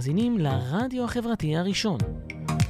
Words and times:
מאזינים 0.00 0.38
לרדיו 0.38 1.04
החברתי 1.04 1.56
הראשון. 1.56 1.98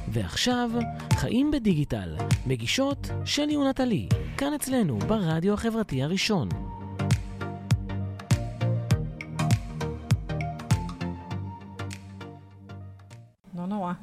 ועכשיו, 0.07 0.71
חיים 1.13 1.51
בדיגיטל, 1.51 2.15
מגישות 2.45 3.09
שלי 3.25 3.57
ונטלי, 3.57 4.07
כאן 4.37 4.53
אצלנו 4.53 4.99
ברדיו 4.99 5.53
החברתי 5.53 6.03
הראשון. 6.03 6.49
לא 13.55 13.65
נורא. 13.65 13.93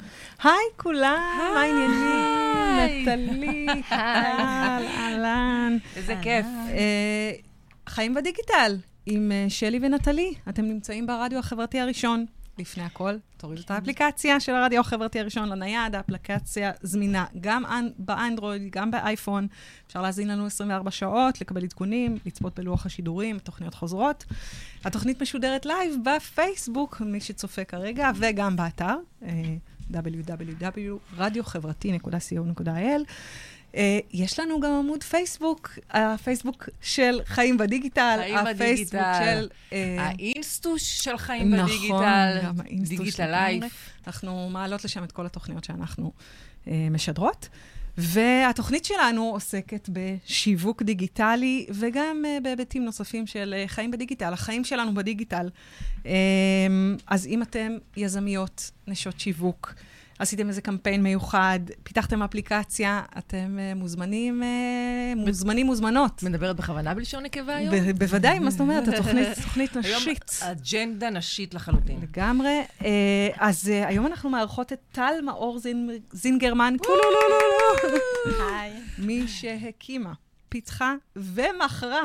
היי 0.42 0.52
כולם, 0.76 1.52
מה 1.54 1.60
העניינים? 1.60 3.02
נטלי, 3.02 3.66
טל, 3.88 4.84
אהלן. 4.98 5.76
איזה 5.96 6.14
כיף. 6.22 6.46
אה, 6.70 7.32
חיים 7.88 8.14
בדיגיטל 8.14 8.76
עם 9.06 9.32
אה, 9.32 9.46
שלי 9.48 9.79
ונטלי. 9.82 10.34
אתם 10.48 10.62
נמצאים 10.62 11.06
ברדיו 11.06 11.38
החברתי 11.38 11.80
הראשון. 11.80 12.26
לפני 12.59 12.83
הכל, 12.83 13.15
תורידו 13.37 13.62
את 13.62 13.71
האפליקציה 13.71 14.41
של 14.41 14.55
הרדיו 14.55 14.80
החברתי 14.80 15.21
הראשון 15.21 15.48
לנייד, 15.48 15.95
האפליקציה 15.95 16.71
זמינה 16.83 17.25
גם 17.41 17.67
אנ- 17.67 17.91
באנדרואיד, 17.98 18.62
גם 18.71 18.91
באייפון. 18.91 19.47
אפשר 19.87 20.03
להזין 20.03 20.29
לנו 20.29 20.47
24 20.47 20.91
שעות, 20.91 21.41
לקבל 21.41 21.62
עדכונים, 21.65 22.19
לצפות 22.27 22.59
בלוח 22.59 22.87
השידורים, 22.87 23.39
תוכניות 23.39 23.75
חוזרות. 23.75 24.25
התוכנית 24.84 25.23
משודרת 25.23 25.67
לייב 25.67 25.95
בפייסבוק, 26.05 27.01
מי 27.01 27.21
שצופה 27.21 27.65
כרגע, 27.65 28.11
וגם 28.19 28.57
באתר, 28.57 28.95
אה, 29.23 29.29
www.radiохברתי.co.il. 29.93 32.69
אה, 32.69 32.97
יש 34.12 34.40
לנו 34.40 34.60
גם 34.60 34.72
עמוד 34.72 35.02
פייסבוק, 35.02 35.78
הפייסבוק 35.90 36.68
של 36.80 37.20
חיים 37.24 37.58
בדיגיטל, 37.58 38.18
חיים 38.22 38.36
הפייסבוק 38.36 39.00
בדיגיטל. 39.00 39.41
של... 39.41 39.48
אה, 39.72 39.96
האינסטוש 39.98 40.82
של 40.82 41.18
חיים 41.18 41.54
נכון, 41.54 41.66
בדיגיטל, 41.66 42.38
גם 42.44 42.60
האינסטוש 42.60 42.98
דיגיטל. 42.98 43.30
לייף. 43.30 43.91
אנחנו 44.06 44.50
מעלות 44.50 44.84
לשם 44.84 45.05
את 45.05 45.12
כל 45.12 45.27
התוכניות 45.27 45.64
שאנחנו 45.64 46.12
אה, 46.69 46.88
משדרות. 46.91 47.48
והתוכנית 48.00 48.84
שלנו 48.84 49.22
עוסקת 49.22 49.88
בשיווק 49.92 50.82
דיגיטלי 50.82 51.66
וגם 51.70 52.25
אה, 52.27 52.38
בהיבטים 52.42 52.84
נוספים 52.84 53.27
של 53.27 53.55
אה, 53.56 53.69
חיים 53.69 53.91
בדיגיטל, 53.91 54.32
החיים 54.32 54.64
שלנו 54.64 54.94
בדיגיטל. 54.94 55.50
אה, 56.06 56.12
אז 57.06 57.27
אם 57.27 57.42
אתם 57.42 57.77
יזמיות, 57.97 58.70
נשות 58.86 59.20
שיווק, 59.20 59.75
עשיתם 60.19 60.48
איזה 60.48 60.61
קמפיין 60.61 61.02
מיוחד, 61.02 61.61
פיתחתם 61.83 62.22
אפליקציה, 62.22 63.02
אתם 63.19 63.58
אה, 63.58 63.72
מוזמנים, 63.74 64.42
אה, 64.42 64.48
מוזמנים, 65.16 65.66
מוזמנות. 65.66 66.22
מדברת 66.22 66.56
בכוונה 66.56 66.94
בלשון 66.94 67.22
נקבה 67.22 67.56
היום? 67.56 67.75
ב- 67.75 67.98
בוודאי, 67.98 68.38
מה 68.38 68.50
זאת 68.50 68.60
אומרת? 68.60 68.88
התוכנית 68.88 69.28
תוכנית 69.42 69.77
היום 69.77 69.97
נשית. 69.97 70.41
אג'נדה 70.42 71.10
נשית 71.10 71.55
לחלוטין. 71.55 72.00
לגמרי. 72.02 72.62
אה, 72.84 73.28
אז 73.36 73.69
היום 73.69 74.06
אנחנו 74.06 74.30
מארחות 74.30 74.72
את 74.72 74.80
טל 74.92 75.14
מאור 75.25 75.58
זינגרמן, 76.12 76.75
קולולולולו. 76.78 77.98
היי. 78.53 78.72
מי 78.98 79.28
שהקימה, 79.28 80.12
פיתחה 80.48 80.94
ומכרה 81.16 82.02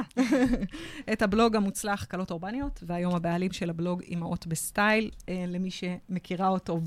את 1.14 1.22
הבלוג 1.22 1.56
המוצלח 1.56 2.04
כלות 2.04 2.32
אורבניות, 2.32 2.84
והיום 2.88 3.16
הבעלים 3.16 3.52
של 3.52 3.70
הבלוג 3.70 4.02
אימהות 4.02 4.48
בסטייל, 4.48 5.10
אה, 5.30 5.46
למי 5.48 5.70
שמכירה 5.72 6.48
אותו 6.48 6.80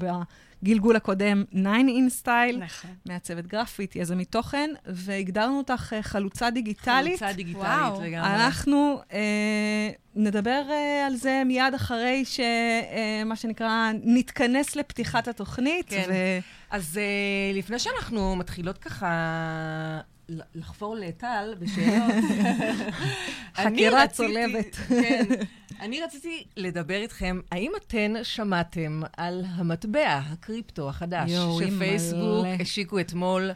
בגלגול 0.63 0.97
הקודם, 0.97 1.45
9 1.51 1.59
in 1.71 2.11
סטייל, 2.11 2.59
נכון. 2.59 2.91
מעצבת 3.07 3.47
גרפית, 3.47 3.97
יזמית 3.97 4.33
תוכן, 4.33 4.71
והגדרנו 4.87 5.59
אותך 5.59 5.93
אה, 5.93 6.03
חלוצה 6.03 6.51
דיגיטלית. 6.51 7.19
חלוצה 7.19 7.37
דיגיטלית 7.37 7.67
וואו. 7.67 8.03
לגמרי. 8.03 8.35
אנחנו 8.35 9.01
אה, 9.13 9.91
נדבר 10.15 10.63
אה, 10.71 11.07
על 11.07 11.17
זה 11.17 11.43
מיד 11.47 11.75
אחרי 11.75 12.25
שמה 12.25 13.37
שנקרא, 13.37 13.91
נתכנס 14.05 14.77
לפתיחת 14.77 15.29
התוכנית. 15.29 15.91
כן. 15.91 16.05
ו... 16.09 16.15
אז 16.71 16.99
אה, 16.99 17.59
לפני 17.59 17.79
שאנחנו 17.79 18.37
מתחילות 18.37 18.79
ככה 18.79 19.07
לחפור 20.55 20.97
לטל 20.97 21.55
בשאלות, 21.59 22.15
חקירה 23.57 24.07
צולבת. 24.07 24.75
כן. 24.75 25.25
אני 25.81 26.01
רציתי 26.01 26.45
לדבר 26.57 26.95
איתכם, 26.95 27.41
האם 27.53 27.73
אתן 27.77 28.13
שמעתם 28.23 29.03
על 29.17 29.45
המטבע, 29.49 30.21
הקריפטו 30.33 30.89
החדש, 30.89 31.31
שפייסבוק. 31.61 32.47
השיקו 32.61 33.01
אתמול? 33.01 33.51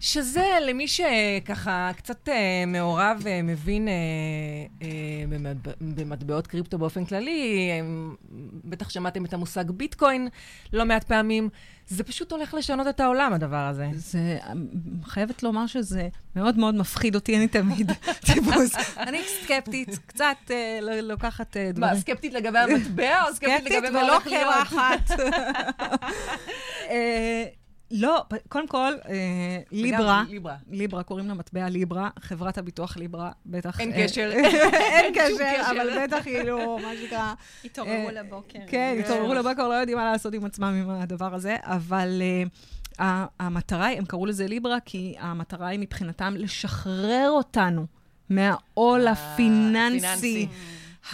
שזה 0.00 0.44
למי 0.66 0.86
שככה 0.88 1.90
קצת 1.96 2.28
אה, 2.28 2.34
מעורב 2.66 3.20
ומבין 3.22 3.88
אה, 3.88 3.92
אה, 4.82 4.88
במטבע- 5.28 5.72
במטבעות 5.80 6.46
קריפטו 6.46 6.78
באופן 6.78 7.04
כללי, 7.04 7.68
אה, 7.70 7.86
בטח 8.64 8.88
שמעתם 8.90 9.24
את 9.24 9.34
המושג 9.34 9.70
ביטקוין 9.70 10.28
לא 10.72 10.84
מעט 10.84 11.04
פעמים. 11.04 11.48
זה 11.88 12.04
פשוט 12.04 12.32
הולך 12.32 12.54
לשנות 12.54 12.86
את 12.86 13.00
העולם, 13.00 13.32
הדבר 13.32 13.56
הזה. 13.66 13.86
זה, 13.94 14.38
חייבת 15.04 15.42
לומר 15.42 15.66
שזה 15.66 16.08
מאוד 16.36 16.58
מאוד 16.58 16.74
מפחיד 16.74 17.14
אותי, 17.14 17.36
אני 17.36 17.48
תמיד 17.48 17.92
טיפוס. 18.32 18.74
אני 18.98 19.18
סקפטית, 19.42 19.98
קצת 20.06 20.36
אה, 20.50 20.78
ל- 20.82 21.00
לוקחת 21.00 21.56
אה, 21.56 21.70
דברים. 21.72 21.94
מה, 21.94 22.00
סקפטית 22.00 22.32
לגבי 22.32 22.58
המטבע 22.58 23.22
או 23.22 23.34
סקפטית 23.34 23.54
סקפטית 23.58 23.72
לגבי 23.72 23.90
מה 23.90 23.98
ולא 24.04 24.12
הולך 24.12 24.26
להיות? 24.26 24.54
קרחת. 24.68 25.10
אה, 27.92 27.98
לא, 27.98 28.24
קודם 28.48 28.68
כל, 28.68 28.92
אה, 29.08 29.58
ליברה, 29.72 30.24
ליברה. 30.28 30.56
ליברה, 30.70 31.02
קוראים 31.02 31.28
למטבע 31.28 31.68
ליברה, 31.68 32.10
חברת 32.18 32.58
הביטוח 32.58 32.96
ליברה, 32.96 33.30
בטח... 33.46 33.80
אין 33.80 33.92
אה, 33.92 34.04
קשר. 34.04 34.30
אין 34.96 35.14
קשר, 35.14 35.34
קשר. 35.36 35.70
אבל 35.70 36.06
בטח 36.06 36.22
כאילו, 36.22 36.78
מה 36.82 36.92
שנקרא... 37.00 37.34
התעוררו 37.64 38.08
אה, 38.08 38.12
לבוקר. 38.12 38.58
כן, 38.66 38.94
אה, 38.96 39.00
התעוררו 39.00 39.34
לבוקר, 39.34 39.68
לא 39.68 39.74
יודעים 39.74 39.98
מה 39.98 40.12
לעשות 40.12 40.34
עם 40.34 40.44
עצמם 40.44 40.82
עם 40.82 40.90
הדבר 40.90 41.34
הזה, 41.34 41.56
אבל 41.62 42.22
uh, 42.98 43.02
המטרה 43.40 43.86
היא, 43.86 43.98
הם 43.98 44.04
קראו 44.04 44.26
לזה 44.26 44.46
ליברה, 44.46 44.80
כי 44.84 45.14
המטרה 45.18 45.68
היא 45.68 45.78
מבחינתם 45.78 46.34
לשחרר 46.36 47.28
אותנו 47.30 47.86
מהעול 48.30 49.06
אה, 49.06 49.12
הפיננסי. 49.12 50.48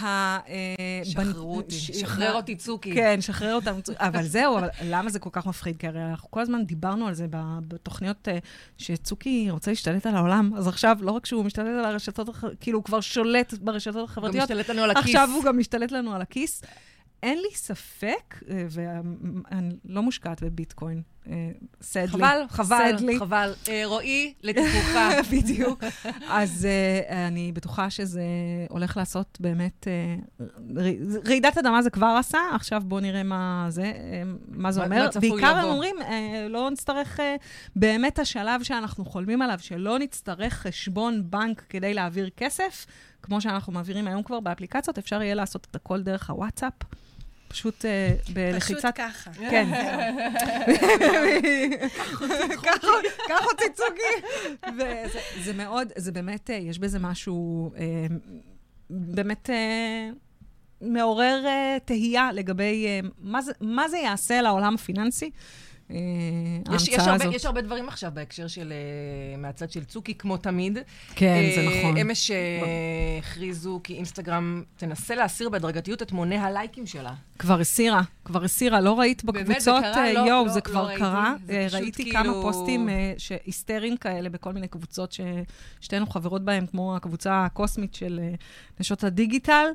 אה, 0.01 1.01
שחררו 1.03 1.55
אותי, 1.55 1.75
שחרר 1.75 2.33
אותי 2.33 2.55
צוקי. 2.55 2.93
כן, 2.93 3.21
שחרר 3.21 3.55
אותם. 3.55 3.75
אבל 3.97 4.23
זהו, 4.23 4.57
אבל 4.57 4.67
למה 4.85 5.09
זה 5.09 5.19
כל 5.19 5.29
כך 5.31 5.47
מפחיד? 5.47 5.77
כי 5.77 5.87
הרי 5.87 6.03
אנחנו 6.11 6.31
כל 6.31 6.41
הזמן 6.41 6.65
דיברנו 6.65 7.07
על 7.07 7.13
זה 7.13 7.27
בתוכניות 7.67 8.27
אה, 8.27 8.37
שצוקי 8.77 9.47
רוצה 9.49 9.71
להשתלט 9.71 10.05
על 10.05 10.15
העולם, 10.15 10.51
אז 10.57 10.67
עכשיו, 10.67 10.97
לא 11.01 11.11
רק 11.11 11.25
שהוא 11.25 11.45
משתלט 11.45 11.67
על 11.67 11.85
הרשתות, 11.85 12.29
כאילו, 12.59 12.77
הוא 12.79 12.83
כבר 12.83 13.01
שולט 13.01 13.53
ברשתות 13.53 13.95
גם 13.95 14.03
החברתיות, 14.03 14.43
משתלט 14.51 14.69
לנו 14.69 14.83
על 14.83 14.91
הכיס. 14.91 15.03
עכשיו 15.05 15.29
הוא 15.33 15.43
גם 15.43 15.59
משתלט 15.59 15.91
לנו 15.91 16.13
על 16.13 16.21
הכיס. 16.21 16.61
אין 17.23 17.37
לי 17.37 17.55
ספק, 17.55 18.43
אה, 18.49 18.65
ואני 18.69 19.75
לא 19.85 20.01
מושקעת 20.03 20.43
בביטקוין, 20.43 21.01
סדלי. 21.81 22.07
חבל, 22.07 22.41
חבל, 22.49 22.97
סדלי. 22.97 23.19
חבל. 23.19 23.53
אה, 23.69 23.81
רועי, 23.85 24.33
לטיפולך. 24.43 24.97
בדיוק. 25.31 25.83
אז 26.29 26.67
uh, 27.09 27.11
אני 27.11 27.51
בטוחה 27.51 27.89
שזה 27.89 28.23
הולך 28.69 28.97
לעשות 28.97 29.37
באמת... 29.41 29.87
רעידת 31.27 31.57
אדמה 31.57 31.81
זה 31.81 31.89
כבר 31.89 32.15
עשה, 32.19 32.39
עכשיו 32.53 32.81
בואו 32.85 33.01
נראה 33.01 33.23
מה 33.23 33.65
זה, 33.69 33.83
אה, 33.83 34.23
מה 34.47 34.71
זה 34.71 34.83
אומר. 34.83 35.09
בעיקר 35.21 35.57
הם. 35.57 35.65
אומרים, 35.65 35.95
לא 36.49 36.69
נצטרך, 36.69 37.19
באמת 37.75 38.19
השלב 38.19 38.63
שאנחנו 38.63 39.05
חולמים 39.05 39.41
עליו, 39.41 39.59
שלא 39.61 39.99
נצטרך 39.99 40.53
חשבון 40.53 41.23
בנק 41.29 41.63
כדי 41.69 41.93
להעביר 41.93 42.29
כסף, 42.37 42.85
כמו 43.21 43.41
שאנחנו 43.41 43.73
מעבירים 43.73 44.07
היום 44.07 44.23
כבר 44.23 44.39
באפליקציות, 44.39 44.97
אפשר 44.97 45.21
יהיה 45.21 45.35
לעשות 45.35 45.67
את 45.71 45.75
הכל 45.75 46.01
דרך 46.01 46.29
הוואטסאפ. 46.29 46.73
פשוט 47.53 47.75
פשוט 47.77 47.85
בלחיצת... 48.33 48.95
ככה. 48.95 49.31
כן. 49.49 49.67
קח 53.27 53.45
אותי 53.51 53.63
צוקי. 53.73 54.27
וזה 54.77 55.19
זה 55.43 55.53
מאוד, 55.53 55.87
זה 55.95 56.11
באמת, 56.11 56.49
אה, 56.49 56.55
יש 56.55 56.79
בזה 56.79 56.99
משהו 56.99 57.71
אה, 57.77 58.05
באמת 58.89 59.49
אה, 59.49 60.09
מעורר 60.81 61.41
אה, 61.45 61.77
תהייה 61.85 62.29
לגבי 62.33 62.85
אה, 62.87 62.99
מה 63.19 63.41
זה- 63.41 63.51
מה 63.61 63.87
זה 63.89 63.97
יעשה 63.97 64.41
לעולם 64.41 64.75
הפיננסי, 64.75 65.25
אה, 65.25 65.39
יש, 65.89 65.97
יש, 66.87 66.89
ההמצאה 66.99 67.13
הרבה. 67.13 67.35
יש 67.35 67.45
הרבה 67.45 67.61
דברים 67.61 67.87
עכשיו 67.87 68.11
בהקשר 68.13 68.47
של, 68.47 68.73
אה, 68.73 69.37
מהצד 69.37 69.71
של 69.71 69.83
צוקי, 69.83 70.13
כמו 70.17 70.37
תמיד. 70.37 70.77
כן, 71.15 71.41
זה 71.55 71.61
אה, 71.61 71.79
נכון. 71.79 71.97
אמש 71.97 72.31
אה, 72.31 72.37
הכריזו 73.19 73.79
כי 73.83 73.93
אינסטגרם 73.95 74.63
תנסה 74.77 75.15
להסיר 75.15 75.49
בהדרגתיות 75.49 76.01
את 76.01 76.11
מונה 76.11 76.45
הלייקים 76.45 76.85
שלה. 76.87 77.13
כבר 77.39 77.59
הסירה, 77.59 78.01
כבר 78.25 78.43
הסירה, 78.43 78.81
לא 78.81 78.99
ראית 78.99 79.23
באמת, 79.25 79.39
בקבוצות, 79.47 79.63
זה 79.83 79.91
קרה? 79.93 80.05
אה, 80.07 80.13
לא- 80.13 80.19
יואו, 80.19 80.45
לא- 80.45 80.51
זה 80.51 80.59
לא 80.59 80.63
כבר 80.63 80.85
ראיתי. 80.85 80.99
קרה. 80.99 81.33
זה 81.45 81.53
אה, 81.53 81.67
פשוט 81.67 81.81
ראיתי 81.81 82.03
כאילו- 82.03 82.13
כמה 82.23 82.41
פוסטים 82.41 82.89
אה, 82.89 83.13
ש- 83.17 83.31
היסטריים 83.45 83.97
כאלה 83.97 84.29
בכל 84.29 84.53
מיני 84.53 84.67
קבוצות 84.67 85.15
ששתינו 85.81 86.07
חברות 86.07 86.45
בהן, 86.45 86.65
כמו 86.65 86.95
הקבוצה 86.95 87.45
הקוסמית 87.45 87.93
של 87.95 88.19
אה, 88.23 88.33
נשות 88.79 89.03
הדיגיטל. 89.03 89.65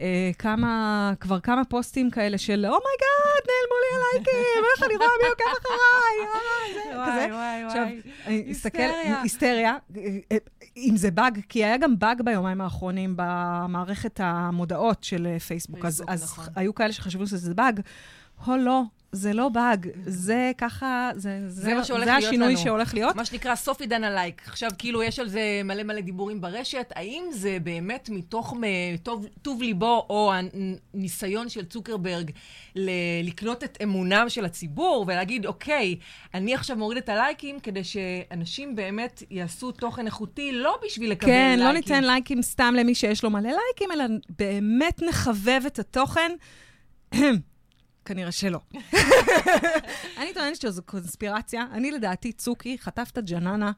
אה, 0.00 0.30
כמה, 0.38 1.12
כבר 1.20 1.40
כמה 1.40 1.64
פוסטים 1.64 2.10
כאלה 2.10 2.38
של, 2.38 2.66
oh 2.66 2.86
my 2.86 3.05
god, 3.05 3.44
נעלמו 3.46 3.74
לי 3.82 3.96
הלייקים, 3.96 4.64
איך 4.76 4.82
אני 4.82 4.96
רואה 4.96 5.08
מי 5.22 5.28
עוקב 5.28 5.44
אחריי, 5.60 6.26
אה. 6.92 7.34
וואי, 7.34 7.84
אני 8.26 8.52
אסתכל, 8.52 8.82
היסטריה. 8.82 9.22
היסטריה, 9.22 9.76
אה, 9.96 10.18
אה, 10.32 10.36
אם 10.76 10.96
זה 10.96 11.10
באג, 11.10 11.40
כי 11.48 11.64
היה 11.64 11.76
גם 11.76 11.98
באג 11.98 12.22
ביומיים 12.22 12.60
האחרונים 12.60 13.14
במערכת 13.16 14.20
המודעות 14.22 15.04
של 15.04 15.38
פייסבוק, 15.38 15.84
אז, 15.84 15.96
פייסבוק, 15.96 16.10
אז 16.10 16.22
נכון. 16.22 16.44
היו 16.56 16.74
כאלה 16.74 16.92
שחשבו 16.92 17.26
שזה 17.26 17.54
באג. 17.54 17.80
הו, 18.44 18.56
לא, 18.56 18.82
זה 19.12 19.32
לא 19.32 19.48
באג, 19.48 19.88
זה 20.06 20.52
ככה, 20.58 21.10
זה, 21.14 21.40
זה, 21.48 21.62
זה 21.62 21.74
מה 21.74 21.84
שהולך 21.84 22.04
זה 22.04 22.10
להיות 22.10 22.24
השינוי 22.24 22.48
לנו. 22.48 22.58
שהולך 22.58 22.94
להיות. 22.94 23.16
מה 23.16 23.24
שנקרא 23.24 23.54
סוף 23.54 23.80
עידן 23.80 24.04
הלייק. 24.04 24.42
עכשיו, 24.46 24.70
כאילו, 24.78 25.02
יש 25.02 25.18
על 25.18 25.28
זה 25.28 25.40
מלא 25.64 25.82
מלא 25.82 26.00
דיבורים 26.00 26.40
ברשת. 26.40 26.92
האם 26.96 27.24
זה 27.32 27.58
באמת 27.62 28.08
מתוך 28.12 28.54
טוב, 29.02 29.26
טוב 29.42 29.62
ליבו, 29.62 30.06
או 30.10 30.32
הניסיון 30.94 31.48
של 31.48 31.64
צוקרברג 31.64 32.30
ל- 32.76 32.90
לקנות 33.24 33.64
את 33.64 33.78
אמונם 33.82 34.24
של 34.28 34.44
הציבור, 34.44 35.04
ולהגיד, 35.08 35.46
אוקיי, 35.46 35.96
אני 36.34 36.54
עכשיו 36.54 36.76
מוריד 36.76 36.98
את 36.98 37.08
הלייקים, 37.08 37.60
כדי 37.60 37.84
שאנשים 37.84 38.76
באמת 38.76 39.22
יעשו 39.30 39.72
תוכן 39.72 40.06
איכותי, 40.06 40.52
לא 40.52 40.78
בשביל 40.86 41.10
לקבל 41.10 41.26
כן, 41.30 41.48
לייקים. 41.58 41.66
לא 41.66 41.72
ניתן 41.72 42.04
לייקים 42.04 42.42
סתם 42.42 42.74
למי 42.78 42.94
שיש 42.94 43.24
לו 43.24 43.30
מלא 43.30 43.50
לייקים, 43.50 43.92
אלא 43.92 44.04
באמת 44.38 45.02
נחבב 45.02 45.62
את 45.66 45.78
התוכן. 45.78 46.32
כנראה 48.08 48.32
שלא. 48.32 48.58
אני 50.18 50.34
טוענת 50.34 50.60
שזו 50.60 50.82
קונספירציה. 50.82 51.64
אני 51.72 51.90
לדעתי, 51.90 52.32
צוקי 52.32 52.76
חטף 52.80 53.08
את 53.12 53.18
הג'ננה 53.18 53.72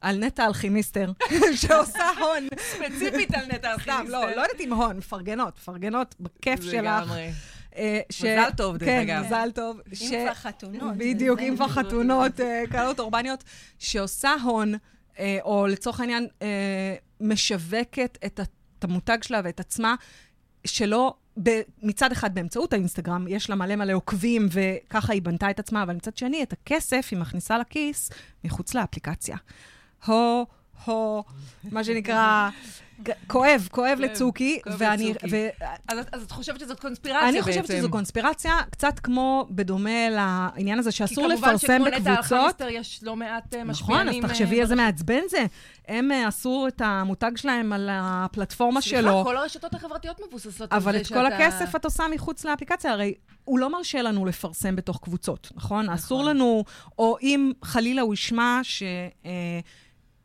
על 0.00 0.16
נטע 0.18 0.46
אלכימיסטר, 0.46 1.12
שעושה 1.60 2.08
הון. 2.20 2.48
ספציפית 2.58 3.34
על 3.34 3.44
נטע 3.46 3.56
סתם, 3.58 3.90
אלכימיסטר. 3.92 4.04
לא, 4.20 4.30
לא 4.30 4.40
יודעת 4.42 4.60
אם 4.60 4.72
הון, 4.72 4.96
מפרגנות, 4.96 5.54
מפרגנות 5.58 6.14
בכיף 6.20 6.62
שלך. 6.62 6.72
לגמרי. 6.74 7.30
אה, 7.76 8.00
ש- 8.10 8.24
מזל 8.24 8.50
טוב, 8.56 8.76
דרך 8.76 8.88
כן, 8.88 9.00
אגב. 9.00 9.24
מזל 9.26 9.50
טוב. 9.54 9.80
אם 9.88 9.94
ש- 9.94 10.08
כבר 10.08 10.34
חתונות. 10.34 10.96
בדיוק. 10.96 11.40
אם 11.40 11.52
כבר 11.56 11.68
חתונות, 11.68 12.40
אה, 12.40 12.62
כאלות 12.72 12.98
אורבניות, 13.00 13.44
שעושה 13.78 14.34
הון, 14.44 14.74
אה, 15.18 15.38
או 15.42 15.66
לצורך 15.66 16.00
העניין, 16.00 16.26
משווקת 17.20 18.18
את 18.26 18.40
המותג 18.84 19.18
שלה 19.22 19.40
ואת 19.44 19.60
עצמה, 19.60 19.94
שלא, 20.66 21.14
מצד 21.82 22.12
אחד 22.12 22.34
באמצעות 22.34 22.72
האינסטגרם, 22.72 23.28
יש 23.28 23.50
לה 23.50 23.56
מלא 23.56 23.76
מלא 23.76 23.92
עוקבים, 23.92 24.48
וככה 24.52 25.12
היא 25.12 25.22
בנתה 25.22 25.50
את 25.50 25.58
עצמה, 25.58 25.82
אבל 25.82 25.94
מצד 25.94 26.16
שני, 26.16 26.42
את 26.42 26.52
הכסף 26.52 27.08
היא 27.10 27.18
מכניסה 27.18 27.58
לכיס 27.58 28.10
מחוץ 28.44 28.74
לאפליקציה. 28.74 29.36
הו, 30.06 30.46
הו, 30.84 31.24
מה 31.70 31.84
שנקרא, 31.84 32.48
כואב, 33.26 33.68
כואב 33.70 33.98
לצוקי, 34.00 34.58
ואני, 34.78 35.14
אז, 35.88 35.98
את- 36.22 36.30
חושבת 36.30 36.60
שזאת 36.60 36.80
קונספירציה 36.80 37.28
אני 37.28 37.32
בעצם? 37.40 37.50
חושבת 37.62 37.66
שזו 37.66 37.90
קונספירציה, 37.90 38.52
קצת 38.70 38.98
כמו 39.02 39.46
בדומה 39.50 40.08
לעניין 40.10 40.78
הזה 40.78 40.90
שאסור 40.92 41.26
לפרסם 41.26 41.58
כי 41.58 41.66
כמובן 41.66 41.90
שכמו 41.90 42.00
נטע 42.00 42.12
בקבוצות. 42.14 42.32
אלחמיסטר 42.38 42.68
יש 42.68 43.00
לא 43.02 43.16
מעט 43.16 43.54
אה, 43.54 43.64
משפיענים. 43.64 44.06
נכון, 44.08 44.24
אז 44.24 44.30
תחשבי 44.30 44.56
אה, 44.56 44.62
איזה 44.62 44.74
מעצבן 44.74 45.20
זה. 45.30 45.44
הם 45.88 46.12
אה, 46.12 46.26
עשו 46.28 46.64
את 46.68 46.80
המותג 46.84 47.30
שלהם 47.36 47.72
על 47.72 47.88
הפלטפורמה 47.92 48.80
סליחה, 48.80 49.02
שלו, 49.02 49.24
כל 49.24 49.36
הרשתות 49.36 49.74
החברתיות 49.74 50.20
מבוססות 50.28 50.72
על 50.72 50.78
אבל 50.78 50.92
זה 50.92 50.98
את 51.00 51.06
כל 51.06 51.14
שאתה- 51.14 51.26
הכסף 51.36 51.76
את 51.76 51.84
עושה 51.84 52.04
מחוץ 52.14 52.44
לאפליקציה. 52.44 52.92
הרי 52.92 53.14
הוא 53.44 53.58
לא 53.58 53.72
מרשה 53.72 54.02
לנו 54.02 54.26
לפרסם 54.26 54.76
בתוך 54.76 54.98
קבוצות, 55.02 55.50
נכון? 55.54 55.88
אסור 55.90 56.24
לנו, 56.24 56.64
או 56.98 57.16
אם 57.22 57.52
חלילה 57.64 58.02
הוא 58.02 58.14
ישמע 58.14 58.60
ש... 58.62 58.82
אה, 59.26 59.30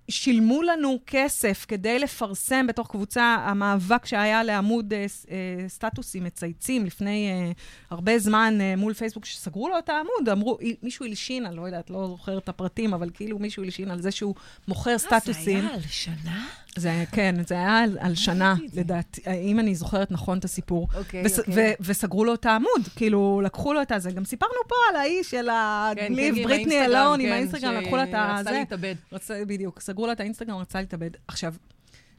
שילמו 0.10 0.62
לנו 0.62 1.00
כסף 1.07 1.66
כדי 1.68 2.00
לפרסם 2.00 2.68
בתוך 2.68 2.88
קבוצה, 2.92 3.24
המאבק 3.46 4.06
שהיה 4.06 4.44
לעמוד 4.44 4.94
אה, 4.94 5.06
אה, 5.31 5.69
סטטוסים 5.69 6.24
מצייצים 6.24 6.86
לפני 6.86 7.30
אה, 7.31 7.52
הרבה 7.90 8.19
זמן 8.19 8.57
אה, 8.62 8.75
מול 8.75 8.94
פייסבוק, 8.94 9.25
שסגרו 9.25 9.69
לו 9.69 9.78
את 9.80 9.90
העמוד, 9.90 10.30
אמרו, 10.31 10.57
"אי- 10.62 10.75
מישהו 10.84 11.06
הלשין, 11.06 11.46
אני 11.46 11.56
לא 11.56 11.62
יודעת, 11.62 11.90
לא 11.90 12.07
זוכרת 12.07 12.44
את 12.44 12.50
הפרטים, 12.50 12.94
אבל 12.94 13.10
כאילו 13.13 13.40
מישהו 13.40 13.63
הלשין 13.63 13.92
על 13.92 14.02
זה 14.02 14.12
שהוא 14.12 14.36
מוכר 14.68 14.98
סטטוסים. 14.98 15.57
אה, 15.57 15.62
זה 15.62 15.68
היה 15.68 15.75
על 15.75 15.81
שנה? 15.90 16.46
זה 16.77 16.92
היה, 16.92 17.06
כן, 17.06 17.36
זה 17.48 17.56
היה 17.56 17.80
על, 17.80 17.98
על 18.01 18.16
שנה. 18.16 18.56
לדעתי, 18.74 19.22
אם 19.44 19.60
אני 19.60 19.75
זוכרת 19.75 20.12
נכון 20.12 20.38
את 20.38 20.45
הסיפור. 20.45 20.88
אוקיי, 20.95 21.25
וס, 21.25 21.39
אוקיי. 21.39 21.75
ו, 21.80 21.83
וסגרו 21.83 22.25
לו 22.25 22.33
את 22.33 22.45
העמוד, 22.45 22.81
כאילו, 22.95 23.42
לקחו 23.44 23.74
לו 23.74 23.81
את 23.81 23.92
הזה. 23.92 24.12
גם 24.12 24.25
סיפרנו 24.25 24.54
פה 24.68 24.75
על 24.89 24.95
האיש 24.95 25.31
של 25.31 25.45
כן, 25.45 26.06
הגליב, 26.06 26.36
כן, 26.36 26.44
בריטני 26.44 26.86
אלון, 26.86 27.19
עם 27.19 27.25
כן, 27.25 27.33
האינסטגרם, 27.33 27.74
לקחו 27.74 27.95
לה 27.95 28.04
את 28.04 28.13
ה... 28.13 28.36
שרצה 28.38 28.51
זה. 28.51 28.60
להתאבד. 28.60 28.95
רצה, 29.12 29.42
בדיוק, 29.48 29.80
סגרו 29.80 30.07
לה 30.07 30.13
את 30.13 30.19
האינסטגרם, 30.19 30.57
רצה 30.57 30.80
להתאבד. 30.80 31.10
עכשיו, 31.27 31.54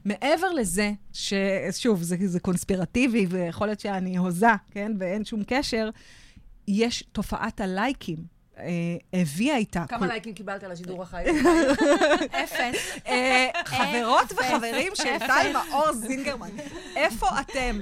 מעבר 0.05 0.53
לזה, 0.53 0.93
ששוב, 1.13 2.03
זה, 2.03 2.17
זה 2.25 2.41
קונספירטיבי, 2.41 3.27
ויכול 3.31 3.67
להיות 3.67 3.81
שאני 3.81 4.17
הוזה, 4.17 4.47
כן, 4.71 4.93
ואין 4.99 5.25
שום 5.25 5.43
קשר, 5.47 5.91
יש 6.69 7.05
תופעת 7.13 7.61
הלייקים. 7.61 8.36
אה, 8.59 9.21
הביאה 9.21 9.57
איתה... 9.57 9.85
כמה 9.89 10.07
לייקים 10.07 10.35
קיבלת 10.35 10.65
על 10.65 10.73
השידור 10.73 11.03
החי? 11.03 11.25
אפס. 12.45 12.97
אה, 13.07 13.49
חברות 13.65 14.33
וחברים 14.33 14.93
של 14.95 15.19
טל 15.19 15.53
מאור 15.53 15.93
זינגרמן, 15.93 16.51
איפה 16.97 17.27
אתם? 17.41 17.81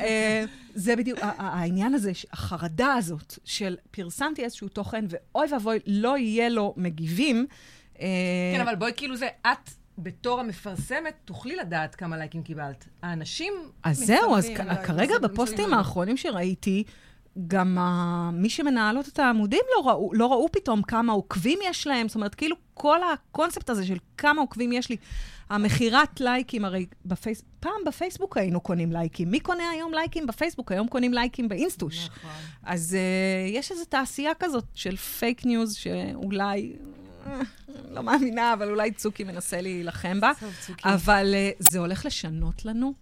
אה, 0.00 0.44
זה 0.74 0.96
בדיוק 0.96 1.18
העניין 1.22 1.94
הזה, 1.94 2.12
החרדה 2.32 2.94
הזאת 2.94 3.38
של 3.44 3.76
פרסמתי 3.90 4.44
איזשהו 4.44 4.68
תוכן, 4.68 5.04
ואוי 5.08 5.46
ואבוי, 5.52 5.78
לא 5.86 6.18
יהיה 6.18 6.48
לו 6.48 6.74
מגיבים. 6.76 7.46
כן, 8.54 8.60
אבל 8.62 8.74
בואי, 8.74 8.92
כאילו 8.96 9.16
זה, 9.16 9.28
את 9.42 9.70
בתור 9.98 10.40
המפרסמת, 10.40 11.14
תוכלי 11.24 11.56
לדעת 11.56 11.94
כמה 11.94 12.16
לייקים 12.16 12.42
קיבלת. 12.42 12.84
האנשים... 13.02 13.52
אז 13.82 13.98
זהו, 13.98 14.36
אז 14.36 14.48
כרגע 14.84 15.18
בפוסטים. 15.18 15.74
האחרונים 15.74 16.16
שראיתי, 16.16 16.84
גם 17.48 17.78
ה- 17.78 18.30
מי 18.32 18.50
שמנהלות 18.50 19.08
את 19.08 19.18
העמודים 19.18 19.60
לא 19.76 19.88
ראו, 19.90 20.10
לא 20.14 20.26
ראו 20.32 20.48
פתאום 20.52 20.82
כמה 20.82 21.12
עוקבים 21.12 21.58
יש 21.64 21.86
להם, 21.86 22.08
זאת 22.08 22.14
אומרת, 22.14 22.34
כאילו 22.34 22.56
כל 22.74 22.98
הקונספט 23.12 23.70
הזה 23.70 23.86
של 23.86 23.96
כמה 24.18 24.40
עוקבים 24.40 24.72
יש 24.72 24.90
לי, 24.90 24.96
המכירת 25.50 26.20
לייקים, 26.20 26.64
הרי 26.64 26.86
בפייס... 27.04 27.42
פעם 27.60 27.84
בפייסבוק 27.86 28.36
היינו 28.36 28.60
קונים 28.60 28.92
לייקים. 28.92 29.30
מי 29.30 29.40
קונה 29.40 29.70
היום 29.70 29.94
לייקים 29.94 30.26
בפייסבוק? 30.26 30.72
היום 30.72 30.88
קונים 30.88 31.14
לייקים 31.14 31.48
באינסטוש. 31.48 32.06
נכון. 32.06 32.30
אז 32.62 32.96
אה, 32.96 33.56
יש 33.56 33.72
איזו 33.72 33.84
תעשייה 33.84 34.34
כזאת 34.38 34.64
של 34.74 34.96
פייק 34.96 35.46
ניוז, 35.46 35.74
שאולי, 35.74 36.76
אה, 37.26 37.40
לא 37.90 38.02
מאמינה, 38.02 38.52
אבל 38.52 38.70
אולי 38.70 38.92
צוקי 38.92 39.24
מנסה 39.24 39.60
להילחם 39.60 40.20
בה. 40.20 40.32
אבל 40.84 41.34
אה, 41.34 41.66
זה 41.72 41.78
הולך 41.78 42.06
לשנות 42.06 42.64
לנו 42.64 42.92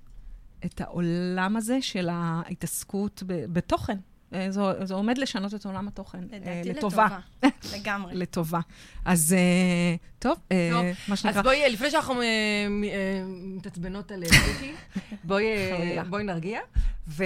את 0.65 0.81
העולם 0.81 1.57
הזה 1.57 1.83
של 1.83 2.09
ההתעסקות 2.13 3.23
ב- 3.27 3.45
בתוכן. 3.53 3.97
אה, 4.33 4.51
זה, 4.51 4.61
זה 4.85 4.95
עומד 4.95 5.19
לשנות 5.19 5.55
את 5.55 5.67
עולם 5.67 5.89
התוכן. 5.89 6.19
אה, 6.33 6.39
לדעתי 6.39 6.69
לטובה. 6.79 7.07
לטובה. 7.43 7.77
לגמרי. 7.77 8.15
לטובה. 8.23 8.61
אז 9.05 9.33
אה, 9.33 9.97
טוב, 10.19 10.39
אה, 10.53 10.69
טוב, 10.73 10.85
מה 11.09 11.13
אז 11.13 11.19
שנקרא... 11.19 11.43
בואי, 11.43 11.71
לפני 11.71 11.91
שאנחנו 11.91 12.21
אה, 12.21 12.27
אה, 12.93 13.23
מתעצבנות 13.27 14.13
על 14.13 14.25
צוקי, 14.25 14.73
בואי 15.25 15.45
אה. 15.47 16.05
בואי 16.05 16.25
נרגיע, 16.25 16.61
ו- 17.09 17.25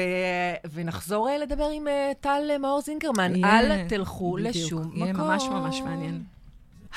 ונחזור 0.72 1.28
לדבר 1.42 1.68
עם 1.74 1.86
טל 2.20 2.58
מאור 2.60 2.80
זינגרמן. 2.80 3.44
אל 3.44 3.88
תלכו 3.88 4.32
בדיוק, 4.32 4.56
לשום 4.56 4.82
מקום. 4.86 5.02
יהיה 5.02 5.12
ממש 5.12 5.44
ממש 5.50 5.80
מעניין. 5.80 6.22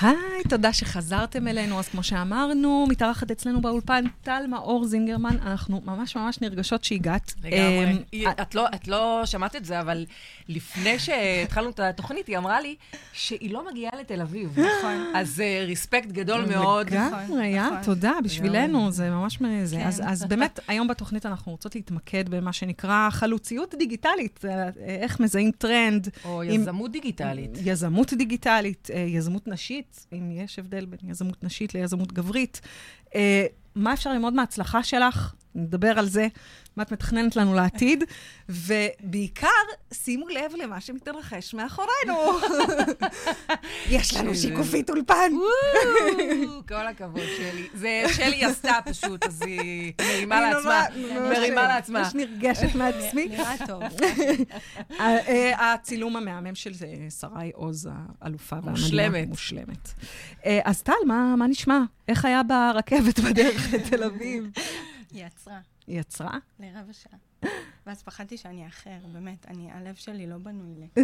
היי, 0.01 0.15
תודה 0.49 0.73
שחזרתם 0.73 1.47
אלינו. 1.47 1.79
אז 1.79 1.87
כמו 1.87 2.03
שאמרנו, 2.03 2.85
מתארחת 2.89 3.31
אצלנו 3.31 3.61
באולפן 3.61 4.03
טל 4.21 4.43
מאור 4.49 4.85
זינגרמן. 4.85 5.37
אנחנו 5.45 5.81
ממש 5.85 6.15
ממש 6.15 6.41
נרגשות 6.41 6.83
שהגעת. 6.83 7.33
לגמרי. 7.43 7.97
אמ, 8.13 8.29
את 8.41 8.55
לא- 8.55 8.67
את 8.75 8.87
לא 8.87 9.21
שמעת 9.25 9.55
את 9.55 9.65
זה, 9.65 9.79
אבל 9.79 10.05
לפני 10.49 10.99
שהתחלנו 10.99 11.69
את 11.69 11.79
התוכנית, 11.79 12.27
היא 12.27 12.37
אמרה 12.37 12.61
לי 12.61 12.75
שהיא 13.13 13.53
לא 13.53 13.65
מגיעה 13.71 13.91
לתל 13.99 14.21
אביב. 14.21 14.59
נכון. 14.59 15.11
אז 15.15 15.41
אה, 15.41 15.63
ריספקט 15.65 16.07
גדול 16.11 16.45
מאוד. 16.45 16.89
לגמרי, 16.89 17.47
יא, 17.47 17.61
נכון. 17.61 17.77
תודה, 17.83 18.11
בשבילנו, 18.23 18.77
לגמרי. 18.77 18.91
זה 18.91 19.09
ממש 19.09 19.41
מזה. 19.41 19.75
כן. 19.75 19.87
אז- 19.87 20.25
באמת, 20.25 20.59
היום 20.67 20.87
בתוכנית 20.87 21.25
אנחנו 21.25 21.51
רוצות 21.51 21.75
להתמקד 21.75 22.29
במה 22.29 22.53
שנקרא 22.53 23.09
חלוציות 23.09 23.75
דיגיטלית, 23.79 24.39
אה, 24.45 24.69
איך 24.85 25.19
מזהים 25.19 25.51
טרנד, 25.57 26.07
או 26.25 26.43
יזמות 26.43 26.91
דיגיטלית. 26.91 27.51
יזמות 27.63 28.13
דיגיטלית, 28.13 28.87
אה, 28.93 28.99
יזמות 28.99 29.47
נשית, 29.47 29.90
אם 30.13 30.31
יש 30.31 30.59
הבדל 30.59 30.85
בין 30.85 31.09
יזמות 31.09 31.43
נשית 31.43 31.73
ליזמות 31.73 32.11
גברית. 32.11 32.61
אה, 33.77 33.81
מה 33.81 33.93
אפשר 33.93 34.09
ללמוד 34.13 34.33
מההצלחה 34.33 34.83
שלך? 34.83 35.33
נדבר 35.55 35.99
על 35.99 36.07
זה, 36.07 36.27
מה 36.77 36.83
את 36.83 36.91
מתכננת 36.91 37.35
לנו 37.35 37.53
לעתיד, 37.53 38.03
ובעיקר, 38.49 39.47
שימו 39.93 40.27
לב 40.27 40.51
למה 40.63 40.81
שמתרחש 40.81 41.53
מאחורינו. 41.53 42.17
יש 43.89 44.13
לנו 44.17 44.35
שיקופית 44.35 44.89
אולפן. 44.89 45.31
כל 46.67 46.87
הכבוד, 46.87 47.21
שלי. 47.37 47.67
זה 47.73 48.03
שלי 48.15 48.43
עשתה 48.45 48.73
פשוט, 48.85 49.23
אז 49.25 49.41
היא 49.41 49.93
מרימה 50.01 50.41
לעצמה. 50.41 50.83
מרימה 51.29 51.63
לעצמה. 51.67 51.99
ממש 51.99 52.13
נרגשת 52.15 52.75
מעצמי. 52.75 53.27
נראה 53.31 53.55
טוב. 53.67 53.83
ה- 54.99 55.01
אה, 55.27 55.73
הצילום 55.73 56.15
המהמם 56.15 56.55
של 56.55 56.71
אה, 56.85 57.09
שרי 57.09 57.51
עוז, 57.53 57.89
האלופה 58.21 58.55
והמדהימה. 58.55 58.79
מושלמת. 58.79 59.27
מושלמת. 59.27 59.93
אה, 60.45 60.59
אז 60.65 60.81
טל, 60.81 60.93
מה 61.37 61.47
נשמע? 61.47 61.79
איך 62.11 62.25
היה 62.25 62.43
ברכבת 62.43 63.19
בדרך 63.29 63.73
לתל 63.73 64.03
אביב? 64.03 64.43
היא 65.11 65.25
עצרה 65.25 65.59
היא 65.87 65.99
עצרה? 65.99 66.37
לרבע 66.59 66.93
שעה. 66.93 67.51
ואז 67.87 68.01
פחדתי 68.03 68.37
שאני 68.37 68.65
אאחר, 68.65 68.97
באמת, 69.13 69.45
אני, 69.47 69.71
הלב 69.71 69.95
שלי 69.95 70.27
לא 70.27 70.37
בנוי 70.37 70.73
ל... 70.97 71.01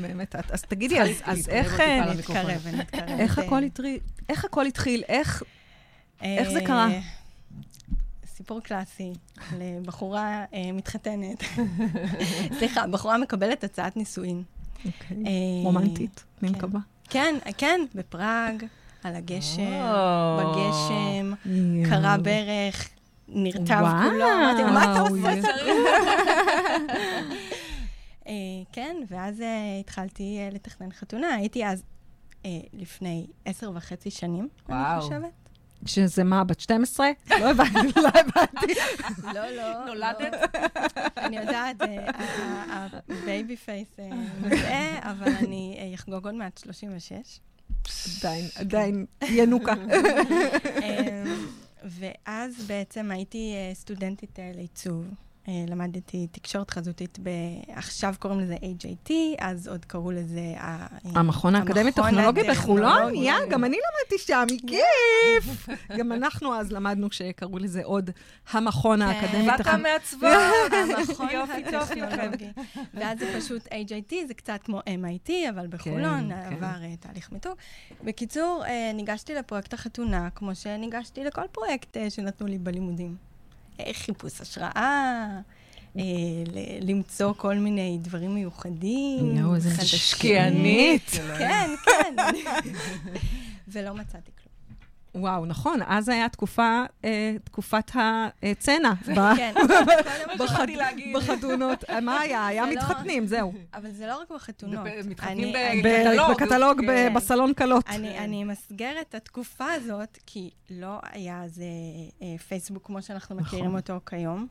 באמת, 0.00 0.34
אז 0.36 0.62
תגידי, 0.62 1.00
אז- 1.24 1.48
איך 1.48 1.80
אה. 1.80 2.14
נתקרב 2.14 2.60
ונתקרב. 2.62 3.18
איך 4.28 4.44
הכל 4.44 4.66
התחיל? 4.66 5.02
איך 5.08 5.42
זה 6.22 6.58
אה, 6.58 6.66
קרה? 6.66 6.88
סיפור 8.26 8.60
קלאסי 8.60 9.12
לבחורה 9.58 10.44
אה, 10.54 10.72
מתחתנת. 10.72 11.44
סליחה, 12.58 12.86
בחורה 12.86 13.18
מקבלת 13.18 13.64
הצעת 13.64 13.96
נישואין. 13.96 14.42
אוקיי. 14.86 15.16
רומנטית, 15.64 16.24
אני 16.42 16.48
כן. 16.50 16.56
מקווה. 16.56 16.80
כן, 17.10 17.34
כן, 17.58 17.80
בפראג, 17.94 18.64
על 19.04 19.14
הגשר, 19.16 19.62
או. 19.62 20.38
בגשם, 20.40 21.32
קרה 21.88 22.16
ברך, 22.18 22.88
נרטב. 23.28 23.84
כולו, 24.02 24.24
אמרתי 24.24 24.62
מה 24.62 24.92
אתה 24.92 25.00
עושה? 25.00 25.50
אה, 28.26 28.32
כן, 28.72 28.96
ואז 29.08 29.40
אה, 29.40 29.78
התחלתי 29.80 30.38
אה, 30.38 30.48
לתכנן 30.52 30.92
חתונה. 30.92 31.34
הייתי 31.34 31.66
אז, 31.66 31.82
אה, 32.44 32.50
לפני 32.72 33.26
עשר 33.44 33.70
וחצי 33.74 34.10
שנים, 34.10 34.48
אני. 34.68 35.00
חושבת. 35.00 35.48
שזה 35.86 36.24
מה, 36.24 36.44
בת 36.44 36.60
12? 36.60 37.08
לא 37.30 37.50
הבנתי, 37.50 38.00
לא 38.00 38.08
הבנתי. 38.08 38.74
לא, 39.34 39.46
לא. 39.50 39.84
נולדת? 39.86 40.32
לא. 40.32 40.60
אני 41.16 41.36
יודעת, 41.36 41.76
ה 43.08 43.18
baby 43.18 43.56
face 43.56 43.96
מזהה, 44.40 45.10
אבל 45.10 45.32
אני 45.38 45.78
אה, 45.80 45.94
אחגוג 45.94 46.24
עוד 46.26 46.34
מעט 46.34 46.58
36. 46.58 47.40
עדיין, 48.18 48.44
עדיין 48.54 49.06
ינוקה. 49.28 49.72
אמ, 50.82 51.46
ואז 51.84 52.64
בעצם 52.66 53.10
הייתי 53.10 53.54
אה, 53.54 53.74
סטודנטית 53.74 54.38
אה, 54.38 54.52
לעיצוב. 54.54 55.04
אה, 55.48 55.64
למדתי 55.68 56.26
תקשורת 56.32 56.70
חזותית, 56.70 57.18
ב... 57.22 57.28
עכשיו 57.68 58.14
קוראים 58.18 58.40
לזה 58.40 58.56
HIT, 58.56 59.10
אז 59.38 59.68
עוד 59.68 59.84
קראו 59.84 60.10
לזה... 60.10 60.54
אה, 60.56 60.86
המכון 61.04 61.54
האקדמי 61.54 61.92
טכנולוגי 61.92 62.40
בחולון? 62.50 63.14
יא, 63.14 63.32
גם 63.50 63.64
אני 63.64 63.76
למדתי 63.76 64.24
שם, 64.26 64.46
כיף! 64.66 65.68
גם 65.98 66.12
אנחנו 66.12 66.54
אז 66.54 66.72
למדנו 66.72 67.08
שקראו 67.10 67.58
לזה 67.58 67.80
עוד 67.84 68.10
המכון 68.50 69.02
האקדמי 69.02 69.46
בת 69.46 69.58
טכנולוגי. 69.58 69.88
המעצבה. 69.88 70.50
המכון 70.98 71.28
יופי. 71.32 71.76
הטכנולוגי. 71.76 72.48
ואז 72.94 73.18
זה 73.18 73.40
פשוט 73.40 73.66
HIT, 73.66 74.14
זה 74.28 74.34
קצת 74.34 74.60
כמו 74.64 74.80
MIT, 74.80 75.30
אבל 75.50 75.66
בחולון 75.66 76.30
כן. 76.30 76.54
עבר 76.54 76.82
אה, 76.82 76.94
תהליך 77.00 77.32
מיתוג. 77.32 77.54
בקיצור, 78.04 78.64
ניגשתי 78.94 79.34
לפרויקט 79.34 79.74
החתונה, 79.74 80.28
כמו 80.34 80.54
שניגשתי 80.54 81.24
לכל 81.24 81.46
פרויקט 81.52 81.96
שנתנו 82.08 82.46
לי 82.46 82.58
בלימודים. 82.58 83.27
חיפוש 83.92 84.40
השראה, 84.40 85.28
אה, 85.96 86.02
למצוא 86.80 87.32
כל 87.36 87.54
מיני 87.54 87.98
דברים 88.02 88.34
מיוחדים. 88.34 89.36
יואו, 89.36 89.54
איזה 89.54 89.70
חדשים. 89.70 89.98
משקיענית. 89.98 91.10
כן, 91.38 91.70
כן. 91.84 92.14
ולא 93.72 93.94
מצאתי 93.94 94.30
כלום. 94.42 94.47
וואו, 95.14 95.46
נכון, 95.46 95.80
אז 95.86 96.08
היה 96.08 96.28
תקופה, 96.28 96.82
אה, 97.04 97.36
תקופת 97.44 97.90
הצנע. 98.42 98.92
כן, 99.36 99.54
בחד-. 100.38 100.66
בחתונות. 101.14 101.84
אה, 101.90 102.00
מה 102.00 102.20
היה? 102.20 102.46
היה 102.46 102.66
לא- 102.66 102.72
מתחתנים, 102.72 103.26
זהו. 103.26 103.52
אבל 103.74 103.90
זה 103.90 104.06
לא 104.06 104.20
רק 104.20 104.30
בחתונות. 104.30 104.86
מתחתנים. 105.04 105.54
בקטלוג, 106.30 106.80
ב- 106.82 106.86
כן. 106.86 107.14
בסלון 107.14 107.54
קלות. 107.54 107.84
אני, 107.88 108.18
אני 108.18 108.42
אמסגר 108.42 108.92
את 109.00 109.14
התקופה 109.14 109.72
הזאת, 109.72 110.18
כי 110.26 110.50
לא 110.70 110.98
היה 111.12 111.42
אז 111.44 111.62
אה, 112.22 112.38
פייסבוק 112.38 112.86
כמו 112.86 113.02
שאנחנו 113.02 113.34
נכון. 113.36 113.46
מכירים 113.58 113.74
אותו 113.76 114.00
כיום. 114.06 114.46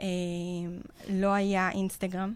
אה, 0.00 0.06
לא 1.08 1.32
היה 1.32 1.70
אינסטגרם. 1.70 2.34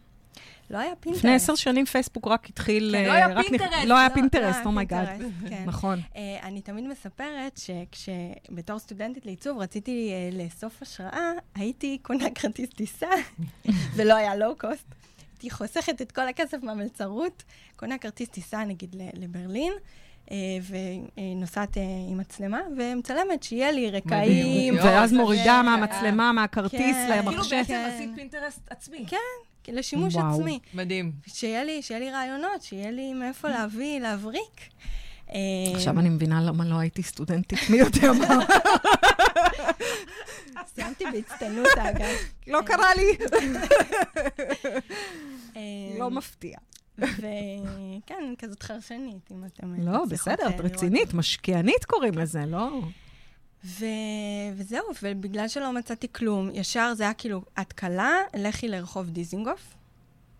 לא 0.70 0.78
היה 0.78 0.96
פינטרסט. 1.00 1.24
לפני 1.24 1.34
עשר 1.34 1.54
שנים 1.54 1.84
פייסבוק 1.86 2.26
רק 2.26 2.48
התחיל... 2.48 2.94
כן, 2.98 3.04
אה, 3.04 3.06
לא 3.08 3.12
היה 3.12 3.26
רק 3.28 3.46
נכ- 3.46 3.48
פינטרסט, 3.48 3.84
לא 3.86 3.98
היה 3.98 4.10
פינטרסט, 4.10 4.44
לא 4.54 4.56
היה 4.56 4.64
oh 4.64 4.75
my 4.75 4.85
god. 4.85 5.06
פינטרסט, 5.08 5.32
כן. 5.48 5.64
נכון. 5.70 6.00
אה, 6.16 6.38
אני 6.42 6.60
תמיד 6.60 6.84
מספרת 6.88 7.60
שכשבתור 7.60 8.78
סטודנטית 8.78 9.26
לעיצוב 9.26 9.58
רציתי 9.58 10.10
אה, 10.12 10.44
לאסוף 10.44 10.82
השראה, 10.82 11.30
הייתי 11.54 11.98
קונה 12.02 12.24
כרטיס 12.34 12.68
טיסה, 12.70 13.06
ולא 13.96 14.14
היה 14.14 14.36
לואו-קוסט. 14.36 14.86
הייתי 15.32 15.50
חוסכת 15.50 16.02
את 16.02 16.12
כל 16.12 16.28
הכסף 16.28 16.58
מהמלצרות, 16.62 17.42
קונה 17.76 17.98
כרטיס 17.98 18.28
טיסה 18.28 18.64
נגיד 18.64 18.96
לברלין, 19.14 19.72
אה, 20.30 20.36
ונוסעת 21.16 21.78
אה, 21.78 21.82
עם 22.10 22.18
מצלמה, 22.18 22.60
ומצלמת 22.76 23.42
שיהיה 23.42 23.72
לי 23.72 23.90
רקעים. 23.90 24.74
ואז 24.76 25.12
מורידה 25.12 25.62
מהמצלמה, 25.62 26.32
מהכרטיס 26.32 26.96
כן. 26.96 27.08
כאילו 27.22 27.30
למחשב. 27.30 27.56
בעצם 27.56 27.68
כן. 27.68 27.90
עשית 27.94 28.10
פינטרסט 28.16 28.60
עצמי. 28.70 29.04
כן. 29.08 29.16
לשימוש 29.72 30.14
וואו. 30.14 30.34
עצמי. 30.34 30.58
מדהים. 30.74 31.12
שיהיה 31.26 31.64
לי, 31.64 31.82
שיהיה 31.82 32.00
לי 32.00 32.10
רעיונות, 32.10 32.62
שיהיה 32.62 32.90
לי 32.90 33.12
מאיפה 33.12 33.48
להביא, 33.48 34.00
להבריק. 34.00 34.60
אה, 35.34 35.38
עכשיו 35.74 35.98
אני 35.98 36.08
מבינה 36.08 36.42
למה 36.42 36.64
לא 36.64 36.78
הייתי 36.78 37.02
סטודנטית, 37.02 37.58
מי 37.70 37.76
יודע 37.76 38.12
מה. 38.12 38.44
סיימתי 40.74 41.04
בהצטיינות, 41.12 41.66
אגב. 41.78 42.08
לא 42.46 42.60
קרה 42.66 42.94
לי. 42.94 43.16
אה, 45.56 45.60
לא 45.98 46.10
מפתיע. 46.10 46.58
וכן, 46.98 48.34
כזאת 48.38 48.62
חרשנית, 48.62 49.30
אם 49.32 49.44
אתם... 49.44 49.74
לא, 49.86 50.04
בסדר, 50.04 50.44
אה, 50.46 50.50
את. 50.50 50.60
רצינית, 50.60 51.14
משקיענית 51.14 51.84
קוראים 51.84 52.18
לזה, 52.18 52.46
לא? 52.46 52.80
ו... 53.64 53.84
וזהו, 54.56 54.84
ובגלל 55.02 55.48
שלא 55.48 55.72
מצאתי 55.72 56.06
כלום, 56.12 56.50
ישר 56.52 56.92
זה 56.96 57.02
היה 57.02 57.14
כאילו, 57.14 57.42
את 57.60 57.72
קלה, 57.72 58.12
לכי 58.34 58.68
לרחוב 58.68 59.10
דיזינגוף. 59.10 59.74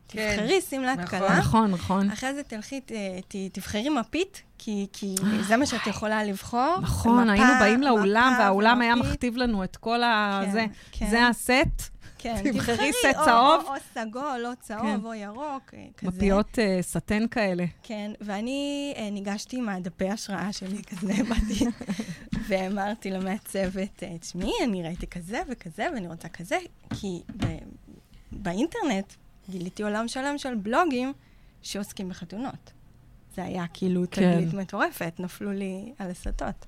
כן. 0.08 0.36
תבחרי 0.36 0.60
שמלת 0.60 0.98
נכון. 0.98 1.18
קלה. 1.18 1.38
נכון, 1.38 1.70
נכון. 1.70 2.10
אחרי 2.10 2.34
זה 2.34 2.42
תלכי, 2.42 2.80
ת, 2.80 2.92
ת, 3.28 3.36
תבחרי 3.52 3.88
מפית, 3.88 4.42
כי, 4.58 4.86
כי 4.92 5.14
זה 5.48 5.56
מה 5.56 5.66
שאת 5.66 5.86
יכולה 5.86 6.24
לבחור. 6.24 6.76
נכון, 6.82 7.22
מפה, 7.22 7.32
היינו 7.32 7.52
באים 7.60 7.82
לאולם, 7.82 8.32
מפה 8.34 8.42
והאולם 8.42 8.80
היה 8.80 8.94
ומפית. 8.94 9.10
מכתיב 9.10 9.36
לנו 9.36 9.64
את 9.64 9.76
כל 9.76 10.02
ה... 10.02 10.40
כן, 10.44 10.52
זה. 10.52 10.66
כן. 10.92 11.10
זה 11.10 11.26
הסט, 11.26 11.94
כן, 12.18 12.52
תבחרי 12.52 12.92
סט 12.92 13.18
או- 13.18 13.24
צהוב. 13.24 13.64
או, 13.64 13.74
או 13.74 13.80
סגול, 13.94 14.46
או 14.46 14.50
צהוב, 14.60 15.00
כן. 15.00 15.06
או 15.06 15.14
ירוק, 15.14 15.74
אה, 15.74 15.86
כזה. 15.96 16.08
מפיות 16.10 16.58
אה, 16.58 16.78
סטן 16.82 17.28
כאלה. 17.28 17.64
כן, 17.82 18.10
ואני 18.20 18.92
אה, 18.96 19.10
ניגשתי 19.10 19.56
עם 19.56 19.68
הדפי 19.68 20.08
השראה 20.08 20.52
שלי, 20.52 20.82
כזה 20.82 21.12
באתי, 21.28 21.64
ואמרתי 22.48 23.10
למעצבת, 23.10 24.02
אה, 24.02 24.18
תשמעי, 24.18 24.52
אני 24.64 24.82
ראיתי 24.82 25.06
כזה 25.06 25.38
וכזה, 25.50 25.86
ואני 25.94 26.08
רוצה 26.08 26.28
כזה, 26.28 26.56
כי 27.00 27.22
ב- 27.36 27.58
באינטרנט 28.32 29.12
גיליתי 29.50 29.82
עולם 29.82 30.08
שלם 30.08 30.38
של 30.38 30.54
בלוגים 30.54 31.12
שעוסקים 31.62 32.08
בחתונות. 32.08 32.72
זה 33.36 33.44
היה 33.44 33.64
כאילו 33.74 34.04
כן. 34.10 34.32
תגלית 34.32 34.54
מטורפת, 34.54 35.12
נפלו 35.18 35.52
לי 35.52 35.92
על 35.98 36.10
הסטות. 36.10 36.66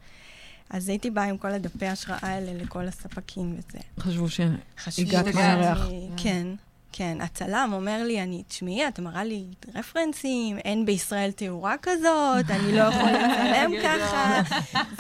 אז 0.71 0.89
הייתי 0.89 1.11
באה 1.11 1.25
עם 1.25 1.39
כל 1.39 1.51
הדפי 1.53 1.87
השראה 1.87 2.19
האלה 2.23 2.55
לכל 2.63 2.89
הספקים 2.89 3.55
וזה. 3.59 3.79
חשבו 3.99 4.29
ש... 4.29 4.41
חשבו 4.79 5.09
הגעת 5.09 5.25
שאני- 5.25 5.37
מהירח. 5.37 5.89
כן, 6.17 6.47
כן. 6.93 7.19
הצלם 7.21 7.71
אומר 7.73 8.03
לי, 8.05 8.23
אני, 8.23 8.43
תשמעי, 8.49 8.89
את 8.89 8.99
מראה 9.01 9.25
לי 9.25 9.45
רפרנסים, 9.75 10.59
אין 10.59 10.87
בישראל 10.87 11.31
תאורה 11.31 11.75
כזאת, 11.83 12.51
אני 12.51 12.73
לא 12.73 12.83
יכול 12.83 13.11
לצלם 13.17 13.71
ככה, 13.83 14.41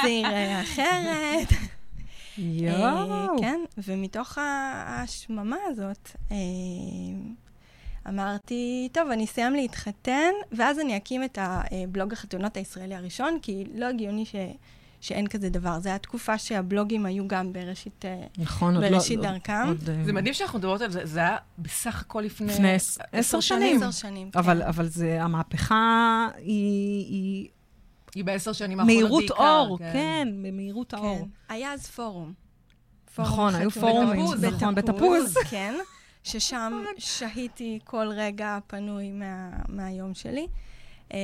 זה 0.02 0.09
יראה 0.09 0.62
אחרת. 0.62 1.49
יואו. 2.38 3.12
אה, 3.12 3.26
כן, 3.40 3.61
ומתוך 3.78 4.38
ה- 4.38 4.43
ההשממה 4.87 5.57
הזאת, 5.71 6.11
אה, 6.33 6.37
אמרתי, 8.09 8.88
טוב, 8.93 9.11
אני 9.11 9.25
אסיים 9.25 9.55
להתחתן, 9.55 10.31
ואז 10.52 10.78
אני 10.81 10.97
אקים 10.97 11.25
את 11.25 11.38
הבלוג 11.40 12.12
החתונות 12.12 12.57
הישראלי 12.57 12.95
הראשון, 12.95 13.38
כי 13.43 13.64
לא 13.75 13.87
הגיוני 13.87 14.25
ש... 14.25 14.35
שאין 15.00 15.26
כזה 15.26 15.49
דבר. 15.49 15.81
זו 15.81 15.88
הייתה 15.88 16.03
תקופה 16.03 16.38
שהבלוגים 16.38 17.07
היו 17.07 17.29
גם 17.29 17.53
בראשית, 17.53 18.05
אה, 18.05 18.23
נכון, 18.38 18.75
לא... 18.75 18.88
בראשית 18.88 19.19
עוד- 19.19 19.26
דרכם. 19.26 19.65
עוד, 19.69 19.91
אה, 19.91 20.05
זה 20.05 20.12
מדהים 20.12 20.35
שאנחנו 20.35 20.59
מדברות 20.59 20.81
על 20.81 20.91
זה, 20.91 21.00
זה 21.07 21.21
היה 21.21 21.37
בסך 21.59 22.00
הכל 22.00 22.21
לפני... 22.21 22.47
לפני 22.53 22.73
עש- 22.75 22.99
עשר 23.12 23.41
שנים. 23.41 23.76
עשר 23.76 23.91
שנים, 23.91 24.31
כן. 24.31 24.38
אבל, 24.38 24.62
אבל 24.62 24.87
זה, 24.88 25.23
המהפכה 25.23 26.29
היא, 26.37 26.45
היא 27.07 27.49
היא 28.15 28.25
בעשר 28.25 28.53
שנים 28.53 28.81
האחרונות 28.81 29.03
מהירות 29.03 29.23
בעיקר. 29.29 29.57
אור, 29.59 29.79
כן, 29.79 30.29
במהירות 30.43 30.95
האור. 30.95 31.19
כן. 31.49 31.55
היה 31.55 31.73
אז 31.73 31.87
פורום. 31.87 32.33
נכון, 33.19 33.55
היו. 33.55 33.71
פורומים, 33.71 34.25
בתפוז, 34.26 34.45
נכון, 34.45 34.75
בתפוז. 34.75 35.35
כן, 35.50 35.75
ששם 36.23 36.73
שהיתי 36.99 37.79
כל 37.85 38.09
רגע 38.17 38.59
פנוי 38.67 39.11
מה, 39.12 39.49
מהיום 39.69 40.15
שלי. 40.15 40.47
אה, 41.12 41.18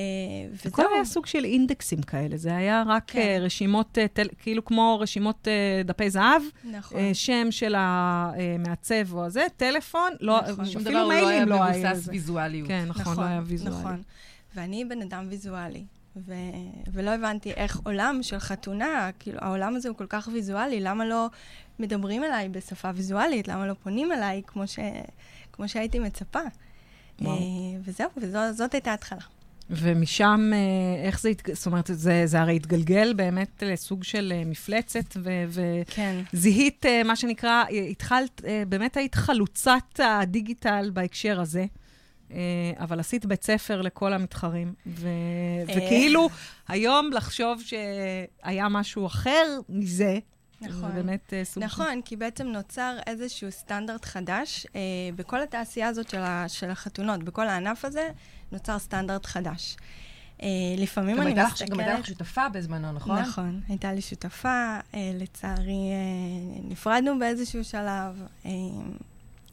הכל 0.67 0.69
וזהו. 0.83 0.95
היה 0.95 1.05
סוג 1.05 1.27
של 1.27 1.45
אינדקסים 1.45 2.03
כאלה, 2.03 2.37
זה 2.37 2.57
היה 2.57 2.85
רק 2.87 3.03
כן. 3.07 3.19
אה, 3.21 3.39
רשימות, 3.41 3.99
אה, 3.99 4.09
טל- 4.09 4.29
כאילו 4.39 4.65
כמו 4.65 4.99
רשימות 5.01 5.49
דפי 5.85 6.11
זהב, 6.11 6.43
נכון. 6.65 7.15
שם 7.15 7.47
של 7.51 7.75
המעצב 7.77 9.13
או 9.15 9.25
הזה, 9.25 9.47
טלפון, 9.57 10.11
לא, 10.21 10.41
נכון. 10.53 10.67
שום 10.67 10.83
דבר 10.83 10.91
אפילו 10.91 11.01
הוא 11.03 11.13
לא 11.13 11.13
היה 11.13 11.25
מיילים 11.25 11.49
לא 11.49 11.65
היה 11.65 11.93
מבוסס. 11.93 12.09
ויזואליות. 12.09 12.69
כן, 12.69 12.85
נכון, 12.89 13.17
לא 13.17 13.23
היה 13.23 13.41
ויזואלי. 13.45 13.77
נכון. 13.77 14.03
ואני 14.55 14.85
בן 14.85 15.03
אדם 15.03 15.27
ויזואלי, 15.29 15.85
ו... 16.17 16.35
ולא 16.93 17.11
הבנתי 17.11 17.53
איך 17.53 17.81
עולם 17.85 18.19
של 18.23 18.39
חתונה, 18.39 19.11
כאילו, 19.19 19.39
העולם 19.43 19.77
הזה 19.77 19.89
הוא 19.89 19.97
כל 19.97 20.07
כך 20.09 20.29
ויזואלי, 20.33 20.81
למה 20.81 21.05
לא 21.05 21.27
מדברים 21.79 22.25
אליי 22.25 22.49
בשפה 22.49 22.91
ויזואלית? 22.95 23.49
למה 23.49 23.67
לא 23.67 23.75
פונים 23.83 24.13
אליי 24.13 24.43
כמו, 24.47 24.67
ש... 24.67 24.79
כמו 25.53 25.69
שהייתי 25.69 25.99
מצפה? 25.99 26.41
וואו. 27.21 27.39
וזהו, 27.85 28.09
וזאת 28.17 28.75
הייתה 28.75 28.91
ההתחלה. 28.91 29.21
ומשם, 29.73 30.51
אה, 30.55 31.07
איך 31.07 31.21
זה, 31.21 31.33
זאת 31.53 31.67
אומרת, 31.67 31.91
זה, 31.93 32.23
זה 32.27 32.41
הרי 32.41 32.57
התגלגל 32.57 33.13
באמת 33.13 33.63
לסוג 33.67 34.05
של 34.05 34.33
אה, 34.37 34.43
מפלצת, 34.47 35.17
ו- 35.17 35.83
כן. 35.87 36.23
וזיהית, 36.35 36.87
אה, 36.87 37.03
מה 37.05 37.17
שנקרא, 37.17 37.65
התחלת, 37.91 38.43
באמת 38.69 38.97
היית 38.97 39.15
חלוצת 39.15 40.01
הדיגיטל 40.05 40.91
בהקשר 40.93 41.41
הזה. 41.41 41.67
אבל 42.79 43.01
עשית 43.01 43.27
בית 43.27 43.45
ספר 43.45 43.83
לכל 43.83 44.13
המתחרים, 44.13 44.75
ו-. 44.87 45.09
וכאילו 45.69 46.29
היום 46.69 47.11
לחשוב 47.13 47.63
שהיה 47.63 48.69
משהו 48.69 49.07
אחר 49.07 49.59
מזה, 49.69 50.19
נכון. 50.69 50.91
זה 50.91 51.03
באמת 51.03 51.33
אה, 51.33 51.45
סוג 51.45 51.63
נכון, 51.63 52.03
כי 52.05 52.17
בעצם 52.17 52.47
נוצר 52.47 52.97
איזשהו 53.07 53.53
סטנדרט 53.53 54.05
חדש. 54.05 54.67
אה, 54.77 54.81
בכל 55.17 55.43
התעשייה 55.43 55.89
הזאת 55.89 56.11
של, 56.11 56.21
ה, 56.21 56.45
של 56.49 56.71
החתונות, 56.71 57.23
בכל 57.23 57.49
הענף 57.49 57.85
הזה, 57.85 58.11
נוצר 58.53 58.79
סטנדרט 58.79 59.27
חדש. 59.27 59.77
אה, 60.43 60.49
לפעמים 60.79 61.21
אני 61.21 61.27
הייתה 61.27 61.45
מסתכלת... 61.47 61.71
גם 61.71 61.81
הייתה 61.81 61.99
לך 61.99 62.07
שותפה 62.07 62.49
בזמנו, 62.49 62.93
נכון? 62.93 63.19
נכון, 63.19 63.61
הייתה 63.69 63.93
לי 63.93 64.01
שותפה, 64.01 64.49
אה, 64.95 65.11
לצערי 65.15 65.73
אה, 65.73 66.61
נפרדנו 66.69 67.19
באיזשהו 67.19 67.65
שלב. 67.65 68.23
אה, 68.47 68.51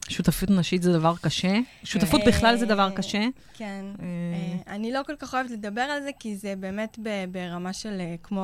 שותפות 0.08 0.50
נשית 0.50 0.82
זה 0.82 0.92
דבר 0.92 1.14
קשה. 1.22 1.58
שותפות 1.84 2.20
בכלל 2.26 2.56
זה 2.56 2.66
דבר 2.66 2.90
קשה. 2.90 3.26
כן. 3.54 3.84
אני 4.66 4.92
לא 4.92 5.00
כל 5.06 5.16
כך 5.18 5.34
אוהבת 5.34 5.50
לדבר 5.50 5.80
על 5.80 6.02
זה, 6.02 6.10
כי 6.18 6.36
זה 6.36 6.54
באמת 6.56 6.98
ברמה 7.32 7.72
של 7.72 8.00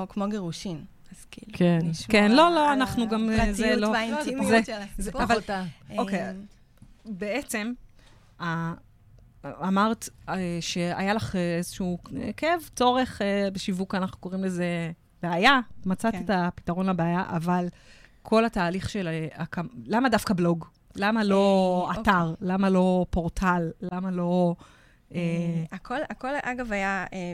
כמו 0.08 0.26
גירושין. 0.30 0.84
אז 1.16 1.24
כאילו, 1.30 1.52
כן, 1.58 1.78
נשמור 1.82 2.08
כן, 2.12 2.32
לא, 2.32 2.50
לא, 2.50 2.72
אנחנו 2.72 3.08
גם, 3.08 3.30
אה, 3.30 3.52
זה 3.52 3.64
הפרטיות 3.64 3.80
לא- 3.80 3.86
והאינטימיות 3.88 4.46
זה- 4.46 4.60
של 4.66 4.72
הסיפור. 5.00 5.22
אבל- 5.22 5.34
אותה. 5.36 5.62
אוקיי, 5.98 6.22
אה, 6.22 6.32
בעצם, 7.04 7.72
אמרת 9.44 10.08
אה, 10.28 10.34
שהיה 10.60 11.14
לך 11.14 11.36
איזשהו 11.36 11.98
כאב, 12.36 12.60
צורך 12.76 13.20
בשיווק, 13.52 13.94
אנחנו 13.94 14.18
קוראים 14.18 14.44
לזה 14.44 14.90
בעיה, 15.22 15.60
מצאת 15.86 16.12
כן. 16.12 16.22
את 16.24 16.30
הפתרון 16.34 16.86
לבעיה, 16.86 17.22
אבל 17.28 17.66
כל 18.22 18.44
התהליך 18.44 18.88
של... 18.90 19.08
למה 19.86 20.08
דווקא 20.08 20.34
בלוג? 20.34 20.64
למה 20.96 21.24
לא 21.24 21.90
אתר? 22.00 22.34
למה 22.40 22.70
לא 22.70 23.06
פורטל? 23.10 23.70
למה 23.80 24.10
לא... 24.10 24.54
אה, 25.14 25.20
הכל, 25.72 25.98
הכל, 26.10 26.28
אגב, 26.42 26.72
היה 26.72 27.04
אה, 27.12 27.32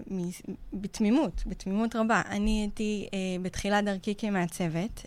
בתמימות, 0.73 1.43
בתמימות 1.47 1.97
רבה. 1.97 2.23
אני 2.29 2.61
הייתי 2.61 3.09
אה, 3.15 3.19
בתחילת 3.43 3.85
דרכי 3.85 4.15
כמעצבת. 4.19 5.07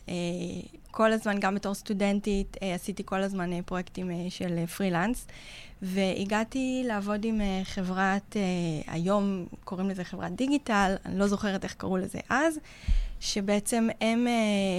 כל 0.92 1.12
הזמן, 1.12 1.40
גם 1.40 1.56
בתור 1.56 1.74
סטודנטית, 1.74 2.58
עשיתי 2.76 3.04
כל 3.06 3.24
הזמן 3.24 3.62
פרויקטים 3.62 4.12
של 4.30 4.66
פרילנס, 4.66 5.28
והגעתי 5.82 6.84
לעבוד 6.86 7.26
עם 7.26 7.42
חברת, 7.64 8.36
היום 8.88 9.46
קוראים 9.64 9.90
לזה 9.90 10.04
חברת 10.04 10.32
דיגיטל, 10.32 10.96
אני 11.06 11.20
לא 11.20 11.28
זוכרת 11.28 11.64
איך 11.64 11.74
קראו 11.74 11.98
לזה 11.98 12.20
אז, 12.30 12.60
שבעצם 13.20 13.88
הם... 14.02 14.28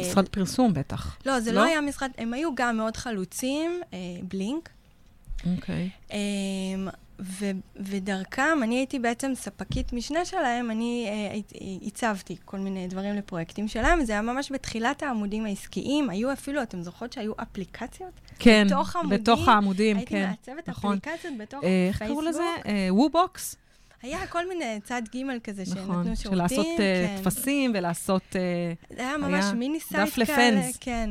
משרד 0.01 0.29
פרסום 0.29 0.75
בטח. 0.75 1.17
לא, 1.27 1.41
זה 1.41 1.53
לא? 1.53 1.61
לא 1.61 1.67
היה 1.67 1.81
משרד, 1.81 2.11
הם 2.19 2.35
היו 2.35 2.55
גם 2.55 2.77
מאוד 2.77 2.97
חלוצים, 2.97 3.81
בלינק. 4.29 4.69
אוקיי. 5.57 5.91
אמ, 6.11 6.89
ו- 7.21 7.51
ודרכם, 7.77 8.59
אני 8.63 8.77
הייתי 8.77 8.99
בעצם 8.99 9.33
ספקית 9.35 9.93
משנה 9.93 10.25
שלהם, 10.25 10.71
אני 10.71 11.07
אה, 11.09 11.39
עיצבתי 11.87 12.37
כל 12.45 12.59
מיני 12.59 12.89
דברים 12.89 13.15
לפרויקטים 13.15 13.69
שלהם, 13.69 14.05
זה 14.05 14.13
היה 14.13 14.23
ממש 14.23 14.53
בתחילת 14.53 15.03
העמודים 15.03 15.45
העסקיים, 15.45 16.11
היו 16.11 16.33
אפילו, 16.33 16.63
אתם 16.63 16.83
זוכרות 16.83 17.13
שהיו 17.13 17.33
אפליקציות? 17.37 18.21
כן, 18.39 18.67
בתוך 18.67 18.97
העמודים, 18.97 19.19
בתוך 19.21 19.49
העמודים, 19.49 19.97
הייתי 19.97 20.11
כן. 20.11 20.29
מעצבת 20.29 20.69
נכון. 20.69 20.99
אפליקציות 20.99 21.35
בתוך 21.39 21.65
אה, 21.65 21.87
איך 21.89 21.99
פייסבוק. 21.99 22.21
קראו 22.21 22.29
לזה? 22.31 22.45
Woobox? 22.91 23.57
היה 24.03 24.27
כל 24.27 24.49
מיני 24.49 24.81
צד 24.85 25.03
ג' 25.17 25.39
כזה 25.45 25.67
שנתנו 25.67 25.83
נכון, 25.83 26.05
של 26.05 26.23
שירותים. 26.23 26.39
לעשות 26.39 26.67
אה, 26.67 27.17
כן. 27.17 27.23
טפסים 27.23 27.73
ולעשות... 27.75 28.37
אה, 28.37 28.97
זה 28.97 29.03
היה 29.03 29.17
ממש 29.17 29.45
היה 29.45 29.53
mini 29.55 29.81
site 29.81 30.03
דף 30.03 30.15
כאלה, 30.15 30.51
לפנס. 30.51 30.77
כן. 30.81 31.11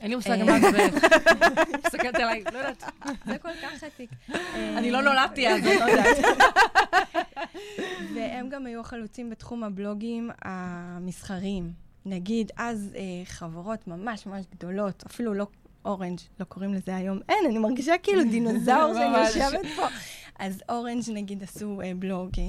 אין 0.00 0.10
לי 0.10 0.16
מושג 0.16 0.30
אה. 0.30 0.44
מה 0.44 0.60
זה. 0.70 0.88
מסתכלת 1.86 2.14
עליי, 2.14 2.44
לא 2.52 2.58
יודעת. 2.58 2.84
זה 3.26 3.38
כל 3.38 3.48
כך 3.62 3.84
עתיק. 3.84 4.10
אני 4.54 4.90
לא 4.90 4.98
אה, 4.98 5.02
נולדתי 5.02 5.48
אז, 5.48 5.66
אני 5.66 5.78
לא 5.78 5.84
יודעת. 5.84 6.16
והם 8.14 8.48
גם 8.48 8.66
היו 8.66 8.84
חלוצים 8.84 9.30
בתחום 9.30 9.64
הבלוגים 9.64 10.30
המסחריים. 10.42 11.72
נגיד, 12.06 12.52
אז 12.56 12.90
אה, 12.96 13.02
חברות 13.24 13.88
ממש 13.88 14.26
ממש 14.26 14.44
גדולות, 14.54 15.04
אפילו 15.06 15.34
לא 15.34 15.46
אורנג', 15.84 16.18
לא 16.40 16.44
קוראים 16.44 16.74
לזה 16.74 16.96
היום, 16.96 17.18
אין, 17.28 17.38
אני 17.46 17.58
מרגישה 17.58 17.92
כאילו 18.02 18.22
דינוזאור 18.24 18.94
שאני. 18.98 19.18
יושבת 19.18 19.66
פה. 19.76 19.86
אז 20.38 20.62
אורנג' 20.68 21.02
נגיד 21.12 21.42
עשו 21.42 21.80
אה, 21.80 21.92
בלוג, 21.98 22.30
אה, 22.38 22.44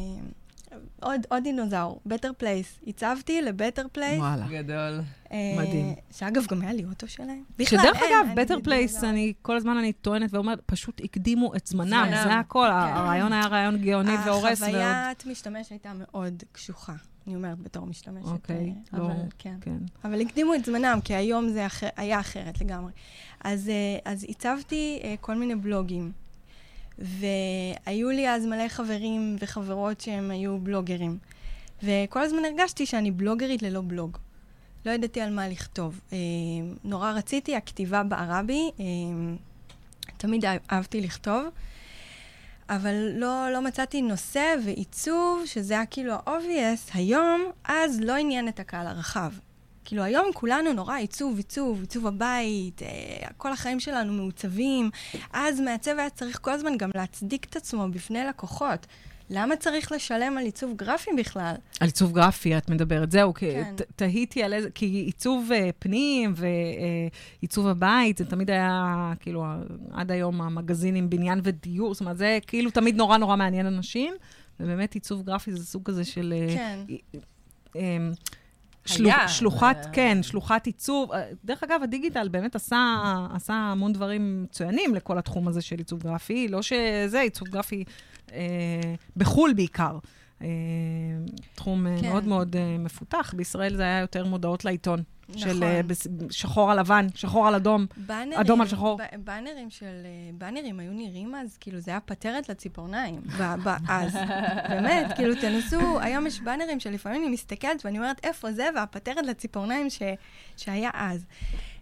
עוד, 1.02 1.22
עוד 1.30 1.44
דינוזאור, 1.44 2.02
Better 2.10 2.44
Place. 2.44 2.88
הצבתי 2.88 3.42
ל-Better 3.42 3.98
Place. 3.98 4.18
וואלה. 4.18 4.46
גדול. 4.50 5.02
אה, 5.32 5.38
מדהים. 5.58 5.96
שאגב, 6.12 6.46
גם 6.52 6.62
היה 6.62 6.74
לי 6.74 6.86
אוטו 6.86 7.08
שלהם. 7.08 7.44
בכלל, 7.58 7.80
שדרך 7.80 7.96
אין, 8.02 8.14
אגב, 8.26 8.40
Better 8.42 8.58
Place. 8.64 9.04
אני 9.04 9.34
כל 9.42 9.58
הזמן 9.58 9.78
אני 9.78 9.94
טוענת 9.94 10.34
ואומרת, 10.34 10.60
פשוט 10.66 11.02
הקדימו 11.04 11.56
את 11.56 11.68
זמנם, 11.68 11.88
זמנם. 11.90 12.24
זה 12.24 12.34
הכל, 12.34 12.68
הרעיון 12.72 13.34
היה 13.34 13.48
רעיון 13.48 13.78
גאוני 13.78 14.12
והורס. 14.26 14.62
ועוד- 14.62 14.76
החוויית 14.76 15.26
משתמש 15.26 15.70
הייתה 15.70 15.92
מאוד 15.96 16.44
קשוחה. 16.52 16.94
אני 17.28 17.36
אומרת 17.36 17.60
בתור 17.60 17.86
משתמשת. 17.88 18.26
אוקיי, 18.28 18.74
אה, 18.94 19.00
לא, 19.00 19.06
אבל 19.06 19.14
כן. 19.38 19.56
כן. 19.62 19.78
אבל 20.06 20.22
הקדימו 20.22 20.56
את 20.56 20.66
זמנם, 20.66 21.00
כי 21.04 21.16
היום 21.16 21.50
זה 21.50 21.66
אחר, 21.66 21.88
היה 21.98 22.20
אחרת 22.20 22.62
לגמרי. 22.62 22.92
אז, 23.44 23.70
אה, 23.70 24.12
אז 24.12 24.26
עיצבתי 24.30 25.00
אה, 25.04 25.16
כל 25.22 25.36
מיני 25.36 25.56
בלוגים, 25.56 26.12
והיו 27.00 28.10
לי 28.10 28.30
אז 28.30 28.46
מלא 28.46 28.68
חברים 28.68 29.36
וחברות 29.40 30.02
שהם 30.02 30.32
היו 30.32 30.60
בלוגרים. 30.60 31.18
וכל 31.84 32.22
הזמן 32.22 32.46
הרגשתי 32.46 32.86
שאני 32.86 33.12
בלוגרית 33.12 33.62
ללא 33.62 33.82
בלוג. 33.88 34.18
לא 34.86 34.92
ידעתי 34.92 35.22
על 35.22 35.34
מה 35.34 35.48
לכתוב. 35.48 36.00
אה, 36.14 36.18
נורא 36.84 37.12
רציתי, 37.12 37.56
הכתיבה 37.56 38.04
בערה 38.04 38.44
בי, 38.44 38.72
אה, 38.80 38.86
תמיד 40.18 40.46
אהבתי 40.72 41.02
לכתוב, 41.02 41.46
אבל 42.70 43.12
לא, 43.14 43.48
לא 43.54 43.62
מצאתי 43.62 44.02
נושא 44.02 44.56
ועיצוב, 44.66 45.44
שזה 45.46 45.74
היה 45.74 45.86
כאילו 45.86 46.14
ה-obvious, 46.14 46.92
היום, 46.94 47.52
אז 47.64 48.00
לא 48.02 48.16
עניין 48.16 48.48
את 48.48 48.60
הקהל 48.60 48.88
הרחב. 48.88 49.32
כאילו 49.86 50.04
היום 50.04 50.26
כולנו 50.34 50.74
נורא 50.74 50.96
עיצוב, 50.98 51.38
עיצוב, 51.38 51.80
עיצוב 51.82 52.08
הבית, 52.08 52.82
אה, 52.84 52.88
כל 53.38 53.52
החיים 53.54 53.80
שלנו 53.80 54.14
מעוצבים. 54.14 54.90
אז 55.34 55.60
מעצב 55.60 55.96
היה 56.00 56.10
צריך 56.10 56.40
כל 56.42 56.52
הזמן 56.52 56.78
גם 56.78 56.90
להצדיק 56.96 57.46
את 57.50 57.56
עצמו 57.56 57.88
בפני 57.92 58.24
לקוחות. 58.30 58.88
למה 59.34 59.56
צריך 59.56 59.92
לשלם 59.92 60.38
על 60.38 60.44
עיצוב 60.46 60.74
גרפי 60.78 61.12
בכלל? 61.18 61.54
על 61.80 61.88
עיצוב 61.88 62.14
גרפי 62.14 62.58
את 62.58 62.70
מדברת, 62.70 63.12
זהו, 63.12 63.34
כן. 63.34 63.74
ת- 63.76 63.82
תהיתי 63.96 64.44
על 64.44 64.54
איזה, 64.54 64.70
כי 64.72 64.86
עיצוב 64.86 65.50
אה, 65.54 65.70
פנים 65.80 66.34
ועיצוב 67.42 67.68
הבית, 67.68 68.18
זה 68.18 68.26
תמיד 68.26 68.50
היה, 68.50 68.96
כאילו, 69.20 69.46
עד 69.92 70.12
היום 70.12 70.42
המגזינים 70.42 71.10
בניין 71.10 71.40
ודיור, 71.44 71.94
זאת 71.94 72.02
אומרת, 72.02 72.18
זה 72.18 72.40
כאילו 72.48 72.72
תמיד 72.72 72.96
נורא 72.96 73.18
נורא 73.18 73.36
מעניין 73.36 73.66
אנשים, 73.66 74.14
ובאמת 74.60 74.94
עיצוב 74.94 75.24
גרפי 75.24 75.52
זה 75.52 75.66
סוג 75.66 75.84
כזה 75.86 76.06
של... 76.06 76.34
אה, 76.38 76.56
כן. 76.56 76.80
אה, 77.76 77.98
שלוח, 78.86 79.14
היה, 79.18 79.28
שלוחת, 79.28 79.78
זה- 79.84 79.90
כן, 79.94 80.18
שלוחת 80.24 80.66
עיצוב. 80.66 81.12
אה, 81.12 81.24
דרך 81.46 81.64
אגב, 81.64 81.80
הדיגיטל 81.84 82.28
באמת 82.28 82.56
עשה, 82.56 82.96
עשה 83.34 83.54
המון 83.54 83.94
דברים 83.94 84.44
מצוינים 84.44 84.96
לכל 84.96 85.18
התחום 85.18 85.48
הזה 85.48 85.62
של 85.62 85.78
עיצוב 85.78 86.04
גרפי. 86.04 86.48
לא 86.48 86.62
שזה, 86.62 87.20
עיצוב 87.22 87.48
גרפי 87.48 87.84
אה, 88.34 88.40
בחו"ל 89.18 89.54
בעיקר. 89.54 89.98
אה, 90.42 90.48
תחום 91.56 91.86
כן. 91.96 92.02
כן. 92.02 92.10
מאוד 92.10 92.24
מאוד 92.28 92.56
אה, 92.56 92.78
מפותח. 92.80 93.34
בישראל 93.38 93.76
זה 93.76 93.84
היה 93.84 94.00
יותר 94.00 94.26
מודעות 94.26 94.66
לעיתון. 94.66 95.04
נכון. 95.36 95.42
של 95.54 95.64
אה, 95.64 95.84
בס- 95.84 96.08
שחור 96.30 96.72
על 96.72 96.80
לבן, 96.80 97.08
שחור 97.16 97.48
על 97.48 97.56
אדום. 97.56 97.86
אדום 98.36 98.62
על 98.62 98.68
שחור. 98.68 99.00
באנרים 99.24 99.70
של... 99.70 99.86
אה, 99.86 100.10
באנרים 100.38 100.80
היו 100.80 100.92
נראים 100.94 101.36
אז, 101.36 101.58
כאילו 101.60 101.80
זה 101.80 101.92
היה 101.92 102.00
פטרת 102.00 102.50
לציפורניים. 102.50 103.22
אז, 103.90 104.14
באמת, 104.70 105.12
כאילו 105.16 105.36
תנסו, 105.36 106.00
היום 106.00 106.28
יש 106.28 106.42
באנרים 106.42 106.80
שלפעמים 106.80 107.22
אני 107.24 107.32
מסתכלת 107.32 107.86
ואני 107.86 107.98
אומרת, 107.98 108.26
איפה 108.26 108.52
זה? 108.52 108.68
והפטרת 108.76 109.26
לציפורניים 109.26 109.90
ש- 109.90 110.02
שהיה 110.58 110.90
אז. 110.94 111.26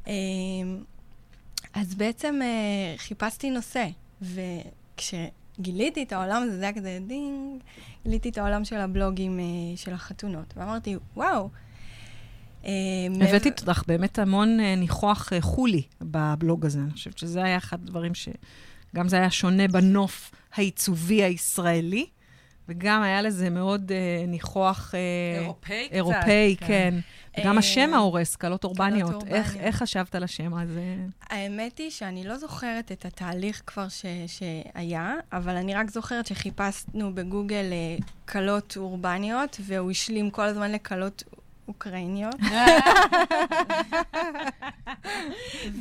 אה, 0.08 0.14
אז 1.74 1.96
בעצם 1.96 2.40
אה, 2.42 2.48
חיפשתי 2.98 3.50
נושא, 3.50 3.86
וכשגיליתי 4.22 6.04
את 6.04 6.14
העולם 6.14 6.44
הזה, 6.44 6.58
זה 6.58 6.64
היה 6.64 6.74
כזה 6.74 7.00
דינג, 7.08 7.62
גיליתי 8.04 8.30
את 8.30 8.38
העולם 8.38 8.66
של 8.66 8.76
הבלוגים 8.78 9.40
אה, 9.40 9.44
של 9.78 9.94
החתונות, 9.94 10.54
ואמרתי, 10.58 10.96
וואו. 11.16 11.50
אה, 12.65 12.72
הבאתי 13.22 13.50
לך 13.67 13.84
באמת 13.88 14.19
המון 14.19 14.60
אה, 14.60 14.76
ניחוח 14.76 15.34
אה, 15.34 15.41
חו"לי 15.41 15.82
בבלוג 16.02 16.65
הזה. 16.65 16.80
אני 16.80 16.91
חושבת 16.91 17.17
שזה 17.17 17.43
היה 17.43 17.58
אחד 17.58 17.78
הדברים 17.84 18.15
ש... 18.15 18.30
גם 18.95 19.08
זה 19.08 19.15
היה 19.15 19.32
שונה 19.32 19.67
בנוף 19.67 20.32
העיצובי 20.54 21.24
הישראלי, 21.24 22.06
וגם 22.69 23.02
היה 23.02 23.22
לזה 23.22 23.50
מאוד 23.50 23.91
ניחוח 24.28 24.93
אירופאי 25.39 25.86
קצת. 25.86 25.95
אירופאי, 25.95 26.56
כן. 26.60 26.93
וגם 27.39 27.54
אה, 27.54 27.60
השם 27.60 27.93
ההורס, 27.93 28.36
קלות 28.36 28.63
אורבניות. 28.63 29.28
איך 29.60 29.76
חשבת 29.76 30.15
על 30.15 30.24
השם 30.24 30.54
הזה? 30.54 30.95
האמת 31.30 31.78
היא 31.78 31.89
שאני 31.89 32.24
לא 32.24 32.38
זוכרת 32.38 32.91
את 32.91 33.06
התהליך 33.06 33.62
כבר 33.67 33.88
שהיה, 34.28 35.13
אבל 35.32 35.56
אני 35.56 35.74
רק 35.74 35.91
זוכרת 35.91 36.26
שחיפשנו 36.26 37.15
בגוגל 37.15 37.65
כלות 38.30 38.78
אורבניות, 38.78 39.58
והוא 39.65 39.91
השלים 39.91 40.30
כל 40.30 40.45
הזמן 40.45 40.72
לכלות 40.72 41.24
אוקראיניות. 41.69 42.36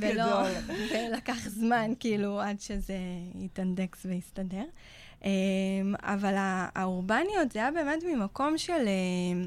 ולא, 0.01 0.43
ולקח 0.91 1.49
זמן, 1.49 1.93
כאילו, 2.01 2.41
עד 2.41 2.61
שזה 2.61 2.99
יתאנדקס 3.41 4.07
ויסתדר. 4.07 4.65
אמ, 5.25 5.31
אבל 6.03 6.35
האורבניות 6.75 7.53
זה 7.53 7.59
היה 7.59 7.71
באמת 7.71 8.03
ממקום 8.03 8.59
של, 8.59 8.73
אה, 8.73 9.47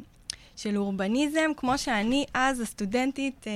של 0.56 0.77
אורבניזם, 0.77 1.51
כמו 1.58 1.77
שאני 1.77 2.25
אז, 2.34 2.60
הסטודנטית, 2.60 3.47
אה, 3.47 3.54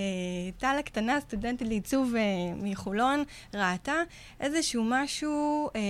טל 0.57 0.75
הקטנה, 0.79 1.19
סטודנטית 1.19 1.67
לעיצוב 1.67 2.15
אה, 2.15 2.21
מחולון, 2.61 3.23
ראתה 3.53 3.95
איזשהו 4.39 4.83
משהו, 4.87 5.69
אה, 5.75 5.81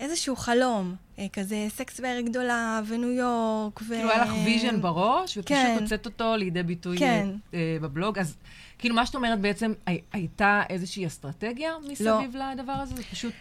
איזשהו 0.00 0.36
חלום, 0.36 0.94
אה, 1.18 1.26
כזה 1.32 1.66
סקס 1.68 2.00
בעיר 2.00 2.20
גדולה, 2.20 2.80
וניו 2.86 3.10
יורק, 3.10 3.80
ו... 3.82 3.84
כאילו 3.88 4.10
היה 4.10 4.24
לך 4.24 4.32
vision 4.44 4.80
בראש, 4.80 5.30
ופשוט 5.38 5.48
כן. 5.48 5.76
הוצאת 5.80 6.06
אותו 6.06 6.36
לידי 6.36 6.62
ביטוי 6.62 6.98
כן. 6.98 7.28
אה, 7.54 7.76
בבלוג. 7.82 8.18
אז 8.18 8.36
כאילו, 8.78 8.94
מה 8.94 9.06
שאת 9.06 9.14
אומרת 9.14 9.40
בעצם, 9.40 9.72
הי- 9.86 10.00
הייתה 10.12 10.62
איזושהי 10.70 11.06
אסטרטגיה 11.06 11.72
מסביב 11.90 12.36
לדבר 12.52 12.72
הזה? 12.72 12.94
זה 12.96 13.02
פשוט... 13.02 13.34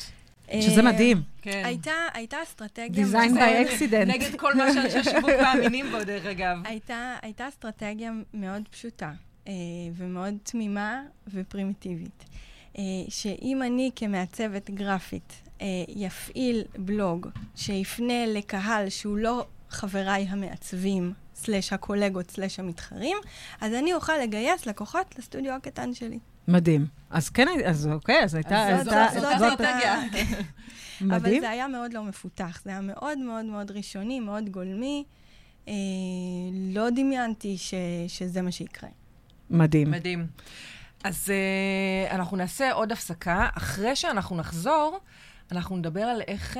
שזה 0.61 0.81
אה, 0.81 0.85
מדהים. 0.85 1.21
כן. 1.41 1.61
הייתה, 1.65 1.91
הייתה 2.13 2.37
אסטרטגיה... 2.43 3.05
Design 3.05 3.31
מאוד- 3.33 3.37
by 3.37 3.69
accident. 3.69 4.05
נגד 4.05 4.35
כל 4.35 4.53
מה 4.55 4.73
שאנשי 4.73 5.03
שיווק 5.03 5.29
מאמינים 5.41 5.85
בו, 5.91 6.03
דרך 6.03 6.25
אגב. 6.25 6.57
הייתה, 6.65 7.15
הייתה 7.21 7.47
אסטרטגיה 7.47 8.11
מאוד 8.33 8.61
פשוטה 8.71 9.11
אה, 9.47 9.53
ומאוד 9.95 10.33
תמימה 10.43 11.01
ופרימיטיבית. 11.33 12.23
שאם 13.09 13.61
אני 13.63 13.91
כמעצבת 13.95 14.69
גרפית 14.69 15.33
יפעיל 15.87 16.63
בלוג 16.77 17.27
שיפנה 17.55 18.25
לקהל 18.25 18.89
שהוא 18.89 19.17
לא 19.17 19.45
חבריי 19.69 20.25
המעצבים, 20.29 21.13
סלש 21.35 21.73
הקולגות, 21.73 22.31
סלש 22.31 22.59
המתחרים, 22.59 23.17
אז 23.61 23.73
אני 23.73 23.93
אוכל 23.93 24.13
לגייס 24.23 24.65
לקוחות 24.65 25.15
לסטודיו 25.19 25.53
הקטן 25.53 25.93
שלי. 25.93 26.19
מדהים. 26.47 26.85
אז 27.09 27.29
כן, 27.29 27.47
אז 27.65 27.87
אוקיי, 27.91 28.23
אז 28.23 28.35
הייתה... 28.35 28.67
אז 28.69 28.83
זאת- 28.85 28.93
הייתה- 28.93 29.13
זאת 29.19 29.23
זאת- 29.39 29.41
האסטרטגיה. 29.41 30.01
אבל 31.01 31.07
מדהים. 31.19 31.41
זה 31.41 31.49
היה 31.49 31.67
מאוד 31.67 31.93
לא 31.93 32.03
מפותח, 32.03 32.61
זה 32.65 32.69
היה 32.69 32.81
מאוד 32.81 33.17
מאוד 33.17 33.45
מאוד 33.45 33.71
ראשוני, 33.71 34.19
מאוד 34.19 34.49
גולמי. 34.49 35.03
אה, 35.67 35.73
לא 36.73 36.89
דמיינתי 36.89 37.57
ש, 37.57 37.73
שזה 38.07 38.41
מה 38.41 38.51
שיקרה. 38.51 38.89
מדהים. 39.49 39.91
מדהים. 39.91 40.27
אז 41.03 41.29
uh, 42.09 42.13
אנחנו 42.13 42.37
נעשה 42.37 42.71
עוד 42.71 42.91
הפסקה. 42.91 43.47
אחרי 43.57 43.95
שאנחנו 43.95 44.35
נחזור, 44.37 44.99
אנחנו 45.51 45.77
נדבר 45.77 46.01
על 46.01 46.21
איך, 46.27 46.57
uh, 46.57 46.59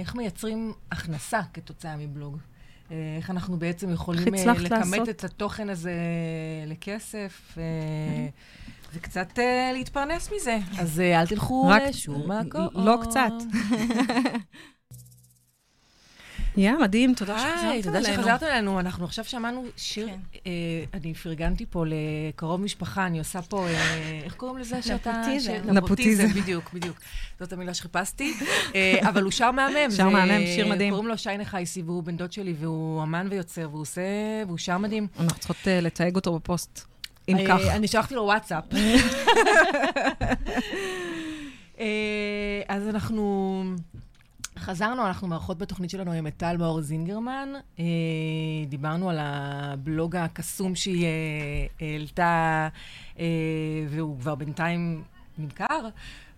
איך 0.00 0.14
מייצרים 0.14 0.72
הכנסה 0.92 1.40
כתוצאה 1.54 1.96
מבלוג. 1.96 2.36
Uh, 2.36 2.92
איך 3.16 3.30
אנחנו 3.30 3.58
בעצם 3.58 3.92
יכולים 3.92 4.34
הצלחת 4.34 4.60
לכמת 4.60 4.98
לעשות? 4.98 5.08
את 5.08 5.24
התוכן 5.24 5.70
הזה 5.70 5.94
לכסף, 6.66 7.58
וקצת 8.94 9.38
uh, 9.38 9.72
להתפרנס 9.72 10.32
מזה. 10.36 10.58
אז 10.78 10.98
uh, 10.98 11.20
אל 11.20 11.26
תלכו 11.26 11.70
לשום 11.88 12.32
מקום. 12.32 12.68
לא 12.74 12.98
קצת. 13.02 13.32
יא, 16.58 16.72
מדהים, 16.72 17.14
תודה 17.14 17.36
היי, 17.36 17.82
שחזרת 17.82 17.84
תודה 17.84 17.98
אלינו. 17.98 18.22
שחזרת 18.22 18.42
אלינו. 18.42 18.80
אנחנו 18.80 19.04
עכשיו 19.04 19.24
שמענו 19.24 19.64
שיר, 19.76 20.08
כן. 20.08 20.40
אה, 20.46 20.50
אני 20.94 21.14
פרגנתי 21.14 21.66
פה 21.70 21.84
לקרוב 21.86 22.60
משפחה, 22.60 23.06
אני 23.06 23.18
עושה 23.18 23.42
פה, 23.42 23.66
אה, 23.68 24.20
איך 24.24 24.34
קוראים 24.34 24.58
לזה 24.58 24.82
שאתה... 24.82 25.12
נפוטיזם. 25.12 25.52
נפוטיזם. 25.64 26.26
בדיוק, 26.26 26.72
בדיוק. 26.72 26.96
זאת 27.40 27.52
המילה 27.52 27.74
שחיפשתי. 27.74 28.34
אה, 28.74 28.98
אבל 29.08 29.22
הוא 29.22 29.30
שר 29.30 29.50
מהמם. 29.50 29.90
שר 29.90 30.08
מהמם, 30.08 30.46
שיר 30.46 30.68
מדהים. 30.68 30.90
קוראים 30.90 31.08
לו 31.08 31.18
שי 31.18 31.36
נחייסי, 31.38 31.82
והוא 31.82 32.02
בן 32.02 32.16
דוד 32.16 32.32
שלי, 32.32 32.54
והוא 32.58 33.02
אמן 33.02 33.26
ויוצר, 33.30 33.68
והוא 33.70 33.82
עושה... 33.82 34.02
והוא 34.46 34.58
שר 34.58 34.78
מדהים. 34.78 35.06
אנחנו 35.20 35.38
צריכות 35.38 35.68
אה, 35.68 35.80
לתייג 35.80 36.16
אותו 36.16 36.34
בפוסט, 36.34 36.84
אם 37.28 37.36
אה, 37.36 37.46
כך. 37.46 37.60
אני 37.70 37.88
שלחתי 37.88 38.14
לו 38.14 38.22
וואטסאפ. 38.22 38.64
אה, 41.80 42.62
אז 42.68 42.88
אנחנו 42.88 43.62
חזרנו, 44.70 45.06
אנחנו 45.06 45.28
מארחות 45.28 45.58
בתוכנית 45.58 45.90
שלנו 45.90 46.12
עם 46.12 46.26
את 46.26 46.36
טל 46.36 46.56
מאור 46.56 46.80
זינגרמן. 46.80 47.48
אה, 47.78 47.84
דיברנו 48.68 49.10
על 49.10 49.18
הבלוג 49.20 50.16
הקסום 50.16 50.74
שהיא 50.74 51.04
אה, 51.04 51.86
העלתה, 51.86 52.68
אה, 53.18 53.24
והוא 53.88 54.20
כבר 54.20 54.34
בינתיים 54.34 55.02
נמכר, 55.38 55.88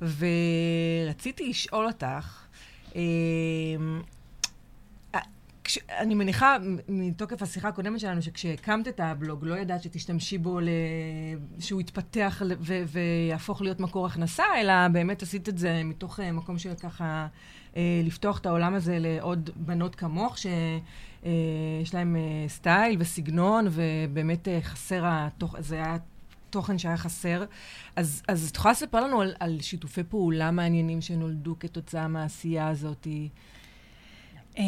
ורציתי 0.03 1.49
לשאול 1.49 1.87
אותך, 1.87 2.47
אה, 2.97 3.01
כש, 5.71 5.79
אני 5.99 6.15
מניחה, 6.15 6.57
מתוקף 6.89 7.43
השיחה 7.43 7.69
הקודמת 7.69 8.01
שלנו, 8.01 8.23
שכשהקמת 8.23 8.89
את 8.89 9.01
הבלוג, 9.01 9.45
לא 9.45 9.55
ידעת 9.55 9.83
שתשתמשי 9.83 10.39
בו, 10.39 10.61
ל... 10.61 10.69
שהוא 11.59 11.81
יתפתח. 11.81 12.43
ו... 12.61 12.83
ויהפוך 12.87 13.63
להיות 13.63 13.81
מקור 13.81 14.07
הכנסה, 14.07 14.45
אלא 14.61 14.89
באמת 14.89 15.23
עשית 15.23 15.49
את 15.49 15.59
זה 15.59 15.83
מתוך 15.85 16.21
אה, 16.21 16.33
מקום 16.33 16.59
של 16.59 16.75
ככה 16.75 17.05
אה, 17.05 17.27
לפתוח 17.77 18.39
את 18.39 18.47
העולם 18.47 18.75
הזה 18.75 18.99
לעוד 19.01 19.51
בנות 19.57 19.95
כמוך, 19.95 20.39
שיש 20.39 21.95
להן 21.95 22.17
אה, 22.17 22.21
סטייל 22.49 22.97
וסגנון, 22.99 23.67
ובאמת 23.71 24.49
אה, 24.49 24.59
חסר 24.63 25.03
התוכ... 25.05 25.57
זה 25.59 25.75
היה 25.75 25.97
תוכן 26.51 26.79
שהיה 26.79 26.97
חסר. 26.97 27.45
אז, 27.97 28.23
אז 28.29 28.49
את 28.51 28.57
יכולה 28.57 28.73
לספר 28.73 29.01
לנו 29.01 29.21
על, 29.21 29.35
על 29.41 29.61
שיתופי 29.61 30.03
פעולה 30.03 30.51
מעניינים 30.51 31.01
שנולדו 31.01 31.57
כתוצאה 31.61 32.09
מהעשייה 32.09 32.69
הזאת? 32.69 33.07
אה, 34.59 34.65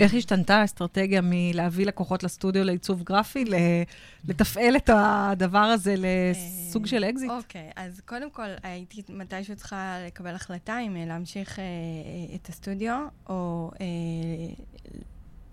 איך 0.00 0.14
השתנתה 0.14 0.56
האסטרטגיה 0.56 1.20
מלהביא 1.22 1.86
לקוחות 1.86 2.22
לסטודיו 2.22 2.64
לעיצוב 2.64 3.02
גרפי, 3.02 3.44
לתפעל 4.28 4.76
את 4.76 4.90
הדבר 4.92 5.58
הזה 5.58 5.94
לסוג 5.98 6.86
של 6.86 7.04
אקזיט? 7.04 7.30
אוקיי, 7.30 7.70
אז 7.76 8.00
קודם 8.06 8.30
כל, 8.30 8.48
הייתי 8.62 9.02
מתישהו 9.08 9.56
צריכה 9.56 9.96
לקבל 10.06 10.34
החלטה 10.34 10.78
אם 10.78 10.96
אה, 10.96 11.04
להמשיך 11.06 11.58
אה, 11.58 11.64
אה, 11.64 12.34
את 12.34 12.48
הסטודיו, 12.48 13.06
או 13.28 13.70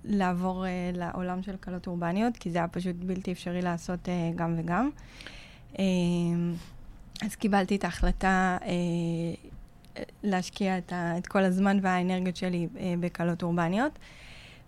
לעבור 0.05 0.65
לעולם 0.93 1.43
של 1.43 1.55
כלות 1.59 1.87
אורבניות, 1.87 2.37
כי 2.37 2.51
זה 2.51 2.57
היה 2.57 2.67
פשוט 2.67 2.95
בלתי 2.95 3.31
אפשרי 3.31 3.61
לעשות 3.61 4.09
גם 4.35 4.55
וגם. 4.57 4.89
אה, 5.79 5.83
אז 7.21 7.35
קיבלתי 7.35 7.75
את 7.75 7.83
ההחלטה 7.83 8.57
להשקיע 10.23 10.77
את, 10.77 10.93
ה, 10.93 11.17
את 11.17 11.27
כל 11.27 11.43
הזמן 11.43 11.79
והאנרגיות 11.81 12.35
שלי 12.35 12.67
אה, 12.79 12.93
בקלות 12.99 13.43
אורבניות. 13.43 13.99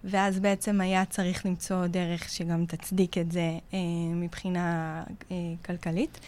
ואז 0.04 0.40
בעצם 0.40 0.82
היה 0.82 1.06
צריך 1.06 1.46
למצוא 1.46 1.88
דרך 1.88 2.30
שגם 2.30 2.66
תצדיק 2.66 3.18
את 3.18 3.32
זה 3.32 3.58
אה, 3.74 3.80
מבחינה 4.16 5.04
אה, 5.32 5.36
כלכלית. 5.66 6.20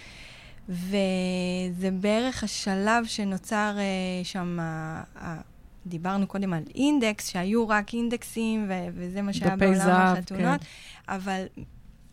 וזה 0.70 1.92
בערך 1.92 2.44
השלב 2.44 3.06
שנוצר 3.06 3.76
אה, 3.78 4.24
שם, 4.24 4.58
ה- 4.62 5.04
ה- 5.20 5.42
דיברנו 5.86 6.28
קודם 6.28 6.54
על 6.54 6.64
אינדקס, 6.76 7.28
שהיו 7.30 7.70
רק 7.70 7.94
אינדקסים, 7.94 8.66
ו- 8.70 8.88
וזה 8.94 9.22
מה 9.22 9.34
שהיה 9.34 9.56
בעולם 9.56 9.76
זהב, 9.76 10.18
החתונות, 10.18 10.62
אבל 11.10 11.46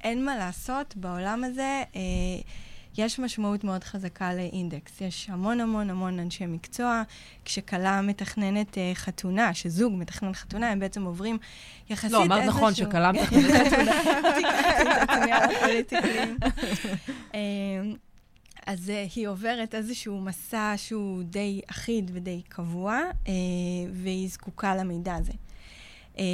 אין 0.04 0.24
מה 0.24 0.36
לעשות, 0.36 0.96
בעולם 0.96 1.44
הזה 1.44 1.82
אה, 1.96 2.00
יש 2.98 3.18
משמעות 3.18 3.64
מאוד 3.64 3.84
חזקה 3.84 4.34
לאינדקס. 4.34 5.00
יש 5.00 5.30
המון 5.30 5.60
המון 5.60 5.90
המון 5.90 6.18
אנשי 6.18 6.46
מקצוע. 6.46 7.02
כשכלה 7.44 8.00
מתכננת 8.02 8.78
אה, 8.78 8.90
חתונה, 8.94 9.54
שזוג 9.54 9.92
מתכנן 9.96 10.32
חתונה, 10.34 10.70
הם 10.70 10.78
בעצם 10.80 11.04
עוברים 11.04 11.38
יחסית 11.90 12.10
לא, 12.12 12.22
אמרת 12.24 12.44
נכון, 12.46 12.68
איזשהו- 12.68 12.86
שכלה 12.86 13.12
מתכננת 13.22 13.66
חתונה. 13.72 14.02
אמ, 17.34 17.94
אז 18.66 18.90
אה, 18.90 19.06
היא 19.16 19.28
עוברת 19.28 19.74
איזשהו 19.74 20.20
מסע 20.20 20.74
שהוא 20.76 21.22
די 21.22 21.60
אחיד 21.70 22.10
ודי 22.14 22.42
קבוע, 22.48 22.98
אה, 23.28 23.32
והיא 23.92 24.28
זקוקה 24.28 24.74
למידע 24.76 25.14
הזה. 25.14 25.32
אה, 26.18 26.24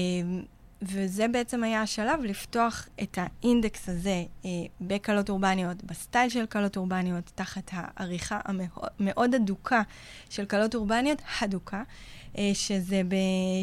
וזה 0.82 1.28
בעצם 1.28 1.64
היה 1.64 1.82
השלב 1.82 2.24
לפתוח 2.24 2.88
את 3.02 3.18
האינדקס 3.20 3.88
הזה 3.88 4.24
אה, 4.44 4.50
בקלות 4.80 5.30
אורבניות, 5.30 5.84
בסטייל 5.84 6.28
של 6.28 6.46
קלות 6.46 6.76
אורבניות, 6.76 7.32
תחת 7.34 7.70
העריכה 7.72 8.40
המאוד 8.44 9.34
אדוקה 9.34 9.82
של 10.30 10.44
קלות 10.44 10.74
אורבניות, 10.74 11.22
הדוקה, 11.40 11.82
אה, 12.38 12.50
שזה 12.54 13.02
ב... 13.08 13.14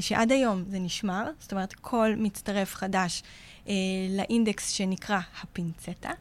שעד 0.02 0.32
היום 0.32 0.64
זה 0.68 0.80
נשמר, 0.80 1.24
זאת 1.40 1.52
אומרת, 1.52 1.74
כל 1.74 2.14
מצטרף 2.18 2.76
חדש 2.76 3.24
אה, 3.68 3.74
לאינדקס 4.10 4.70
שנקרא 4.70 5.20
הפינצטה, 5.42 6.12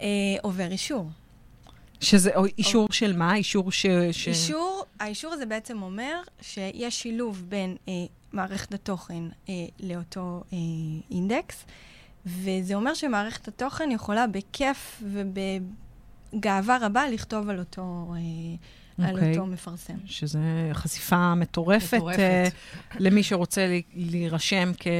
אה, 0.00 0.06
עובר 0.42 0.70
אישור. 0.70 1.10
שזה 2.00 2.30
או 2.36 2.44
אישור 2.58 2.88
של 2.92 3.16
מה? 3.16 3.34
אישור 3.34 3.72
ש... 3.72 3.86
ש... 4.12 4.28
אישור, 4.28 4.84
האישור 5.00 5.32
הזה 5.32 5.46
בעצם 5.46 5.82
אומר 5.82 6.20
שיש 6.40 7.02
שילוב 7.02 7.44
בין 7.48 7.76
אה, 7.88 7.92
מערכת 8.32 8.74
התוכן 8.74 9.22
אה, 9.48 9.54
לאותו 9.80 10.42
אה, 10.52 10.58
אינדקס, 11.10 11.64
וזה 12.26 12.74
אומר 12.74 12.94
שמערכת 12.94 13.48
התוכן 13.48 13.90
יכולה 13.90 14.26
בכיף 14.26 15.02
ובגאווה 16.32 16.78
רבה 16.80 17.08
לכתוב 17.08 17.48
על 17.48 17.58
אותו... 17.58 18.14
אה, 18.16 18.56
על 19.04 19.14
אוקיי. 19.14 19.30
אותו 19.30 19.46
מפרסם. 19.46 19.94
שזה 20.04 20.38
חשיפה 20.72 21.34
מטורפת, 21.34 21.94
מטורפת. 21.96 22.18
אה, 22.18 22.48
למי 22.98 23.22
שרוצה 23.22 23.78
להירשם 23.94 24.72
כן. 24.78 24.90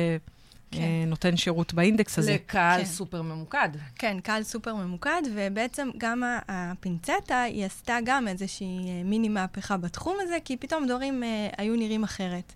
כנותן 0.71 1.37
שירות 1.37 1.75
באינדקס 1.75 2.19
הזה. 2.19 2.35
לקהל 2.35 2.81
כן. 2.81 2.87
סופר 2.87 3.23
ממוקד. 3.23 3.69
כן, 3.95 4.21
קהל 4.23 4.43
סופר 4.43 4.75
ממוקד, 4.75 5.23
ובעצם 5.35 5.89
גם 5.99 6.23
ה- 6.23 6.39
הפינצטה, 6.49 7.43
היא 7.43 7.65
עשתה 7.65 7.99
גם 8.05 8.29
איזושהי 8.29 8.89
אה, 8.89 9.03
מיני 9.05 9.29
מהפכה 9.29 9.77
בתחום 9.77 10.17
הזה, 10.21 10.37
כי 10.45 10.57
פתאום 10.57 10.87
דברים 10.87 11.23
אה, 11.25 11.49
היו 11.59 11.77
נראים 11.77 12.05
אחרת. 12.05 12.53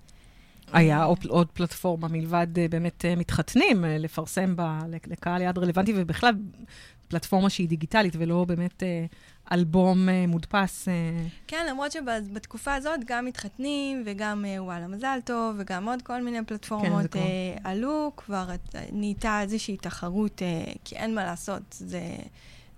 היה 0.78 1.04
עוד, 1.04 1.18
עוד 1.28 1.48
פלטפורמה 1.52 2.08
מלבד 2.08 2.46
אה, 2.58 2.66
באמת 2.70 3.04
אה, 3.04 3.16
מתחתנים, 3.16 3.84
אה, 3.84 3.98
לפרסם 3.98 4.56
בה 4.56 4.78
לק- 4.88 5.08
לקהל 5.08 5.42
יעד 5.42 5.58
רלוונטי, 5.58 5.92
ובכלל 5.96 6.34
פלטפורמה 7.08 7.50
שהיא 7.50 7.68
דיגיטלית 7.68 8.14
ולא 8.18 8.44
באמת 8.44 8.82
אלבום 9.52 10.08
מודפס. 10.28 10.88
כן, 11.46 11.66
למרות 11.70 11.92
שבתקופה 11.92 12.74
הזאת 12.74 13.00
גם 13.06 13.24
מתחתנים, 13.24 14.02
וגם 14.06 14.44
וואלה 14.58 14.86
מזל 14.88 15.18
טוב, 15.24 15.56
וגם 15.58 15.88
עוד 15.88 16.02
כל 16.02 16.22
מיני 16.22 16.36
כן, 16.38 16.44
פלטפורמות 16.44 17.06
כבר- 17.10 17.20
אה, 17.20 17.56
עלו, 17.64 18.12
כבר 18.16 18.48
את- 18.54 18.74
נהייתה 18.92 19.40
איזושהי 19.42 19.76
תחרות, 19.76 20.42
כי 20.84 20.96
אין 20.96 21.14
מה 21.14 21.24
לעשות, 21.24 21.62
זה, 21.70 22.00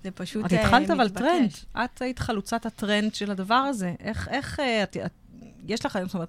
זה 0.04 0.10
פשוט 0.10 0.46
את 0.46 0.52
אה, 0.52 0.60
התחלת 0.64 0.90
אבל 0.90 1.04
מתבקש. 1.04 1.22
טרנד, 1.22 1.50
את 1.84 2.02
היית 2.02 2.18
חלוצת 2.18 2.66
הטרנד 2.66 3.14
של 3.14 3.30
הדבר 3.30 3.54
הזה. 3.54 3.94
איך, 4.00 4.28
איך, 4.28 4.60
את, 4.82 4.96
את, 4.96 5.10
יש 5.68 5.86
לך, 5.86 5.98
זאת 6.04 6.14
אומרת, 6.14 6.28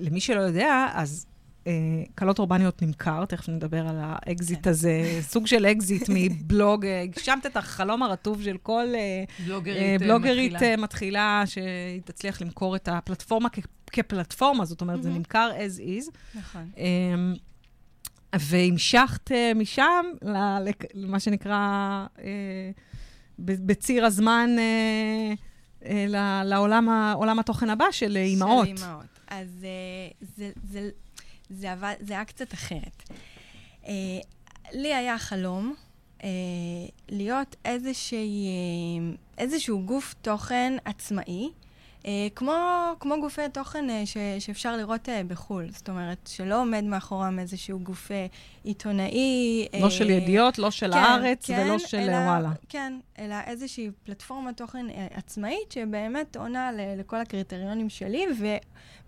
למי 0.00 0.20
שלא 0.20 0.40
יודע, 0.40 0.88
אז 0.94 1.26
אה, 1.66 1.72
כלות 2.14 2.38
אורבניות 2.38 2.82
נמכר, 2.82 3.24
תכף 3.24 3.48
נדבר 3.48 3.88
על 3.88 3.96
האקזיט 4.00 4.64
כן. 4.64 4.70
הזה, 4.70 5.18
סוג 5.20 5.46
של 5.46 5.66
אקזיט 5.66 6.08
מבלוג, 6.14 6.86
אה, 6.86 7.02
הגשמת 7.02 7.46
את 7.46 7.56
החלום 7.56 8.02
הרטוב 8.02 8.42
של 8.42 8.56
כל 8.62 8.86
אה, 8.94 9.24
בלוגרית, 9.46 9.76
אה, 9.76 9.92
אה, 9.92 9.98
בלוגרית 9.98 10.52
מתחילה. 10.52 10.70
אה, 10.70 10.76
מתחילה, 10.76 11.42
שהיא 11.46 12.00
תצליח 12.04 12.40
למכור 12.42 12.76
את 12.76 12.88
הפלטפורמה 12.92 13.48
כ- 13.52 13.58
כפלטפורמה, 13.92 14.64
זאת 14.64 14.80
אומרת, 14.80 15.02
זה 15.02 15.08
מהמם. 15.08 15.18
נמכר 15.18 15.50
as 15.56 15.78
is. 15.80 16.10
נכון. 16.34 16.70
אמ, 16.76 17.34
והמשכת 18.38 19.32
אה, 19.32 19.52
משם 19.54 20.04
ל- 20.22 20.58
לק- 20.68 20.84
למה 20.94 21.20
שנקרא, 21.20 21.56
אה, 22.18 22.70
בציר 23.38 24.04
הזמן 24.06 24.50
אה, 24.58 25.34
אה, 25.86 26.06
לעולם 26.44 27.38
התוכן 27.38 27.70
הבא 27.70 27.84
של 27.90 28.16
אימהות. 28.16 28.66
של 28.68 28.74
אימהות. 28.84 29.04
אז 29.32 29.64
אה, 29.64 30.26
זה, 30.36 30.52
זה, 30.62 30.90
זה, 31.50 31.72
עבד, 31.72 31.94
זה 32.00 32.12
היה 32.12 32.24
קצת 32.24 32.54
אחרת. 32.54 33.02
אה, 33.86 33.92
לי 34.72 34.94
היה 34.94 35.18
חלום 35.18 35.74
אה, 36.24 36.28
להיות 37.08 37.56
איזושהי, 37.64 38.48
איזשהו 39.38 39.82
גוף 39.86 40.14
תוכן 40.22 40.72
עצמאי, 40.84 41.50
כמו, 42.34 42.52
כמו 43.00 43.20
גופי 43.20 43.42
תוכן 43.52 43.90
אה, 43.90 44.06
ש, 44.06 44.16
שאפשר 44.38 44.76
לראות 44.76 45.08
אה, 45.08 45.22
בחו"ל. 45.28 45.66
זאת 45.70 45.88
אומרת, 45.88 46.28
שלא 46.32 46.60
עומד 46.60 46.84
מאחורם 46.84 47.38
איזשהו 47.38 47.78
גוף 47.78 48.10
אה, 48.12 48.26
עיתונאי. 48.64 49.68
לא 49.80 49.90
של 49.90 50.10
אה, 50.10 50.14
ידיעות, 50.14 50.58
לא 50.58 50.70
של 50.70 50.92
כן, 50.92 50.98
הארץ 50.98 51.46
כן, 51.46 51.62
ולא 51.66 51.78
של 51.78 51.96
אלא- 51.96 52.12
וואלה. 52.12 52.50
כן, 52.68 52.98
אלא 53.18 53.34
איזושהי 53.46 53.90
פלטפורמת 54.04 54.56
תוכן 54.56 54.86
אה, 54.90 55.06
עצמאית 55.14 55.72
שבאמת 55.72 56.36
עונה 56.36 56.72
ל- 56.72 57.00
לכל 57.00 57.16
הקריטריונים 57.20 57.88
שלי 57.88 58.24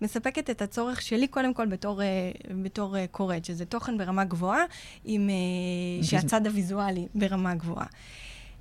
ומספקת 0.01 0.49
את 0.49 0.61
הצורך 0.61 1.01
שלי 1.01 1.27
קודם 1.27 1.53
כל 1.53 1.65
בתור, 1.65 2.01
אה, 2.01 2.31
בתור 2.63 2.97
אה, 2.97 3.05
קוראת, 3.11 3.45
שזה 3.45 3.65
תוכן 3.65 3.97
ברמה 3.97 4.23
גבוהה, 4.23 4.63
עם, 5.05 5.29
אה, 5.29 6.03
שהצד 6.03 6.47
הוויזואלי 6.47 7.07
ברמה 7.15 7.55
גבוהה. 7.55 7.85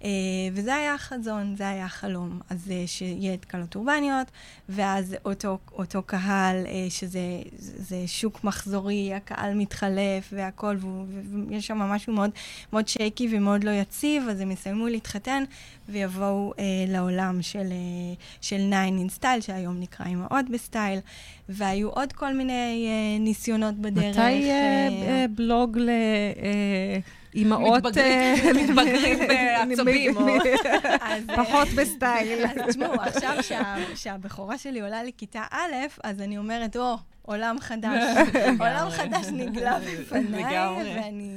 Uh, 0.04 0.06
וזה 0.52 0.74
היה 0.74 0.94
החזון, 0.94 1.56
זה 1.56 1.68
היה 1.68 1.84
החלום. 1.84 2.40
אז 2.50 2.66
uh, 2.66 2.70
שיהיה 2.86 3.34
את 3.34 3.44
קלות 3.44 3.74
אורבניות, 3.76 4.26
ואז 4.68 5.16
אותו, 5.24 5.58
אותו 5.72 6.02
קהל, 6.02 6.56
uh, 6.66 6.68
שזה 6.88 7.20
זה, 7.58 7.96
שוק 8.06 8.44
מחזורי, 8.44 9.14
הקהל 9.14 9.54
מתחלף 9.54 10.32
והכול, 10.32 10.76
והוא- 10.80 11.04
ו- 11.08 11.48
ויש 11.48 11.66
שם 11.66 11.78
משהו 11.78 12.12
מאוד, 12.12 12.30
מאוד 12.72 12.88
שייקי 12.88 13.28
ומאוד 13.36 13.64
לא 13.64 13.70
יציב, 13.70 14.28
אז 14.28 14.40
הם 14.40 14.50
יסיימו 14.50 14.86
להתחתן 14.86 15.44
ויבואו 15.88 16.52
לעולם 16.88 17.42
של, 17.42 17.72
של 18.40 18.56
9 18.70 18.86
in 18.86 19.20
style, 19.22 19.40
שהיום 19.40 19.80
נקרא 19.80 20.06
אימהות 20.06 20.50
בסטייל, 20.52 20.98
והיו 21.48 21.88
עוד 21.90 22.12
כל 22.12 22.34
מיני 22.34 22.88
אה, 22.88 23.22
ניסיונות 23.22 23.74
בדרך. 23.74 24.04
מתי 24.18 24.20
אה, 24.20 24.50
אה, 24.50 24.88
אה, 25.08 25.24
בלוג 25.34 25.78
לאימהות... 27.34 27.82
מתבגרים- 27.86 28.56
מתבגרים 28.56 29.18
בעצבים, 29.28 30.16
או- 30.16 30.28
אה, 30.28 31.16
פחות 31.36 31.68
בסטייל. 31.68 32.44
אז 32.46 32.50
תשמעו, 32.68 32.92
עכשיו 32.94 33.36
שה, 33.42 33.74
שהבכורה 33.94 34.58
שלי 34.58 34.80
עולה 34.80 35.02
לכיתה 35.02 35.42
א', 35.50 35.74
אז 36.04 36.20
אני 36.20 36.38
אומרת, 36.38 36.76
או, 36.76 36.96
עולם 37.22 37.56
חדש. 37.60 38.02
עולם 38.60 38.90
חדש 38.90 39.26
נגלה 39.32 39.78
בפניי. 39.80 40.58
ואני 40.96 41.30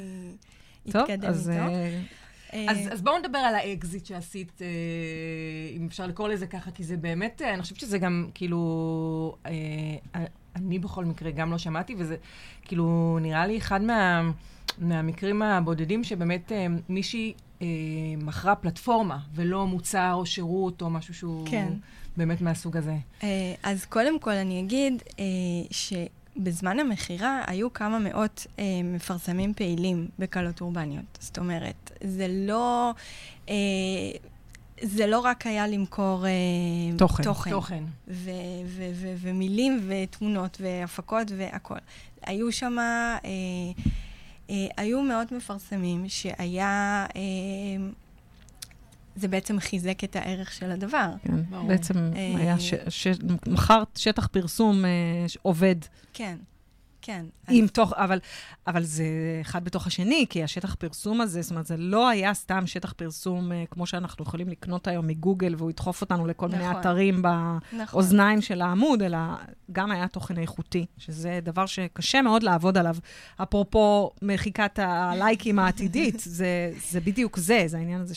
טוב, 0.91 1.01
אתקדם 1.01 1.29
אז 1.29 1.49
איתו. 1.49 1.61
אה, 2.57 2.65
אה, 2.67 2.71
אז, 2.71 2.93
אז 2.93 3.01
בואו 3.01 3.17
נדבר 3.17 3.37
על 3.37 3.55
האקזיט 3.55 4.05
שעשית, 4.05 4.61
אה, 4.61 4.67
אם 5.75 5.85
אפשר 5.85 6.07
לקרוא 6.07 6.29
לזה 6.29 6.47
ככה, 6.47 6.71
כי 6.71 6.83
זה 6.83 6.97
באמת, 6.97 7.41
אה, 7.41 7.53
אני 7.53 7.61
חושבת 7.61 7.79
שזה 7.79 7.97
גם, 7.97 8.29
כאילו, 8.33 9.35
אני 10.55 10.79
בכל 10.79 11.05
מקרה 11.05 11.31
גם 11.31 11.51
לא 11.51 11.57
שמעתי, 11.57 11.95
וזה 11.97 12.15
כאילו 12.61 13.17
נראה 13.21 13.47
לי 13.47 13.57
אחד 13.57 13.81
מה, 13.81 14.31
מהמקרים 14.77 15.41
הבודדים 15.41 16.03
שבאמת 16.03 16.51
מישהי 16.89 17.33
אה, 17.61 17.67
מכרה 18.17 18.55
פלטפורמה, 18.55 19.19
ולא 19.35 19.67
מוצר 19.67 20.13
או 20.13 20.25
שירות 20.25 20.81
או 20.81 20.89
משהו 20.89 21.13
שהוא 21.13 21.47
כן. 21.47 21.73
באמת 22.17 22.41
מהסוג 22.41 22.77
הזה. 22.77 22.95
אה, 23.23 23.53
אז 23.63 23.85
קודם 23.85 24.19
כל 24.19 24.31
אני 24.31 24.59
אגיד 24.59 25.03
אה, 25.19 25.25
שבזמן 26.37 26.79
המכירה 26.79 27.41
היו 27.47 27.73
כמה 27.73 27.99
מאות 27.99 28.47
אה, 28.59 28.63
מפרסמים 28.83 29.53
פעילים 29.53 30.07
בקלות 30.19 30.61
אורבניות. 30.61 31.17
זאת 31.19 31.37
אומרת, 31.37 31.91
זה 32.03 32.27
לא... 32.29 32.93
אה, 33.49 33.55
זה 34.81 35.07
לא 35.07 35.19
רק 35.19 35.47
היה 35.47 35.67
למכור 35.67 36.25
אה, 36.25 36.31
תוכן. 36.97 37.23
תוכן. 37.23 37.51
תוכן. 37.51 37.83
ו- 38.07 38.31
ו- 38.65 38.89
ו- 38.93 39.15
ומילים 39.21 39.79
ותמונות 39.87 40.57
והפקות 40.61 41.27
והכול. 41.37 41.77
היו 42.21 42.51
שם, 42.51 42.79
אה, 42.79 43.17
אה, 44.49 44.67
היו 44.77 45.01
מאות 45.01 45.31
מפרסמים 45.31 46.05
שהיה, 46.07 47.05
אה, 47.15 47.21
זה 49.17 49.27
בעצם 49.27 49.59
חיזק 49.59 50.03
את 50.03 50.15
הערך 50.15 50.51
של 50.53 50.71
הדבר. 50.71 51.09
כן, 51.23 51.43
ברור. 51.49 51.67
בעצם 51.67 51.93
אה, 52.15 52.33
היה, 52.37 52.59
ש- 52.59 52.73
ש- 52.89 53.07
מכרת 53.47 53.97
שטח 53.97 54.27
פרסום 54.27 54.85
אה, 54.85 54.89
ש- 55.27 55.37
עובד 55.41 55.75
כן, 56.13 56.37
כן. 57.01 57.25
עם 57.49 57.67
תוך, 57.67 57.93
אבל, 57.93 58.19
אבל 58.67 58.83
זה 58.83 59.05
אחד 59.41 59.63
בתוך 59.63 59.87
השני, 59.87 60.25
כי 60.29 60.43
השטח 60.43 60.75
פרסום 60.75 61.21
הזה, 61.21 61.41
זאת 61.41 61.51
אומרת, 61.51 61.65
זה 61.65 61.77
לא 61.77 62.09
היה 62.09 62.33
סתם 62.33 62.67
שטח 62.67 62.93
פרסום 62.93 63.51
אה, 63.51 63.63
כמו 63.71 63.85
שאנחנו 63.85 64.23
יכולים 64.23 64.49
לקנות 64.49 64.87
היום 64.87 65.07
מגוגל, 65.07 65.55
והוא 65.57 65.69
ידחוף 65.69 66.01
אותנו 66.01 66.27
לכל 66.27 66.47
מיני 66.47 66.67
נכון. 66.67 66.79
אתרים 66.79 67.25
נכון. 67.25 67.59
באוזניים 67.91 68.41
של 68.41 68.61
העמוד, 68.61 69.01
אלא 69.01 69.17
גם 69.71 69.91
היה 69.91 70.07
תוכן 70.07 70.37
איכותי, 70.37 70.85
שזה 70.97 71.39
דבר 71.43 71.65
שקשה 71.65 72.21
מאוד 72.21 72.43
לעבוד 72.43 72.77
עליו. 72.77 72.95
אפרופו 73.43 74.11
מחיקת 74.21 74.79
הלייקים 74.79 75.59
העתידית, 75.59 76.19
זה, 76.19 76.73
זה 76.89 76.99
בדיוק 76.99 77.37
זה, 77.37 77.63
זה 77.65 77.77
העניין 77.77 78.01
הזה 78.01 78.15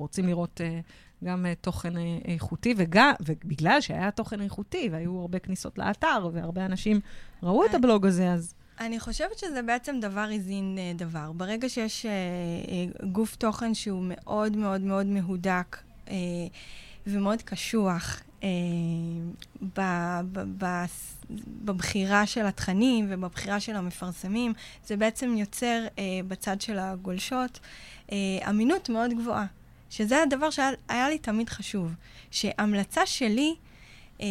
שאנחנו 0.00 0.04
רוצים 0.04 0.26
לראות... 0.26 0.60
אה, 0.60 0.80
גם 1.24 1.46
uh, 1.46 1.54
תוכן 1.60 1.96
uh, 1.96 2.00
איכותי, 2.24 2.74
וגם, 2.76 3.12
ובגלל 3.20 3.80
שהיה 3.80 4.10
תוכן 4.10 4.40
איכותי, 4.40 4.88
והיו 4.92 5.20
הרבה 5.20 5.38
כניסות 5.38 5.78
לאתר, 5.78 6.28
והרבה 6.32 6.64
אנשים 6.66 7.00
ראו 7.42 7.64
את. 7.64 7.74
הבלוג 7.74 8.06
הזה, 8.06 8.32
אז 8.32 8.54
אני 8.80 9.00
חושבת 9.00 9.38
שזה 9.38 9.62
בעצם 9.62 10.00
דבר 10.00 10.28
הזין 10.34 10.78
דבר. 10.96 11.32
ברגע 11.32 11.68
שיש 11.68 12.06
אה, 12.06 12.10
אה, 12.12 13.08
גוף 13.12 13.36
תוכן 13.36 13.74
שהוא 13.74 14.04
מאוד 14.06 14.56
מאוד 14.56 14.80
מאוד 14.80 15.06
מהודק 15.06 15.76
אה, 16.08 16.14
ומאוד 17.06 17.42
קשוח 17.42 18.22
ב, 19.76 19.80
ב, 20.32 20.64
ב, 20.64 20.84
בבחירה 21.64 22.26
של 22.26 22.46
התכנים 22.46 23.06
ובבחירה 23.08 23.60
של 23.60 23.76
המפרסמים, 23.76 24.52
זה 24.84 24.96
בעצם 24.96 25.36
יוצר 25.36 25.86
בצד 26.28 26.60
של 26.60 26.78
הגולשות 26.78 27.60
אמינות 28.48 28.88
מאוד 28.88 29.10
גבוהה. 29.10 29.46
שזה 29.90 30.22
הדבר 30.22 30.50
שהיה 30.50 31.08
לי 31.08 31.18
תמיד 31.18 31.48
חשוב. 31.48 31.94
שהמלצה 32.30 33.06
שלי, 33.06 33.54
אה, 34.20 34.26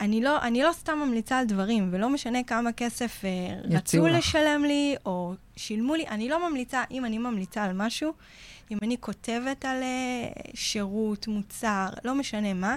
אני 0.00 0.20
לא, 0.20 0.42
אני 0.42 0.62
לא 0.62 0.72
סתם 0.72 0.98
ממליצה 0.98 1.38
על 1.38 1.46
דברים, 1.46 1.88
ולא 1.92 2.08
משנה 2.10 2.42
כמה 2.42 2.72
כסף 2.72 3.24
אה, 3.24 3.30
רצו 3.76 4.06
לך. 4.06 4.16
לשלם 4.18 4.64
לי 4.64 4.96
או 5.06 5.34
שילמו 5.56 5.94
לי, 5.94 6.06
אני 6.08 6.28
לא 6.28 6.48
ממליצה, 6.50 6.84
אם 6.90 7.04
אני 7.04 7.18
ממליצה 7.18 7.64
על 7.64 7.72
משהו, 7.72 8.12
אם 8.70 8.78
אני 8.82 8.96
כותבת 9.00 9.64
על 9.64 9.82
אה, 9.82 9.88
שירות, 10.54 11.28
מוצר, 11.28 11.88
לא 12.04 12.14
משנה 12.14 12.54
מה, 12.54 12.76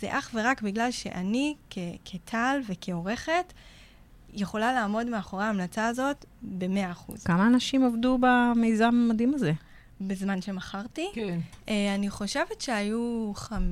זה 0.00 0.18
אך 0.18 0.30
ורק 0.34 0.62
בגלל 0.62 0.90
שאני 0.90 1.54
כ- 1.70 1.78
כטל 2.04 2.60
וכעורכת 2.66 3.52
יכולה 4.32 4.72
לעמוד 4.72 5.06
מאחורי 5.06 5.44
ההמלצה 5.44 5.86
הזאת 5.86 6.24
ב-100%. 6.42 7.12
כמה 7.24 7.46
אנשים 7.46 7.84
עבדו 7.84 8.18
במיזם 8.20 8.84
המדהים 8.84 9.34
הזה? 9.34 9.52
בזמן 10.00 10.42
שמכרתי. 10.42 11.06
כן. 11.14 11.38
אה, 11.68 11.94
אני 11.94 12.10
חושבת 12.10 12.60
שהיו 12.60 13.32
חמ... 13.34 13.62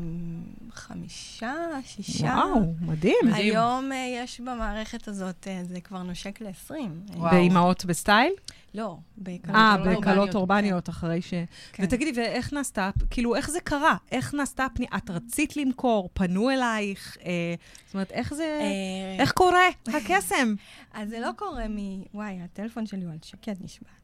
חמישה, 0.72 1.54
שישה. 1.86 2.24
וואו, 2.24 2.60
מדהים. 2.80 3.16
מדהים. 3.24 3.34
היום 3.34 3.92
אה, 3.92 4.22
יש 4.22 4.40
במערכת 4.40 5.08
הזאת, 5.08 5.48
אה, 5.48 5.64
זה 5.64 5.80
כבר 5.80 6.02
נושק 6.02 6.40
ל-20. 6.40 6.72
וואו. 7.16 7.30
באימהות 7.30 7.84
בסטייל? 7.84 8.32
לא, 8.74 8.96
בקלות 9.18 9.56
אה, 9.56 9.74
אורבניות. 9.74 10.00
בקלות 10.00 10.34
אורבניות, 10.34 10.88
אחרי 10.88 11.22
ש... 11.22 11.34
כן. 11.72 11.84
ותגידי, 11.84 12.20
ואיך 12.20 12.52
נעשתה, 12.52 12.90
כאילו, 13.10 13.34
איך 13.34 13.50
זה 13.50 13.60
קרה? 13.60 13.96
איך 14.12 14.34
נעשתה 14.34 14.64
הפנייה? 14.64 14.90
את 14.96 15.10
רצית 15.10 15.56
למכור, 15.56 16.10
פנו 16.14 16.50
אלייך, 16.50 17.16
אה, 17.24 17.54
זאת 17.86 17.94
אומרת, 17.94 18.10
איך 18.10 18.34
זה... 18.34 18.58
אה, 18.60 19.22
איך 19.22 19.32
קורה 19.32 19.68
הקסם? 19.86 20.54
אז 20.94 21.08
זה 21.08 21.20
לא 21.20 21.30
קורה 21.36 21.68
מ... 21.68 22.02
וואי, 22.14 22.38
הטלפון 22.44 22.86
שלי 22.86 23.04
הוא 23.04 23.12
על 23.12 23.18
שקט 23.22 23.56
נשבעת. 23.60 24.03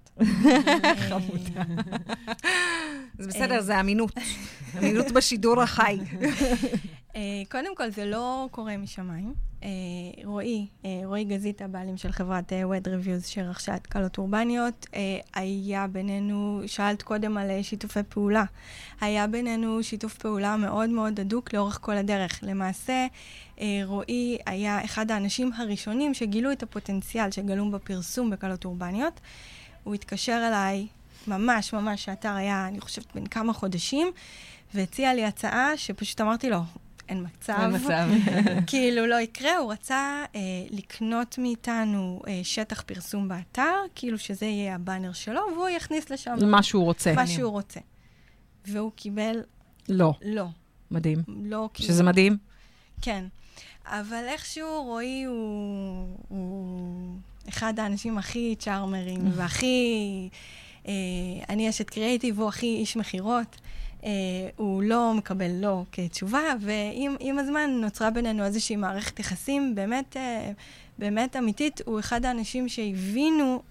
חמודה. 1.09 1.63
זה 3.19 3.25
אה. 3.25 3.29
בסדר, 3.29 3.61
זה 3.61 3.81
אמינות. 3.81 4.13
אמינות 4.79 5.13
בשידור 5.13 5.63
החי. 5.63 5.99
אה, 7.17 7.43
קודם 7.51 7.77
כל, 7.77 7.91
זה 7.91 8.07
לא 8.07 8.49
קורה 8.51 8.77
משמיים. 8.77 9.35
אה, 9.63 9.69
רועי, 10.25 10.67
רועי 11.05 11.25
גזית, 11.25 11.63
הבעלים 11.63 11.97
של 11.97 12.13
חברת 12.13 12.53
Wed 12.53 12.87
Reviews 12.87 13.27
שרכשה 13.27 13.77
את 13.77 13.87
קלות 13.87 14.19
אורבניות, 14.19 14.87
היה 15.35 15.87
בינינו, 15.87 16.63
שאלת 16.67 17.03
קודם 17.03 17.39
על 17.39 17.63
שיתופי 17.63 18.01
פעולה, 18.09 18.45
היה 19.01 19.27
בינינו 19.27 19.83
שיתוף 19.83 20.19
פעולה 20.19 20.57
מאוד 20.57 20.91
מאוד 20.91 21.21
הדוק 21.21 21.55
לאורך 21.55 21.79
כל 21.83 21.97
הדרך. 21.97 22.41
למעשה, 22.43 23.07
רועי 23.85 24.39
היה 24.47 24.85
אחד 24.85 25.11
האנשים 25.11 25.53
הראשונים 25.53 26.15
שגילו 26.15 26.53
את 26.53 26.63
הפוטנציאל 26.63 27.31
שגלום 27.31 27.73
בפרסום 27.73 28.31
בקלות 28.31 28.65
אורבניות. 28.65 29.21
הוא 29.85 29.95
התקשר 29.95 30.45
אליי, 30.49 30.87
ממש 31.27 31.73
ממש, 31.73 32.09
האתר 32.09 32.33
היה, 32.33 32.69
אני 32.69 32.81
חושבת, 32.81 33.15
בן 33.15 33.27
כמה 33.27 33.53
חודשים, 33.53 34.13
והציע 34.75 35.15
לי 35.15 35.25
הצעה 35.25 35.77
שפשוט 35.77 36.21
אמרתי 36.21 36.51
לו, 36.51 36.61
אין 37.09 37.27
מצב. 37.27 37.57
אין 37.61 37.77
מצב. 37.77 38.09
כאילו, 38.67 39.07
לא 39.07 39.21
יקרה, 39.21 39.57
הוא 39.57 39.73
רצה 39.73 40.25
אה, 40.35 40.41
לקנות 40.71 41.39
מאיתנו 41.39 42.23
אה, 42.29 42.41
שטח 42.43 42.83
פרסום 42.83 43.29
באתר, 43.29 43.75
כאילו 43.95 44.19
שזה 44.19 44.47
יהיה 44.47 44.75
הבאנר 44.75 45.13
שלו, 45.13 45.41
והוא 45.55 45.69
יכניס 45.69 46.11
לשם 46.11 46.35
מה 46.43 46.63
שהוא 46.63 46.85
רוצה. 46.85 47.13
מה 47.13 47.27
שהוא 47.27 47.51
רוצה. 47.51 47.81
והוא 48.67 48.93
קיבל 48.97 49.43
לא, 49.89 50.13
לא. 50.23 50.47
מדהים. 50.91 51.19
לא 51.29 51.69
כאילו... 51.75 51.89
שזה 51.89 52.03
מדהים. 52.03 52.37
כן. 53.03 53.25
אבל 53.87 54.25
איכשהו 54.29 54.83
רועי 54.83 55.25
הוא, 55.25 56.17
הוא 56.29 57.19
אחד 57.51 57.81
האנשים 57.81 58.19
הכי 58.19 58.55
צ'ארמרים 58.59 59.21
והכי... 59.37 60.29
אה, 60.89 60.93
אני 61.49 61.69
אשת 61.69 61.91
קריאיטיב, 61.91 62.41
הוא 62.41 62.49
הכי 62.49 62.67
איש 62.67 62.97
מכירות. 62.97 63.57
אה, 64.05 64.11
הוא 64.57 64.83
לא 64.83 65.15
מקבל 65.15 65.51
לא 65.51 65.85
כתשובה, 65.93 66.43
ועם 66.61 67.39
הזמן 67.39 67.71
נוצרה 67.71 68.11
בינינו 68.11 68.45
איזושהי 68.45 68.77
מערכת 68.77 69.21
יחסים 69.21 69.75
באמת, 69.75 70.17
אה, 70.17 70.53
באמת 70.99 71.37
אמיתית. 71.37 71.81
הוא 71.85 72.01
אחד 72.01 72.25
האנשים 72.25 72.69
שהבינו... 72.69 73.63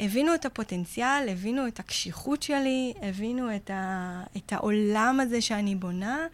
הבינו 0.00 0.34
את 0.34 0.46
הפוטנציאל, 0.46 1.28
הבינו 1.28 1.66
את 1.66 1.78
הקשיחות 1.78 2.42
שלי, 2.42 2.92
הבינו 3.02 3.56
את, 3.56 3.70
ה, 3.70 4.22
את 4.36 4.52
העולם 4.52 5.18
הזה 5.22 5.40
שאני 5.40 5.74
בונה, 5.74 6.26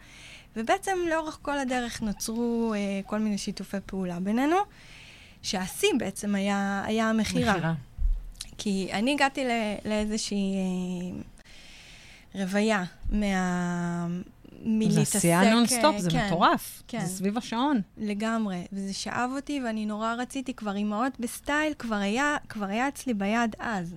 ובעצם 0.55 0.97
לאורך 1.09 1.39
כל 1.41 1.57
הדרך 1.57 2.01
נוצרו 2.01 2.73
אה, 2.75 3.01
כל 3.05 3.19
מיני 3.19 3.37
שיתופי 3.37 3.77
פעולה 3.85 4.19
בינינו, 4.19 4.55
שהשיא 5.45 5.89
בעצם 5.99 6.35
היה, 6.35 6.83
היה 6.85 7.09
המכירה. 7.09 7.53
מכירה. 7.53 7.73
כי 8.57 8.89
אני 8.93 9.13
הגעתי 9.13 9.45
ל- 9.45 9.75
לאיזושהי 9.89 10.55
אה, 12.35 12.41
רוויה 12.41 12.83
מה... 13.09 14.07
זה 14.51 14.69
מלהתעסק... 14.69 15.15
עשייה 15.15 15.53
נונסטופ, 15.53 15.97
זה 15.97 16.11
כן, 16.11 16.25
מטורף. 16.27 16.83
כן. 16.87 16.99
זה 16.99 17.07
סביב 17.07 17.37
השעון. 17.37 17.81
לגמרי, 17.97 18.65
וזה 18.73 18.93
שאב 18.93 19.29
אותי, 19.35 19.61
ואני 19.65 19.85
נורא 19.85 20.13
רציתי, 20.13 20.53
כבר 20.53 20.75
אימהות 20.75 21.19
בסטייל, 21.19 21.73
כבר 21.79 21.95
היה, 21.95 22.37
כבר 22.49 22.65
היה 22.65 22.87
אצלי 22.87 23.13
ביד 23.13 23.55
אז. 23.59 23.95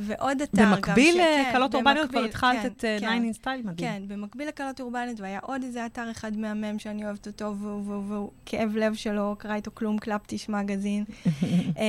ועוד 0.00 0.42
אתר 0.42 0.62
גם 0.62 0.70
במקביל 0.72 1.14
ש- 1.14 1.16
כן, 1.16 1.48
לקלות 1.50 1.74
אורבניות 1.74 2.10
כבר 2.10 2.24
התחלת 2.24 2.62
כן, 2.62 2.66
את 2.66 2.84
אה, 2.84 2.96
כן. 3.00 3.30
9 3.32 3.40
in 3.40 3.44
style, 3.44 3.66
מדהים. 3.66 3.76
כן, 3.76 4.02
במקביל 4.08 4.48
לקלות 4.48 4.80
אורבנית, 4.80 5.20
והיה 5.20 5.38
עוד 5.42 5.62
איזה 5.62 5.86
אתר 5.86 6.10
אחד 6.10 6.36
מהמם 6.36 6.78
שאני 6.78 7.04
אוהבת 7.04 7.26
אותו, 7.26 7.54
והוא, 7.58 8.30
כאב 8.46 8.76
לב 8.76 8.94
שלו, 8.94 9.36
קרא 9.38 9.54
איתו 9.54 9.70
כלום, 9.74 9.98
קלפטיש 9.98 10.48
מגזין, 10.48 11.04
אה, 11.78 11.84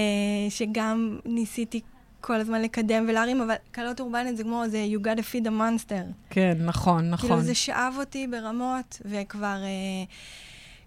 שגם 0.50 1.20
ניסיתי 1.26 1.82
כל 2.22 2.36
הזמן 2.36 2.62
לקדם 2.62 3.06
ולהרים, 3.08 3.42
אבל 3.42 3.56
קלות 3.72 4.00
אורבנית 4.00 4.38
זה 4.38 4.44
כמו, 4.44 4.64
זה 4.68 4.86
you 4.96 5.06
gotta 5.06 5.22
feed 5.22 5.46
a 5.46 5.50
monster. 5.50 6.14
כן, 6.30 6.58
נכון, 6.60 7.10
נכון. 7.10 7.30
כאילו 7.30 7.42
זה 7.42 7.56
שאב 7.56 7.94
אותי 8.00 8.28
ברמות, 8.28 9.02
וכבר 9.06 9.58
אה, 9.64 10.04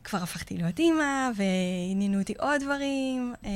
כבר 0.04 0.22
הפכתי 0.22 0.56
להיות 0.56 0.78
אימא, 0.78 1.30
ועניינו 1.36 2.18
אותי 2.18 2.34
עוד 2.38 2.60
דברים, 2.60 3.34
אה, 3.44 3.50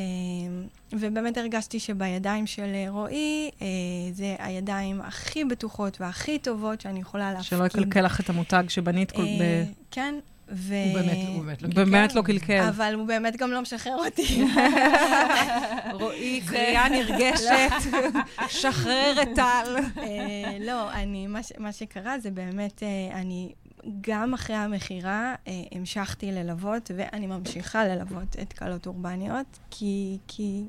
ובאמת 0.93 1.39
הרגשתי 1.39 1.81
שבידיים 1.81 2.47
של 2.47 2.75
רועי, 2.89 3.51
אה, 3.63 3.67
זה 4.13 4.37
הידיים 4.39 5.01
הכי 5.01 5.45
בטוחות 5.45 6.01
והכי 6.01 6.39
טובות 6.39 6.81
שאני 6.81 7.01
יכולה 7.01 7.33
להפקיד. 7.33 7.49
שלא 7.49 7.67
יקלקל 7.67 8.01
לך 8.01 8.21
את 8.21 8.31
המותג 8.31 8.65
שבנית 8.69 9.11
כל... 9.11 9.23
אה, 9.23 9.27
ב- 9.41 9.73
כן, 9.91 10.15
ו... 10.53 10.75
הוא 10.75 10.95
באמת, 11.01 11.17
הוא 11.27 11.45
באמת 11.45 11.63
לא 11.63 11.69
קלקל. 11.69 11.85
באמת 11.85 12.15
לא 12.15 12.23
קלקל. 12.23 12.63
אבל 12.69 12.95
הוא 12.95 13.07
באמת 13.07 13.37
גם 13.37 13.51
לא 13.51 13.63
משחרר 13.63 13.97
אותי. 13.97 14.45
רועי, 16.01 16.41
קריאה 16.47 16.89
נרגשת, 16.89 17.91
שחרר 18.49 19.23
את 19.23 19.29
טל. 19.35 19.77
לא, 20.61 20.93
אני, 20.93 21.27
מה, 21.27 21.43
ש, 21.43 21.53
מה 21.59 21.73
שקרה 21.73 22.19
זה 22.19 22.31
באמת, 22.31 22.83
אני 23.13 23.53
גם 24.01 24.35
אחרי 24.35 24.57
המכירה 24.57 25.35
אה, 25.47 25.53
המשכתי 25.73 26.33
ללוות, 26.33 26.91
ואני 26.97 27.27
ממשיכה 27.27 27.85
ללוות 27.85 28.37
את 28.43 28.53
קלות 28.53 28.87
אורבניות, 28.87 29.59
כי, 29.71 30.19
כי. 30.29 30.65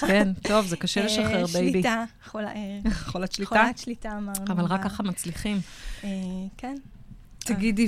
כן, 0.00 0.32
טוב, 0.42 0.66
זה 0.66 0.76
קשה 0.76 1.00
אה, 1.00 1.06
לשחרר, 1.06 1.46
baby. 1.46 1.70
שליטה, 1.72 2.04
חולה, 2.24 2.52
אה, 2.54 2.78
חולת 3.10 3.32
שליטה? 3.32 3.48
חולת 3.64 3.78
שליטה 3.78 4.12
אמרנו. 4.18 4.44
אבל 4.52 4.64
רק 4.64 4.82
ככה 4.82 5.02
מצליחים. 5.02 5.56
אה, 6.04 6.08
כן. 6.56 6.74
תגידי, 7.38 7.86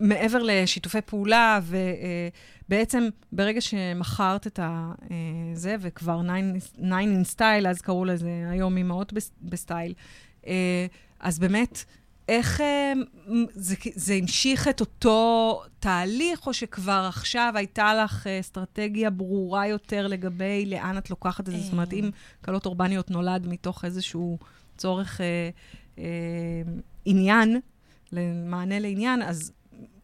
ומעבר 0.00 0.42
לשיתופי 0.42 1.00
פעולה, 1.00 1.60
ובעצם 2.68 3.08
ברגע 3.32 3.60
שמכרת 3.60 4.46
את 4.46 4.58
אה, 4.58 4.92
זה, 5.54 5.76
וכבר 5.80 6.20
9 6.22 6.98
in 7.00 7.36
style, 7.36 7.68
אז 7.68 7.80
קראו 7.80 8.04
לזה 8.04 8.30
היום 8.50 8.76
אימהות 8.76 9.12
בס- 9.12 9.32
בסטייל, 9.42 9.94
אה, 10.46 10.86
אז 11.20 11.38
באמת, 11.38 11.84
איך 12.28 12.60
אה, 12.60 12.92
זה, 13.54 13.74
זה 13.94 14.14
המשיך 14.14 14.68
את 14.68 14.80
אותו 14.80 15.62
תהליך, 15.78 16.46
או 16.46 16.54
שכבר 16.54 17.04
עכשיו 17.08 17.52
הייתה 17.56 17.94
לך 17.94 18.26
אה, 18.26 18.40
אסטרטגיה 18.40 19.10
ברורה 19.10 19.66
יותר 19.66 20.06
לגבי 20.06 20.66
לאן 20.66 20.98
את 20.98 21.10
לוקחת 21.10 21.48
את 21.48 21.54
זה? 21.54 21.58
זאת 21.58 21.72
אומרת, 21.72 21.92
אה. 21.92 21.98
אם 21.98 22.10
קלות 22.40 22.66
אורבניות 22.66 23.10
נולד 23.10 23.46
מתוך 23.46 23.84
איזשהו 23.84 24.38
צורך 24.76 25.20
אה, 25.20 25.50
אה, 25.98 26.04
עניין, 27.04 27.60
למענה 28.12 28.78
לעניין, 28.78 29.22
אז 29.22 29.52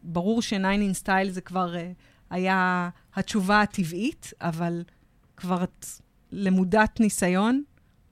ברור 0.03 0.41
ש-9 0.41 0.55
in 0.57 1.05
style 1.05 1.29
זה 1.29 1.41
כבר 1.41 1.75
אה, 1.75 1.91
היה 2.29 2.89
התשובה 3.15 3.61
הטבעית, 3.61 4.33
אבל 4.41 4.83
כבר 5.37 5.63
את 5.63 5.85
למודת 6.31 6.99
ניסיון. 6.99 7.63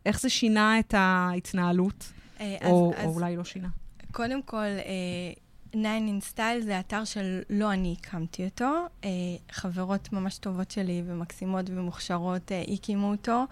איך 0.06 0.20
זה 0.20 0.30
שינה 0.30 0.80
את 0.80 0.94
ההתנהלות? 0.98 2.14
אה, 2.40 2.58
או, 2.66 2.94
אז, 2.98 3.04
או 3.04 3.10
אז 3.10 3.16
אולי 3.16 3.36
לא 3.36 3.44
שינה. 3.44 3.70
קודם 4.18 4.42
כל, 4.42 4.58
אה, 4.58 5.34
9 5.72 5.80
in 5.98 6.36
Style 6.36 6.64
זה 6.64 6.80
אתר 6.80 7.04
שלא 7.04 7.72
אני 7.72 7.96
הקמתי 8.00 8.46
אותו. 8.46 8.86
אה, 9.04 9.10
חברות 9.52 10.14
ממש 10.14 10.38
טובות 10.38 10.72
שלי 10.72 11.04
ומקסימות 11.06 11.66
ומוכשרות 11.70 12.52
אה, 12.52 12.64
הקימו 12.74 13.12
אותו, 13.12 13.44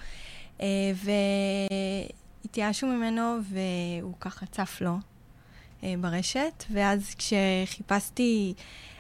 אה, 0.62 0.91
והתייאשו 2.43 2.88
ממנו 2.88 3.38
והוא 3.41 4.13
ככה 4.19 4.45
צף 4.45 4.78
לו 4.82 4.97
אה, 5.84 5.93
ברשת. 6.01 6.63
ואז 6.71 7.15
כשחיפשתי, 7.17 8.54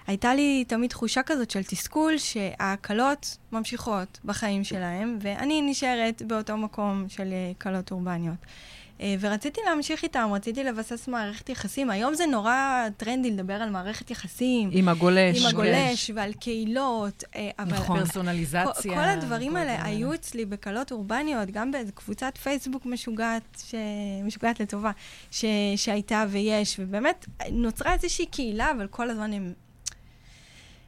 הייתה 0.07 0.35
לי 0.35 0.65
תמיד 0.67 0.89
תחושה 0.89 1.23
כזאת 1.23 1.51
של 1.51 1.63
תסכול 1.63 2.17
שההקלות 2.17 3.37
ממשיכות 3.51 4.19
בחיים 4.25 4.63
שלהם, 4.63 5.17
ואני 5.21 5.61
נשארת 5.61 6.21
באותו 6.21 6.57
מקום 6.57 7.05
של 7.09 7.33
אה, 7.33 7.51
קלות 7.57 7.91
אורבניות. 7.91 8.37
אה, 9.01 9.15
ורציתי 9.19 9.61
להמשיך 9.65 10.03
איתם, 10.03 10.29
רציתי 10.33 10.63
לבסס 10.63 11.07
מערכת 11.07 11.49
יחסים. 11.49 11.89
היום 11.89 12.13
זה 12.13 12.25
נורא 12.25 12.87
טרנדי 12.97 13.31
לדבר 13.31 13.53
על 13.53 13.69
מערכת 13.69 14.11
יחסים, 14.11 14.69
עם 14.71 14.89
הגולש. 14.89 15.37
עם 15.37 15.43
כן. 15.43 15.47
הגולש 15.47 16.11
ועל 16.15 16.33
קהילות, 16.33 17.23
אה, 17.35 17.49
אבל... 17.59 17.73
נכון. 17.73 17.99
פרסונליזציה. 17.99 18.73
כל, 18.73 18.89
כל 18.89 19.09
הדברים 19.09 19.51
כל 19.51 19.57
האלה 19.57 19.85
היו 19.85 20.13
אצלי 20.13 20.45
בקלות 20.45 20.91
אורבניות, 20.91 21.51
גם 21.51 21.71
באיזו 21.71 21.91
קבוצת 21.93 22.37
פייסבוק 22.37 22.85
משוגעת, 22.85 23.63
ש... 23.65 23.75
משוגעת 24.23 24.59
לטובה, 24.59 24.91
ש... 25.31 25.45
שהייתה 25.75 26.25
ויש, 26.29 26.75
ובאמת 26.79 27.25
נוצרה 27.51 27.93
איזושהי 27.93 28.25
קהילה, 28.25 28.71
אבל 28.71 28.87
כל 28.87 29.09
הזמן 29.09 29.33
הם, 29.33 29.53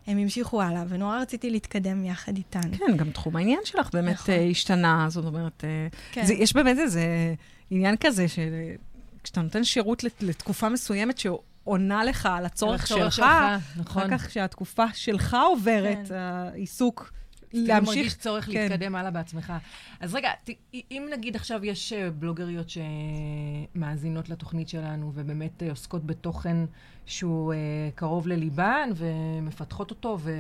הם 0.08 0.18
המשיכו 0.18 0.62
הלאה, 0.62 0.84
ונורא 0.89 1.20
רציתי 1.20 1.49
להתקדם 1.49 2.05
יחד 2.05 2.38
איתן. 2.38 2.76
כן, 2.78 2.97
גם 2.97 3.12
תחום 3.12 3.36
העניין 3.36 3.60
שלך 3.66 3.89
באמת 3.93 4.14
נכון. 4.14 4.34
אה, 4.34 4.47
השתנה, 4.51 5.05
זאת 5.10 5.26
אומרת, 5.26 5.64
כן. 6.12 6.26
זה, 6.26 6.34
יש 6.34 6.53
באמת 6.53 6.78
איזה 6.78 7.34
עניין 7.70 7.95
כזה, 7.99 8.26
שכשאתה 8.28 9.41
נותן 9.41 9.63
שירות 9.63 10.03
לת- 10.03 10.24
לתקופה 10.24 10.70
מסוימת 10.70 11.18
שעונה 11.18 12.03
לך 12.03 12.26
על 12.26 12.45
הצורך 12.45 12.88
שלך, 12.88 13.26
נכון. 13.78 14.03
אחר 14.03 14.18
כך 14.18 14.28
כשהתקופה 14.28 14.86
שלך 14.93 15.38
עוברת, 15.49 16.07
כן. 16.07 16.15
העיסוק 16.15 17.11
להמשיך... 17.53 17.78
אתה. 17.78 17.97
מרגיש 17.97 18.13
צורך 18.13 18.45
כן. 18.45 18.51
להתקדם 18.53 18.95
הלאה 18.95 19.11
בעצמך. 19.11 19.53
אז 19.99 20.15
רגע, 20.15 20.30
ת, 20.43 20.49
אם 20.91 21.07
נגיד 21.13 21.36
עכשיו 21.36 21.65
יש 21.65 21.93
אה, 21.93 22.11
בלוגריות 22.11 22.68
שמאזינות 23.76 24.30
לתוכנית 24.30 24.70
שלנו, 24.70 25.11
ובאמת 25.15 25.63
אה, 25.63 25.70
עוסקות 25.70 26.05
בתוכן 26.05 26.57
שהוא 27.05 27.53
אה, 27.53 27.57
קרוב 27.95 28.28
לליבן, 28.28 28.89
ומפתחות 28.95 29.89
אותו, 29.89 30.18
ו... 30.22 30.32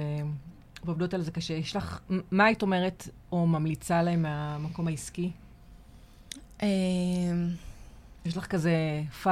ועובדות 0.83 1.13
על 1.13 1.21
זה 1.21 1.31
קשה, 1.31 1.53
יש 1.53 1.75
לך, 1.75 1.99
מה 2.31 2.45
היית 2.45 2.61
אומרת, 2.61 3.09
או 3.31 3.47
ממליצה 3.47 4.03
להם 4.03 4.21
מהמקום 4.21 4.87
העסקי? 4.87 5.31
אמ, 6.63 6.67
יש 8.25 8.37
לך 8.37 8.45
כזה 8.45 9.01
five 9.23 9.27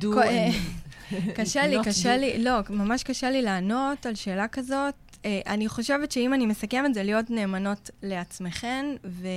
do 0.00 0.06
אה. 0.18 0.48
קשה 1.36 1.66
לי, 1.66 1.76
קשה. 1.84 2.16
לי, 2.16 2.44
לא, 2.44 2.52
ממש 2.70 3.02
קשה 3.02 3.30
לי 3.30 3.42
לענות 3.42 4.06
על 4.06 4.14
שאלה 4.14 4.48
כזאת. 4.48 4.94
אה, 5.24 5.40
אני 5.46 5.68
חושבת 5.68 6.12
שאם 6.12 6.34
אני 6.34 6.46
מסכמת, 6.46 6.94
זה 6.94 7.02
להיות 7.02 7.30
נאמנות 7.30 7.90
לעצמכן, 8.02 8.86
ו... 9.04 9.28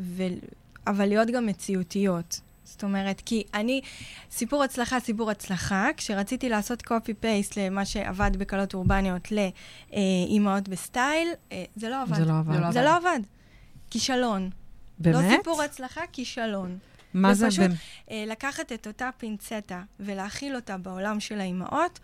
ו... 0.00 0.22
אבל 0.86 1.06
להיות 1.06 1.28
גם 1.30 1.46
מציאותיות. 1.46 2.40
זאת 2.64 2.84
אומרת, 2.84 3.22
כי 3.24 3.44
אני, 3.54 3.80
סיפור 4.30 4.62
הצלחה, 4.62 5.00
סיפור 5.00 5.30
הצלחה, 5.30 5.88
כשרציתי 5.96 6.48
לעשות 6.48 6.82
copy-paste 6.82 7.52
למה 7.56 7.84
שעבד 7.84 8.30
בקלות 8.38 8.74
אורבניות 8.74 9.28
לאימהות 9.32 10.68
בסטייל, 10.68 11.28
אה, 11.52 11.64
זה 11.76 11.88
לא 11.88 12.02
עבד. 12.02 12.16
זה 12.16 12.24
לא 12.24 12.38
עבד. 12.38 12.54
זה 12.54 12.60
לא 12.60 12.70
זה 12.72 12.82
לא 12.82 12.96
עבד. 12.96 13.20
כישלון. 13.90 14.50
לא 15.06 15.12
באמת? 15.12 15.36
סיפור 15.38 15.62
הצלחה, 15.62 16.00
כישלון. 16.12 16.78
מה 17.14 17.34
זה? 17.34 17.46
ופשוט- 17.46 17.60
באמת? 17.60 17.76
אה, 18.10 18.24
לקחת 18.26 18.72
את 18.72 18.86
אותה 18.86 19.10
פינצטה 19.18 19.82
ולהכיל 20.00 20.56
אותה 20.56 20.76
בעולם 20.78 21.20
של 21.20 21.40
האימהות, 21.40 21.98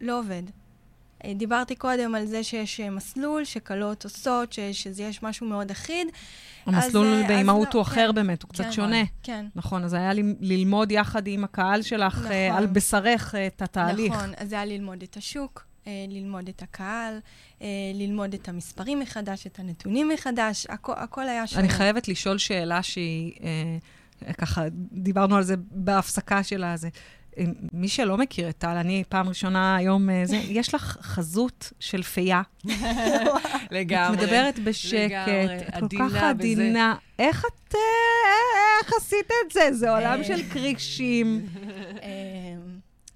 לא 0.00 0.18
עובד. 0.18 0.42
אה, 1.24 1.32
דיברתי 1.34 1.74
קודם 1.76 2.14
על 2.14 2.26
זה 2.26 2.42
שיש 2.44 2.80
אה, 2.80 2.90
מסלול 2.90 3.44
שכלות 3.44 4.04
עושות, 4.04 4.52
ש- 4.52 4.60
שיש 4.72 5.22
משהו 5.22 5.46
מאוד 5.46 5.70
אחיד. 5.70 6.08
המסלול 6.66 7.22
באימהות 7.28 7.68
אז 7.68 7.74
הוא 7.74 7.78
לא, 7.80 7.82
אחר 7.82 8.08
כן. 8.08 8.14
באמת, 8.14 8.42
הוא 8.42 8.50
קצת 8.50 8.64
כן, 8.64 8.72
שונה. 8.72 9.02
כן. 9.22 9.46
נכון, 9.54 9.84
אז 9.84 9.94
היה 9.94 10.10
ללמוד 10.40 10.92
יחד 10.92 11.26
עם 11.26 11.44
הקהל 11.44 11.82
שלך, 11.82 12.18
נכון. 12.18 12.32
על 12.56 12.66
בשרך 12.66 13.34
את 13.46 13.62
התהליך. 13.62 14.12
נכון, 14.12 14.30
אז 14.36 14.48
זה 14.48 14.54
היה 14.56 14.64
ללמוד 14.64 15.02
את 15.02 15.16
השוק, 15.16 15.64
ללמוד 16.08 16.48
את 16.48 16.62
הקהל, 16.62 17.18
אה, 17.62 17.66
ללמוד 17.94 18.34
את 18.34 18.48
המספרים 18.48 19.00
מחדש, 19.00 19.46
את 19.46 19.58
הנתונים 19.58 20.08
מחדש, 20.08 20.66
הכ- 20.66 20.72
הכל 21.02 21.28
היה 21.28 21.46
שונה. 21.46 21.60
אני 21.60 21.68
חייבת 21.68 22.08
לשאול 22.08 22.38
שאלה 22.38 22.82
שהיא, 22.82 23.32
אה, 24.26 24.32
ככה, 24.32 24.62
דיברנו 24.92 25.36
על 25.36 25.42
זה 25.42 25.54
בהפסקה 25.70 26.42
של 26.42 26.64
הזה. 26.64 26.88
אה, 27.38 27.44
מי 27.72 27.88
שלא 27.88 28.16
מכיר 28.18 28.48
את 28.48 28.58
טל, 28.58 28.68
אני 28.76 29.04
פעם 29.08 29.28
ראשונה 29.28 29.76
היום, 29.76 30.10
אה, 30.10 30.20
זה, 30.24 30.36
יש 30.60 30.74
לך 30.74 30.98
חזות 31.00 31.72
של 31.80 32.02
פייה. 32.02 32.42
לגמרי. 33.70 34.16
את 34.16 34.22
מדברת 34.22 34.58
בשקט, 34.58 34.98
לגמרי, 35.28 35.56
את 35.58 35.74
כל 35.74 35.84
עדינה 35.84 36.08
כך 36.08 36.14
בזה. 36.14 36.28
עדינה. 36.28 36.94
איך 37.18 37.44
את, 37.44 37.74
אה, 37.74 37.80
איך 38.84 38.92
עשית 38.96 39.18
את 39.46 39.52
זה? 39.52 39.72
זה 39.72 39.90
עולם 39.90 40.18
אה. 40.18 40.24
של 40.24 40.48
קרישים, 40.48 41.46
אה, 42.02 42.08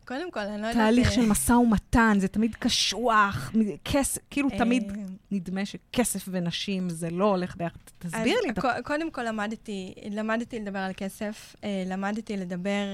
קודם 0.04 0.30
כל, 0.30 0.40
אני 0.40 0.62
לא 0.62 0.66
יודעת... 0.66 0.84
תהליך 0.84 1.08
אה, 1.08 1.12
של 1.12 1.26
משא 1.26 1.52
ומתן, 1.52 2.16
זה 2.20 2.28
תמיד 2.28 2.54
קשוח, 2.54 3.52
כסף, 3.84 4.20
כאילו 4.30 4.48
אה, 4.52 4.58
תמיד 4.58 4.92
נדמה 5.30 5.66
שכסף 5.66 6.24
ונשים 6.30 6.90
זה 6.90 7.10
לא 7.10 7.24
הולך 7.24 7.56
ביחד. 7.56 7.78
תסביר 7.98 8.36
לי. 8.46 8.52
קודם 8.84 9.10
כל 9.10 9.22
למדתי, 9.22 9.94
למדתי 10.10 10.60
לדבר 10.60 10.78
על 10.78 10.92
כסף, 10.96 11.56
אה, 11.64 11.84
למדתי 11.86 12.36
לדבר, 12.36 12.84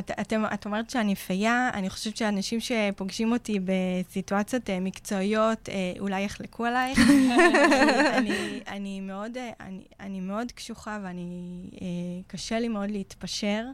את, 0.00 0.66
אומרת 0.66 0.90
שאני 0.90 1.14
פייה, 1.14 1.70
אני 1.74 1.90
חושבת 1.90 2.16
שאנשים 2.16 2.58
שפוגשים 2.60 3.32
אותי 3.32 3.58
בסיטואציות 3.64 4.70
מקצועיות, 4.80 5.68
אולי 5.98 6.20
יחלקו 6.20 6.64
עלייך. 6.64 7.00
אני, 8.68 9.00
מאוד, 10.20 10.52
קשוחה 10.54 10.98
ואני, 11.02 11.62
קשה 12.26 12.58
לי 12.58 12.68
מאוד 12.68 12.90
להתפשר. 12.90 13.64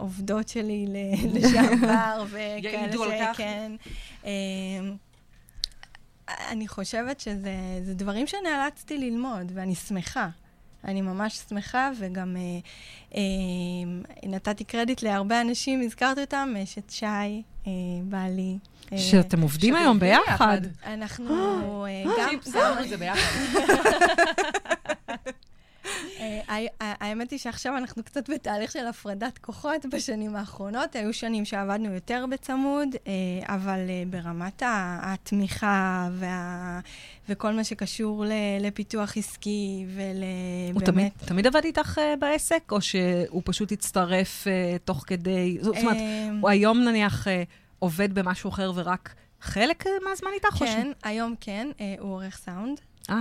אה, 0.00 0.04
עובדות 0.04 0.48
שלי 0.48 0.86
ל- 0.88 1.14
לשעבר, 1.38 2.24
וכאלה. 2.30 3.34
שכן. 3.34 3.72
אה, 4.24 4.30
אני 6.50 6.68
חושבת 6.68 7.20
שזה 7.20 7.52
זה 7.82 7.94
דברים 7.94 8.26
שנאלצתי 8.26 8.98
ללמוד, 8.98 9.52
ואני 9.54 9.74
שמחה. 9.74 10.28
אני 10.84 11.00
ממש 11.00 11.40
שמחה, 11.48 11.90
וגם 11.98 12.36
אה, 12.36 12.42
אה, 13.14 13.20
נתתי 14.28 14.64
קרדיט 14.64 15.02
להרבה 15.02 15.40
אנשים, 15.40 15.80
הזכרתי 15.80 16.20
אותם, 16.20 16.54
אשת 16.64 16.90
שי, 16.90 17.06
אה, 17.06 17.72
בעלי. 18.04 18.58
אה, 18.92 18.98
שאתם 18.98 19.40
עובדים 19.40 19.74
היום 19.74 19.98
ביחד. 19.98 20.26
ביחד. 20.28 20.60
אנחנו 20.86 21.86
אה, 21.86 22.02
גם... 22.18 22.28
צ'יפס, 22.30 22.56
את 22.56 22.88
זה 22.88 22.96
ביחד. 22.96 23.20
אה, 26.20 26.66
האמת 26.80 27.30
היא 27.30 27.38
שעכשיו 27.38 27.76
אנחנו 27.76 28.02
קצת 28.02 28.30
בתהליך 28.30 28.70
של 28.70 28.86
הפרדת 28.86 29.38
כוחות 29.38 29.86
בשנים 29.92 30.36
האחרונות. 30.36 30.96
היו 30.96 31.12
שנים 31.12 31.44
שעבדנו 31.44 31.94
יותר 31.94 32.24
בצמוד, 32.30 32.88
אה, 33.06 33.12
אבל 33.54 33.78
אה, 33.88 34.02
ברמת 34.10 34.62
התמיכה 34.66 36.08
וה- 36.12 36.80
וכל 37.28 37.52
מה 37.52 37.64
שקשור 37.64 38.24
לפיתוח 38.60 39.16
עסקי 39.16 39.86
הוא 40.72 40.80
תמיד, 40.80 40.88
ולבאמת... 40.88 41.12
תמיד 41.24 41.46
עבד 41.46 41.64
איתך 41.64 42.00
בעסק, 42.18 42.72
או 42.72 42.80
שהוא 42.80 43.42
פשוט 43.44 43.72
הצטרף 43.72 44.46
תוך 44.84 45.04
כדי... 45.06 45.58
זאת 45.60 45.76
אומרת, 45.76 45.96
הוא 46.40 46.50
היום 46.50 46.80
נניח 46.80 47.26
עובד 47.78 48.14
במשהו 48.14 48.50
אחר 48.50 48.72
ורק 48.74 49.14
חלק 49.40 49.84
מהזמן 50.08 50.30
איתך? 50.34 50.54
כן, 50.58 50.90
היום 51.02 51.34
כן, 51.40 51.68
הוא 51.98 52.10
עורך 52.12 52.36
סאונד. 52.36 52.80
אה, 53.10 53.20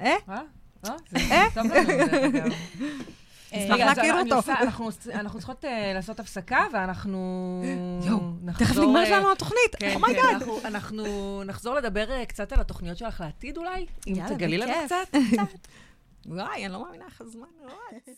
אה, 0.00 0.38
טוב 0.80 0.94
לנו, 1.56 1.84
דרך 1.86 2.24
אגב. 2.24 2.52
אה, 3.52 3.64
נשמח 3.64 3.78
להכיר 3.78 4.14
אותו. 4.20 4.38
אנחנו- 5.14 5.38
צריכות 5.38 5.64
אה, 5.64 5.92
לעשות 5.94 6.20
הפסקה, 6.20 6.64
ואנחנו 6.72 7.62
יואו, 8.06 8.18
נחזור... 8.42 8.66
תכף 8.66 8.78
נגמרת 8.78 9.08
אה, 9.08 9.18
לנו 9.20 9.32
התוכנית, 9.32 9.76
כן, 9.78 9.92
oh 9.94 10.01
my 10.01 10.08
God. 10.08 10.22
כן, 10.24 10.34
אנחנו- 10.34 10.60
אנחנו 10.64 11.42
נחזור 11.46 11.74
לדבר 11.74 12.10
אה, 12.10 12.26
קצת 12.26 12.52
על 12.52 12.60
התוכניות 12.60 12.98
שלך 12.98 13.20
לעתיד 13.20 13.56
אולי? 13.56 13.86
אם 14.06 14.14
תגלי 14.28 14.58
לנו. 14.58 14.72
קצת. 14.86 15.16
וואי, 16.26 16.64
אני 16.64 16.72
לא 16.72 16.84
מאמינה 16.84 17.04
איך 17.04 17.20
הזמן 17.20 17.46
רץ. 17.64 18.08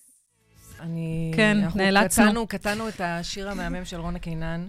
אני... 0.81 1.33
כן, 1.37 1.59
נאלצנו. 1.75 2.47
קטענו, 2.47 2.89
את 2.89 3.01
השיר 3.01 3.51
המהמם 3.51 3.85
של 3.85 4.01
רונה 4.01 4.19
קינן, 4.19 4.69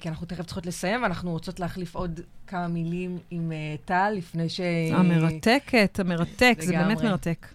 כי 0.00 0.08
אנחנו 0.08 0.26
תכף 0.26 0.44
צריכות 0.44 0.66
לסיים, 0.66 1.02
ואנחנו 1.02 1.30
רוצות 1.30 1.60
להחליף 1.60 1.94
עוד 1.94 2.20
כמה 2.46 2.68
מילים 2.68 3.18
עם 3.30 3.52
אה, 3.52 3.74
טל, 3.84 4.12
לפני 4.16 4.48
ש... 4.48 4.60
המרתקת, 4.92 6.00
המרתק, 6.00 6.56
זה 6.60 6.72
באמת. 6.72 7.02
מרתק. 7.02 7.46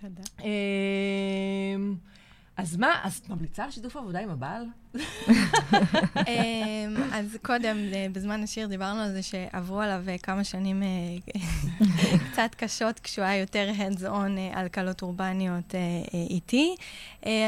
תודה. 0.00 0.22
אז 2.56 2.76
מה, 2.76 3.00
אז 3.02 3.20
את 3.24 3.28
ממליצה 3.28 3.64
על 3.64 3.70
שיתוף 3.70 3.96
עבודה 3.96 4.20
עם 4.20 4.30
הבעל? 4.30 4.66
אמ, 4.94 5.02
אז 7.12 7.36
קודם, 7.42 7.76
אה, 7.92 8.06
בזמן 8.12 8.42
השיר, 8.42 8.66
דיברנו 8.66 9.00
על 9.00 9.12
זה 9.12 9.22
שעברו 9.22 9.80
עליו 9.80 10.02
אה, 10.08 10.18
כמה 10.18 10.44
שנים 10.44 10.82
אה, 10.82 11.36
קצת 12.32 12.54
קשות, 12.56 13.00
כשהוא 13.00 13.24
היה 13.24 13.40
יותר 13.40 13.70
hands 13.78 14.00
on 14.00 14.38
אה, 14.38 14.50
על 14.52 14.68
קלות 14.68 15.02
אורבניות 15.02 15.74
איתי. 16.30 16.76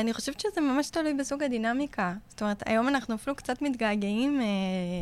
אני 0.00 0.12
חושבת 0.14 0.40
שזה 0.40 0.60
ממש 0.60 0.90
תלוי 0.90 1.14
בסוג 1.14 1.42
הדינמיקה. 1.42 2.14
זאת 2.28 2.42
אומרת, 2.42 2.62
היום 2.66 2.88
אנחנו 2.88 3.14
אפילו 3.14 3.36
קצת 3.36 3.62
מתגעגעים 3.62 4.40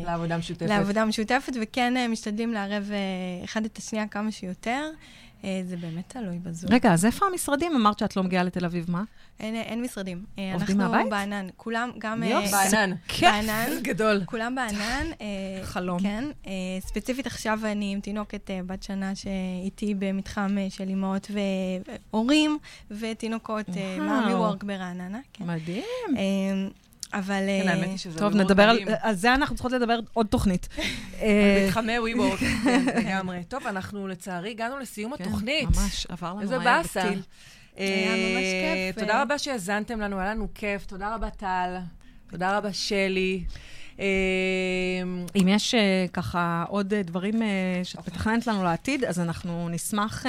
לעבודה 0.05 0.37
משותפת. 0.37 0.69
לעבודה 0.69 1.05
משותפת, 1.05 1.53
וכן 1.61 2.11
משתדלים 2.11 2.53
לערב 2.53 2.91
אחד 3.43 3.65
את 3.65 3.77
השנייה 3.77 4.07
כמה 4.07 4.31
שיותר. 4.31 4.89
אה, 5.43 5.61
זה 5.65 5.77
באמת 5.77 6.03
תלוי 6.07 6.39
בזוג. 6.39 6.73
רגע, 6.73 6.93
אז 6.93 7.05
איפה 7.05 7.25
המשרדים? 7.25 7.75
אמרת 7.75 7.99
שאת 7.99 8.15
לא 8.15 8.23
מגיעה 8.23 8.43
לתל 8.43 8.65
אביב, 8.65 8.91
מה? 8.91 9.03
אין, 9.39 9.55
אין 9.55 9.81
משרדים. 9.81 10.25
אה, 10.39 10.53
עובדים 10.53 10.81
אנחנו 10.81 10.97
מהבית? 10.97 11.11
בענן. 11.11 11.47
כולם, 11.57 11.91
גם... 11.97 12.23
אה, 12.23 12.27
יופי. 12.27 12.51
בענן. 12.51 12.93
בענן. 13.21 13.69
גדול. 13.89 14.21
כולם 14.25 14.55
בענן. 14.55 15.05
אה, 15.21 15.25
חלום. 15.63 15.99
כן. 15.99 16.23
אה, 16.47 16.51
ספציפית 16.79 17.27
עכשיו 17.27 17.59
אני 17.63 17.93
עם 17.93 17.99
תינוקת 17.99 18.51
אה, 18.51 18.59
בת 18.65 18.83
שנה 18.83 19.15
שאיתי 19.15 19.93
במתחם 19.99 20.57
אה, 20.57 20.69
של 20.69 20.89
אימהות 20.89 21.31
והורים, 22.11 22.57
ותינוקות 22.91 23.69
אה. 23.77 23.97
מאמי 23.99 24.33
וורק 24.33 24.63
ברעננה. 24.63 25.19
כן. 25.33 25.45
מדהים. 25.47 25.83
אה, 27.13 27.19
אבל... 27.19 27.43
כן, 27.63 27.67
אה, 27.67 27.73
האמת 27.73 27.87
היא 27.87 27.97
שזה 27.97 28.19
טוב, 28.19 28.35
נדבר 28.35 28.63
על... 28.63 28.79
על 29.01 29.15
זה 29.15 29.33
אנחנו 29.33 29.55
צריכות 29.55 29.71
לדבר 29.71 29.99
עוד 30.13 30.27
תוכנית. 30.27 30.67
אה, 31.21 31.65
מתחמי 31.67 31.99
וויבורק, 31.99 32.39
כן, 32.63 32.85
לגמרי. 32.95 33.43
טוב, 33.47 33.67
אנחנו 33.67 34.07
לצערי 34.07 34.49
הגענו 34.49 34.79
לסיום 34.79 35.17
כן, 35.17 35.23
התוכנית. 35.23 35.69
ממש, 35.77 36.07
עבר 36.09 36.29
לנו 36.29 36.41
איזה 36.41 36.59
באסה. 36.59 37.03
בטיל. 37.05 37.21
היה 37.75 38.11
ממש 38.11 38.43
אה, 38.43 38.91
כיף, 38.93 38.99
תודה 38.99 39.15
אה. 39.15 39.21
רבה 39.21 39.37
שהאזנתם 39.37 39.99
לנו, 39.99 40.19
היה 40.19 40.31
לנו 40.31 40.47
כיף. 40.55 40.85
תודה 40.85 41.15
רבה, 41.15 41.29
טל. 41.29 41.77
תודה 42.29 42.57
רבה, 42.57 42.73
שלי. 42.73 43.43
אה, 43.99 44.05
אם 45.41 45.47
יש 45.47 45.75
אה, 45.75 46.05
ככה 46.13 46.65
עוד 46.69 46.93
אה, 46.93 47.03
דברים 47.03 47.41
אה, 47.41 47.47
שאת 47.83 48.07
מתכננת 48.07 48.47
לנו 48.47 48.63
לעתיד, 48.63 49.03
אז 49.05 49.19
אנחנו 49.19 49.69
נשמח... 49.69 50.25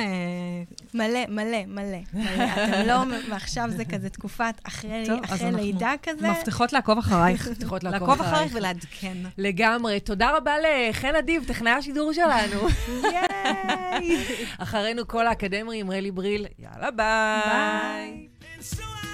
מלא, 0.94 1.26
מלא, 1.28 1.66
מלא. 1.66 1.98
אתם 2.12 2.86
לא, 2.86 2.94
ועכשיו 3.30 3.70
זה 3.70 3.84
כזה 3.84 4.10
תקופת 4.10 4.54
אחרי 4.62 5.04
לידה 5.56 5.92
כזה. 6.02 6.30
מבטיחות 6.30 6.72
לעקוב 6.72 6.98
אחרייך. 6.98 7.48
מבטיחות 7.50 7.84
לעקוב 7.84 8.20
אחרייך. 8.20 8.52
ולעדכן. 8.54 9.16
לגמרי. 9.38 10.00
תודה 10.00 10.36
רבה 10.36 10.52
לחן 10.58 11.14
אדיב, 11.14 11.44
טכנאי 11.46 11.72
השידור 11.72 12.12
שלנו. 12.12 12.68
ייי! 13.14 14.24
אחרינו 14.58 15.08
כל 15.08 15.26
האקדמרים, 15.26 15.90
רלי 15.90 16.10
בריל. 16.10 16.46
יאללה, 16.58 16.90
ביי. 16.90 18.28
ביי. 18.60 19.07